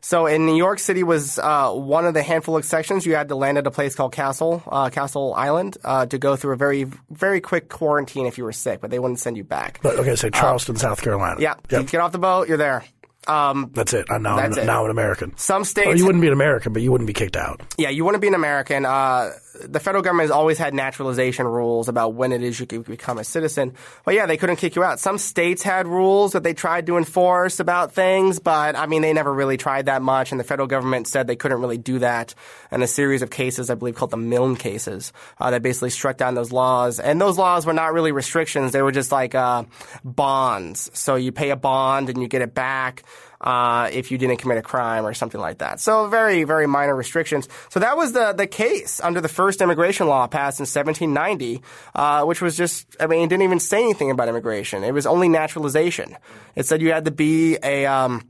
So 0.00 0.26
in 0.26 0.44
New 0.44 0.56
York 0.56 0.80
City 0.80 1.02
was 1.02 1.38
uh, 1.38 1.72
one 1.72 2.04
of 2.04 2.12
the 2.12 2.22
handful 2.22 2.58
of 2.58 2.64
sections 2.66 3.06
you 3.06 3.14
had 3.14 3.28
to 3.28 3.36
land 3.36 3.56
at 3.56 3.66
a 3.66 3.70
place 3.70 3.94
called 3.94 4.12
Castle 4.12 4.62
uh, 4.66 4.90
Castle 4.90 5.32
Island 5.34 5.78
uh, 5.82 6.04
to 6.04 6.18
go 6.18 6.36
through 6.36 6.52
a 6.52 6.56
very 6.58 6.84
very 7.10 7.40
quick 7.40 7.70
quarantine 7.70 8.26
if 8.26 8.36
you 8.36 8.44
were 8.44 8.52
sick, 8.52 8.82
but 8.82 8.90
they 8.90 8.98
wouldn't 8.98 9.18
send 9.18 9.38
you 9.38 9.44
back. 9.44 9.80
But 9.82 9.98
okay, 10.00 10.14
so 10.14 10.28
Charleston, 10.28 10.76
South 10.76 11.00
Carolina. 11.00 11.40
Yeah, 11.40 11.54
yep. 11.70 11.80
you 11.80 11.88
get 11.88 12.02
off 12.02 12.12
the 12.12 12.18
boat, 12.18 12.48
you're 12.48 12.58
there. 12.58 12.84
Um, 13.26 13.70
that's 13.72 13.92
it. 13.92 14.06
I'm 14.10 14.22
now, 14.22 14.36
that's 14.36 14.56
I'm, 14.56 14.64
it. 14.64 14.66
now 14.66 14.84
an 14.84 14.90
American. 14.90 15.36
Some 15.36 15.64
states. 15.64 15.88
Oh, 15.88 15.92
you 15.92 16.04
wouldn't 16.04 16.22
be 16.22 16.28
an 16.28 16.32
American, 16.32 16.72
but 16.72 16.82
you 16.82 16.90
wouldn't 16.92 17.06
be 17.06 17.14
kicked 17.14 17.36
out. 17.36 17.60
Yeah, 17.78 17.90
you 17.90 18.04
wouldn't 18.04 18.22
be 18.22 18.28
an 18.28 18.34
American. 18.34 18.84
Uh, 18.84 19.30
the 19.62 19.80
federal 19.80 20.02
government 20.02 20.24
has 20.24 20.30
always 20.30 20.58
had 20.58 20.74
naturalization 20.74 21.46
rules 21.46 21.88
about 21.88 22.14
when 22.14 22.32
it 22.32 22.42
is 22.42 22.58
you 22.58 22.66
could 22.66 22.84
become 22.84 23.18
a 23.18 23.24
citizen. 23.24 23.74
But 24.04 24.14
yeah, 24.14 24.26
they 24.26 24.36
couldn't 24.36 24.56
kick 24.56 24.76
you 24.76 24.82
out. 24.82 25.00
Some 25.00 25.18
states 25.18 25.62
had 25.62 25.86
rules 25.86 26.32
that 26.32 26.42
they 26.42 26.54
tried 26.54 26.86
to 26.86 26.96
enforce 26.96 27.60
about 27.60 27.92
things, 27.92 28.38
but 28.38 28.76
I 28.76 28.86
mean, 28.86 29.02
they 29.02 29.12
never 29.12 29.32
really 29.32 29.56
tried 29.56 29.86
that 29.86 30.02
much. 30.02 30.32
And 30.32 30.40
the 30.40 30.44
federal 30.44 30.66
government 30.66 31.06
said 31.06 31.26
they 31.26 31.36
couldn't 31.36 31.60
really 31.60 31.78
do 31.78 32.00
that. 32.00 32.34
And 32.70 32.82
a 32.82 32.86
series 32.86 33.22
of 33.22 33.30
cases, 33.30 33.70
I 33.70 33.74
believe, 33.74 33.94
called 33.94 34.10
the 34.10 34.16
Miln 34.16 34.58
cases, 34.58 35.12
uh, 35.38 35.50
that 35.50 35.62
basically 35.62 35.90
struck 35.90 36.16
down 36.16 36.34
those 36.34 36.52
laws. 36.52 36.98
And 36.98 37.20
those 37.20 37.38
laws 37.38 37.66
were 37.66 37.72
not 37.72 37.92
really 37.92 38.12
restrictions; 38.12 38.72
they 38.72 38.82
were 38.82 38.92
just 38.92 39.12
like 39.12 39.34
uh, 39.34 39.64
bonds. 40.04 40.90
So 40.94 41.14
you 41.14 41.32
pay 41.32 41.50
a 41.50 41.56
bond 41.56 42.10
and 42.10 42.20
you 42.20 42.28
get 42.28 42.42
it 42.42 42.54
back 42.54 43.04
uh, 43.44 43.90
if 43.92 44.10
you 44.10 44.16
didn't 44.16 44.38
commit 44.38 44.56
a 44.56 44.62
crime 44.62 45.06
or 45.06 45.12
something 45.12 45.40
like 45.40 45.58
that. 45.58 45.78
So 45.78 46.08
very, 46.08 46.44
very 46.44 46.66
minor 46.66 46.96
restrictions. 46.96 47.46
So 47.68 47.78
that 47.80 47.96
was 47.96 48.12
the, 48.12 48.32
the 48.32 48.46
case 48.46 49.00
under 49.00 49.20
the 49.20 49.28
first 49.28 49.60
immigration 49.60 50.08
law 50.08 50.26
passed 50.26 50.58
in 50.58 50.62
1790, 50.62 51.62
uh, 51.94 52.24
which 52.24 52.40
was 52.40 52.56
just, 52.56 52.96
I 52.98 53.06
mean, 53.06 53.20
it 53.20 53.28
didn't 53.28 53.42
even 53.42 53.60
say 53.60 53.82
anything 53.82 54.10
about 54.10 54.28
immigration. 54.28 54.82
It 54.82 54.92
was 54.92 55.06
only 55.06 55.28
naturalization. 55.28 56.16
It 56.56 56.64
said 56.64 56.80
you 56.80 56.90
had 56.90 57.04
to 57.04 57.10
be 57.10 57.58
a, 57.62 57.84
um, 57.84 58.22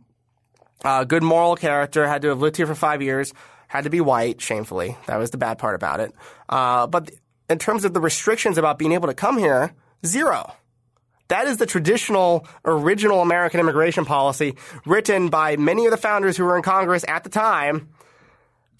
a 0.84 1.06
good 1.06 1.22
moral 1.22 1.54
character, 1.54 2.06
had 2.08 2.22
to 2.22 2.28
have 2.28 2.40
lived 2.40 2.56
here 2.56 2.66
for 2.66 2.74
five 2.74 3.00
years, 3.00 3.32
had 3.68 3.84
to 3.84 3.90
be 3.90 4.00
white, 4.00 4.40
shamefully. 4.40 4.96
That 5.06 5.18
was 5.18 5.30
the 5.30 5.38
bad 5.38 5.58
part 5.58 5.76
about 5.76 6.00
it. 6.00 6.12
Uh, 6.48 6.88
but 6.88 7.12
in 7.48 7.60
terms 7.60 7.84
of 7.84 7.94
the 7.94 8.00
restrictions 8.00 8.58
about 8.58 8.78
being 8.78 8.92
able 8.92 9.06
to 9.06 9.14
come 9.14 9.38
here, 9.38 9.74
zero. 10.04 10.54
That 11.28 11.46
is 11.46 11.56
the 11.56 11.66
traditional, 11.66 12.46
original 12.64 13.22
American 13.22 13.60
immigration 13.60 14.04
policy 14.04 14.56
written 14.84 15.28
by 15.28 15.56
many 15.56 15.86
of 15.86 15.90
the 15.90 15.96
founders 15.96 16.36
who 16.36 16.44
were 16.44 16.56
in 16.56 16.62
Congress 16.62 17.04
at 17.08 17.24
the 17.24 17.30
time 17.30 17.88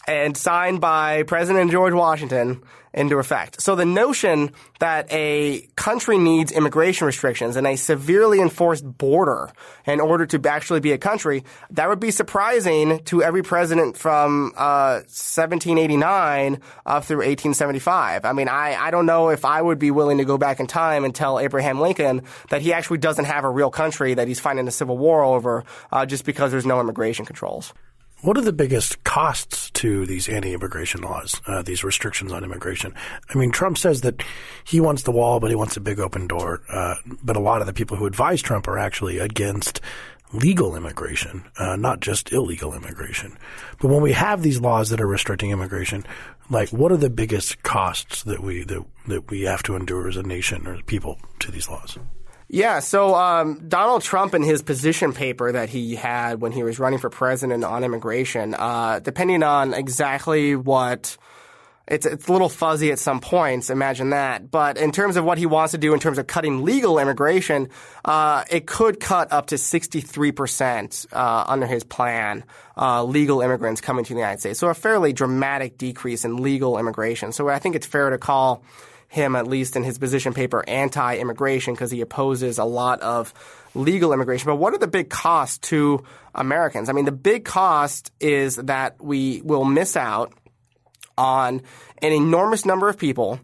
and 0.07 0.37
signed 0.37 0.81
by 0.81 1.23
President 1.25 1.71
George 1.71 1.95
Washington 1.95 2.63
into 2.95 3.19
effect. 3.19 3.61
So 3.61 3.75
the 3.75 3.85
notion 3.85 4.53
that 4.79 5.07
a 5.11 5.69
country 5.77 6.17
needs 6.17 6.53
immigration 6.53 7.07
restrictions 7.07 7.57
and 7.57 7.67
a 7.67 7.77
severely 7.77 8.41
enforced 8.41 8.85
border 8.85 9.51
in 9.85 10.01
order 10.01 10.27
to 10.27 10.49
actually 10.49 10.81
be 10.81 10.93
a 10.93 10.99
country, 10.99 11.45
that 11.71 11.89
would 11.89 12.01
be 12.01 12.11
surprising 12.11 13.03
to 13.05 13.23
every 13.23 13.43
president 13.43 13.97
from 13.97 14.53
uh, 14.57 15.03
1789 15.07 16.61
up 16.87 17.05
through 17.05 17.19
1875. 17.19 18.25
I 18.25 18.33
mean, 18.33 18.49
I, 18.49 18.77
I 18.77 18.91
don't 18.91 19.07
know 19.07 19.31
if 19.31 19.45
I 19.45 19.61
would 19.61 19.79
be 19.79 19.91
willing 19.91 20.19
to 20.19 20.25
go 20.25 20.39
back 20.39 20.61
in 20.61 20.67
time 20.67 21.05
and 21.05 21.15
tell 21.15 21.41
Abraham 21.41 21.81
Lincoln 21.81 22.23
that 22.51 22.63
he 22.63 22.73
actually 22.73 22.99
doesn't 22.99 23.25
have 23.25 23.45
a 23.45 23.51
real 23.51 23.71
country 23.71 24.15
that 24.15 24.29
he's 24.29 24.41
fighting 24.41 24.69
a 24.69 24.71
civil 24.71 24.97
war 24.97 25.25
over 25.25 25.65
uh, 25.91 26.07
just 26.07 26.25
because 26.25 26.53
there's 26.53 26.67
no 26.67 26.81
immigration 26.81 27.25
controls. 27.25 27.75
What 28.23 28.39
are 28.39 28.43
the 28.43 28.53
biggest 28.55 29.05
costs 29.05 29.71
to 29.73 30.07
these 30.07 30.29
anti-immigration 30.29 31.03
laws, 31.03 31.43
uh, 31.47 31.61
these 31.61 31.85
restrictions 31.85 32.33
on 32.33 32.43
immigration? 32.43 32.95
I 33.29 33.37
mean, 33.37 33.51
Trump 33.51 33.77
says 33.77 34.01
that 34.01 34.23
he 34.65 34.81
wants 34.81 35.03
the 35.03 35.11
wall, 35.11 35.41
but 35.41 35.51
he 35.51 35.57
wants 35.57 35.77
a 35.77 35.81
big 35.81 36.01
open 36.01 36.27
door. 36.27 36.63
Uh, 36.71 36.95
but 37.23 37.37
a 37.37 37.41
lot 37.41 37.61
of 37.61 37.67
the 37.67 37.75
people 37.75 37.99
who 37.99 38.07
advise 38.07 38.41
Trump 38.41 38.67
are 38.67 38.79
actually 38.79 39.19
against 39.19 39.83
legal 40.33 40.75
immigration, 40.75 41.45
uh, 41.59 41.77
not 41.77 42.01
just 42.01 42.33
illegal 42.33 42.75
immigration. 42.75 43.37
But 43.81 43.89
when 43.89 44.03
we 44.03 44.13
have 44.13 44.43
these 44.43 44.61
laws 44.61 44.91
that 44.91 45.01
are 45.01 45.07
restricting 45.07 45.51
immigration, 45.51 46.05
like 46.51 46.71
what 46.71 46.93
are 46.93 46.97
the 46.97 47.11
biggest 47.11 47.63
costs 47.63 48.23
that 48.25 48.43
we 48.43 48.65
that, 48.65 48.85
that 49.07 49.31
we 49.31 49.43
have 49.43 49.63
to 49.65 49.77
endure 49.77 50.09
as 50.09 50.17
a 50.17 50.23
nation 50.23 50.67
or 50.67 50.81
people 50.83 51.19
to 51.41 51.51
these 51.51 51.69
laws? 51.69 51.99
Yeah, 52.49 52.81
so 52.81 53.15
um, 53.15 53.69
Donald 53.69 54.03
Trump 54.03 54.35
in 54.35 54.43
his 54.43 54.63
position 54.63 55.13
paper 55.13 55.53
that 55.53 55.71
he 55.71 55.95
had 55.97 56.41
when 56.41 56.53
he 56.53 56.63
was 56.63 56.79
running 56.79 56.99
for 56.99 57.11
president 57.11 57.65
on 57.65 57.85
immigration, 57.85 58.55
uh, 58.55 59.01
depending 59.01 59.43
on 59.43 59.73
exactly 59.73 60.55
what 60.55 61.17
it's 61.87 62.07
it's 62.07 62.29
a 62.29 62.33
little 62.33 62.49
fuzzy 62.49 62.93
at 62.93 62.99
some 62.99 63.21
points. 63.21 63.69
Imagine 63.69 64.11
that. 64.11 64.51
But 64.51 64.79
in 64.79 64.91
terms 64.91 65.17
of 65.17 65.25
what 65.25 65.37
he 65.37 65.47
wants 65.47 65.73
to 65.73 65.79
do 65.79 65.93
in 65.93 66.01
terms 66.01 66.17
of 66.19 66.27
cutting 66.27 66.65
legal 66.65 66.99
immigration, 66.99 67.69
uh, 68.05 68.45
it 68.51 68.67
could 68.67 69.01
cut 69.01 69.33
up 69.33 69.47
to 69.47 69.59
63 69.59 70.33
percent 70.33 71.07
uh, 71.13 71.45
under 71.47 71.67
his 71.67 71.85
plan. 71.85 72.45
Uh, 72.77 73.05
legal 73.05 73.41
immigrants 73.41 73.81
coming 73.81 74.05
to 74.05 74.15
the 74.15 74.19
United 74.19 74.41
States, 74.41 74.59
so 74.59 74.69
a 74.69 74.75
fairly 74.75 75.13
dramatic 75.13 75.79
decrease 75.79 76.25
in 76.25 76.39
legal 76.39 76.79
immigration. 76.79 77.33
So 77.33 77.49
I 77.49 77.59
think 77.59 77.77
it's 77.77 77.87
fair 77.87 78.11
to 78.11 78.19
call 78.19 78.65
him, 79.15 79.37
at 79.37 79.47
least 79.47 79.77
in 79.77 79.85
his 79.85 79.97
position 79.97 80.35
paper, 80.35 80.65
anti-immigration 80.67 81.73
because 81.73 81.91
he 81.91 82.01
opposes 82.01 82.59
a 82.59 82.65
lot 82.65 83.01
of 83.01 83.33
legal 83.75 84.13
immigration. 84.13 84.47
But 84.47 84.57
what 84.57 84.75
are 84.75 84.79
the 84.79 84.89
big 84.89 85.09
costs 85.09 85.59
to 85.69 86.03
Americans? 86.35 86.89
I 86.89 86.93
mean, 86.93 87.05
the 87.05 87.13
big 87.13 87.45
cost 87.45 88.11
is 88.19 88.57
that 88.57 89.01
we 89.03 89.41
will 89.43 89.65
miss 89.65 89.97
out 89.97 90.33
on 91.17 91.63
an 91.99 92.13
enormous 92.13 92.67
number 92.67 92.89
of 92.89 92.99
people 92.99 93.39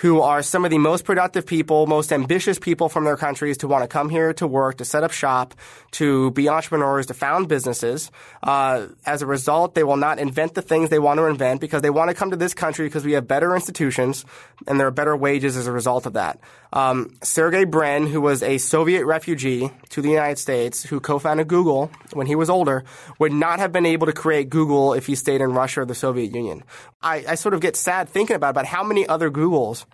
who 0.00 0.22
are 0.22 0.42
some 0.42 0.64
of 0.64 0.70
the 0.70 0.78
most 0.78 1.04
productive 1.04 1.44
people, 1.44 1.86
most 1.86 2.10
ambitious 2.10 2.58
people 2.58 2.88
from 2.88 3.04
their 3.04 3.18
countries 3.18 3.58
to 3.58 3.68
want 3.68 3.84
to 3.84 3.88
come 3.88 4.08
here 4.08 4.32
to 4.32 4.46
work, 4.46 4.78
to 4.78 4.84
set 4.84 5.04
up 5.04 5.10
shop, 5.10 5.54
to 5.90 6.30
be 6.30 6.48
entrepreneurs, 6.48 7.04
to 7.04 7.12
found 7.14 7.48
businesses. 7.48 8.10
Uh, 8.42 8.86
as 9.04 9.20
a 9.20 9.26
result, 9.26 9.74
they 9.74 9.84
will 9.84 9.98
not 9.98 10.18
invent 10.18 10.54
the 10.54 10.62
things 10.62 10.88
they 10.88 10.98
want 10.98 11.18
to 11.18 11.26
invent 11.26 11.60
because 11.60 11.82
they 11.82 11.90
want 11.90 12.08
to 12.08 12.14
come 12.14 12.30
to 12.30 12.36
this 12.36 12.54
country 12.54 12.86
because 12.86 13.04
we 13.04 13.12
have 13.12 13.28
better 13.28 13.54
institutions 13.54 14.24
and 14.66 14.80
there 14.80 14.86
are 14.86 14.90
better 14.90 15.14
wages 15.14 15.54
as 15.58 15.66
a 15.66 15.72
result 15.72 16.06
of 16.06 16.14
that. 16.14 16.40
Um, 16.72 17.16
Sergey 17.22 17.64
Brin, 17.64 18.06
who 18.06 18.20
was 18.20 18.42
a 18.42 18.58
Soviet 18.58 19.04
refugee 19.04 19.70
to 19.88 20.00
the 20.00 20.08
United 20.08 20.38
States, 20.38 20.84
who 20.84 21.00
co-founded 21.00 21.48
Google 21.48 21.90
when 22.12 22.26
he 22.26 22.36
was 22.36 22.48
older, 22.48 22.84
would 23.18 23.32
not 23.32 23.58
have 23.58 23.72
been 23.72 23.86
able 23.86 24.06
to 24.06 24.12
create 24.12 24.50
Google 24.50 24.94
if 24.94 25.06
he 25.06 25.16
stayed 25.16 25.40
in 25.40 25.52
Russia 25.52 25.80
or 25.80 25.84
the 25.84 25.94
Soviet 25.94 26.32
Union. 26.32 26.62
I, 27.02 27.24
I 27.28 27.34
sort 27.34 27.54
of 27.54 27.60
get 27.60 27.76
sad 27.76 28.08
thinking 28.08 28.36
about 28.36 28.50
about 28.50 28.66
how 28.66 28.84
many 28.84 29.06
other 29.06 29.30
Googles 29.30 29.84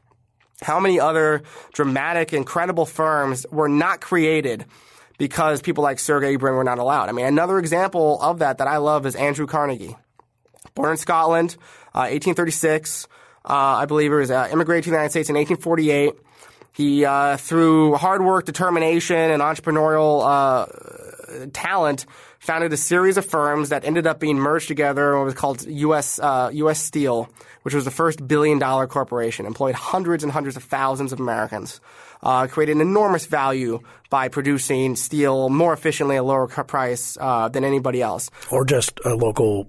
how 0.62 0.80
many 0.80 0.98
other 0.98 1.42
dramatic, 1.72 2.32
incredible 2.32 2.86
firms 2.86 3.46
were 3.50 3.68
not 3.68 4.00
created 4.00 4.64
because 5.18 5.60
people 5.62 5.82
like 5.82 5.98
Sergey 5.98 6.36
Brin 6.36 6.54
were 6.54 6.64
not 6.64 6.78
allowed? 6.78 7.08
I 7.08 7.12
mean, 7.12 7.26
another 7.26 7.58
example 7.58 8.20
of 8.20 8.38
that 8.40 8.58
that 8.58 8.68
I 8.68 8.78
love 8.78 9.06
is 9.06 9.14
Andrew 9.16 9.46
Carnegie. 9.46 9.96
Born 10.74 10.90
in 10.90 10.96
Scotland, 10.96 11.56
uh, 11.94 12.08
1836, 12.08 13.06
uh, 13.44 13.48
I 13.48 13.86
believe 13.86 14.10
he 14.10 14.16
was 14.16 14.30
uh, 14.30 14.48
immigrated 14.50 14.84
to 14.84 14.90
the 14.90 14.96
United 14.96 15.10
States 15.10 15.28
in 15.28 15.36
1848. 15.36 16.14
He, 16.76 17.06
uh, 17.06 17.38
through 17.38 17.94
hard 17.94 18.22
work, 18.22 18.44
determination, 18.44 19.16
and 19.16 19.40
entrepreneurial 19.40 20.20
uh, 20.22 21.46
talent, 21.54 22.04
founded 22.38 22.70
a 22.70 22.76
series 22.76 23.16
of 23.16 23.24
firms 23.24 23.70
that 23.70 23.86
ended 23.86 24.06
up 24.06 24.20
being 24.20 24.36
merged 24.36 24.68
together 24.68 25.16
what 25.16 25.24
was 25.24 25.32
called 25.32 25.64
U.S. 25.64 26.18
Uh, 26.18 26.50
U.S. 26.52 26.78
Steel, 26.78 27.30
which 27.62 27.72
was 27.72 27.86
the 27.86 27.90
first 27.90 28.28
billion 28.28 28.58
dollar 28.58 28.86
corporation, 28.86 29.46
employed 29.46 29.74
hundreds 29.74 30.22
and 30.22 30.30
hundreds 30.30 30.58
of 30.58 30.64
thousands 30.64 31.14
of 31.14 31.18
Americans, 31.18 31.80
uh, 32.22 32.46
created 32.46 32.76
an 32.76 32.82
enormous 32.82 33.24
value 33.24 33.80
by 34.10 34.28
producing 34.28 34.96
steel 34.96 35.48
more 35.48 35.72
efficiently 35.72 36.16
at 36.16 36.20
a 36.20 36.22
lower 36.24 36.46
price 36.46 37.16
uh, 37.18 37.48
than 37.48 37.64
anybody 37.64 38.02
else. 38.02 38.30
Or 38.50 38.66
just 38.66 39.00
a 39.02 39.14
local 39.14 39.66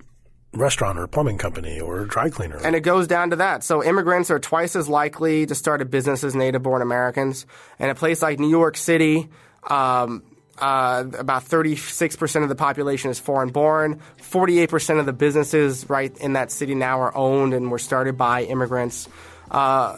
restaurant 0.57 0.99
or 0.99 1.07
plumbing 1.07 1.37
company 1.37 1.79
or 1.79 2.05
dry 2.05 2.29
cleaner. 2.29 2.57
And 2.57 2.75
it 2.75 2.81
goes 2.81 3.07
down 3.07 3.31
to 3.31 3.37
that. 3.37 3.63
So 3.63 3.83
immigrants 3.83 4.31
are 4.31 4.39
twice 4.39 4.75
as 4.75 4.89
likely 4.89 5.45
to 5.45 5.55
start 5.55 5.81
a 5.81 5.85
business 5.85 6.23
as 6.23 6.35
native 6.35 6.63
born 6.63 6.81
Americans. 6.81 7.45
And 7.79 7.89
a 7.91 7.95
place 7.95 8.21
like 8.21 8.39
New 8.39 8.49
York 8.49 8.77
City, 8.77 9.29
um, 9.69 10.23
uh, 10.57 11.03
about 11.17 11.43
36% 11.43 12.43
of 12.43 12.49
the 12.49 12.55
population 12.55 13.11
is 13.11 13.19
foreign 13.19 13.49
born. 13.49 14.01
48% 14.21 14.99
of 14.99 15.05
the 15.05 15.13
businesses 15.13 15.87
right 15.89 16.15
in 16.17 16.33
that 16.33 16.51
city 16.51 16.75
now 16.75 17.01
are 17.01 17.15
owned 17.15 17.53
and 17.53 17.69
were 17.69 17.79
started 17.79 18.17
by 18.17 18.43
immigrants. 18.43 19.07
Uh, 19.51 19.97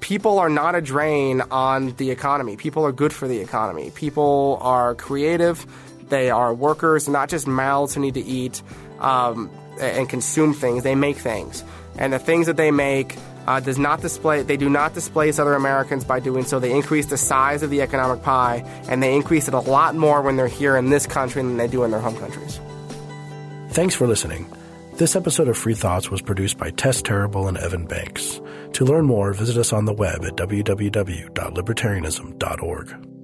people 0.00 0.38
are 0.38 0.48
not 0.48 0.74
a 0.74 0.80
drain 0.80 1.42
on 1.50 1.92
the 1.96 2.10
economy. 2.10 2.56
People 2.56 2.86
are 2.86 2.92
good 2.92 3.12
for 3.12 3.28
the 3.28 3.40
economy. 3.40 3.90
People 3.90 4.58
are 4.62 4.94
creative. 4.94 5.66
They 6.08 6.30
are 6.30 6.54
workers, 6.54 7.08
not 7.08 7.28
just 7.28 7.46
mouths 7.46 7.94
who 7.94 8.00
need 8.00 8.14
to 8.14 8.24
eat 8.24 8.62
um, 9.00 9.50
and 9.78 10.08
consume 10.08 10.54
things. 10.54 10.82
They 10.82 10.94
make 10.94 11.16
things. 11.16 11.62
And 11.98 12.12
the 12.12 12.18
things 12.18 12.46
that 12.46 12.56
they 12.56 12.70
make 12.70 13.16
uh, 13.46 13.60
does 13.60 13.78
not 13.78 14.00
display 14.02 14.42
they 14.42 14.58
do 14.58 14.68
not 14.68 14.92
displace 14.94 15.38
other 15.38 15.54
Americans 15.54 16.04
by 16.04 16.20
doing 16.20 16.44
so. 16.44 16.60
They 16.60 16.72
increase 16.72 17.06
the 17.06 17.16
size 17.16 17.62
of 17.62 17.70
the 17.70 17.80
economic 17.80 18.22
pie, 18.22 18.62
and 18.88 19.02
they 19.02 19.16
increase 19.16 19.48
it 19.48 19.54
a 19.54 19.60
lot 19.60 19.94
more 19.94 20.20
when 20.22 20.36
they're 20.36 20.48
here 20.48 20.76
in 20.76 20.90
this 20.90 21.06
country 21.06 21.40
than 21.42 21.56
they 21.56 21.66
do 21.66 21.82
in 21.84 21.90
their 21.90 22.00
home 22.00 22.18
countries. 22.18 22.60
Thanks 23.70 23.94
for 23.94 24.06
listening. 24.06 24.52
This 24.94 25.16
episode 25.16 25.48
of 25.48 25.56
Free 25.56 25.72
Thoughts 25.74 26.10
was 26.10 26.20
produced 26.20 26.58
by 26.58 26.68
Tess 26.70 27.00
Terrible 27.00 27.48
and 27.48 27.56
Evan 27.56 27.86
Banks. 27.86 28.42
To 28.72 28.84
learn 28.84 29.06
more, 29.06 29.32
visit 29.32 29.56
us 29.56 29.72
on 29.72 29.86
the 29.86 29.94
web 29.94 30.22
at 30.24 30.36
www.libertarianism.org. 30.36 33.17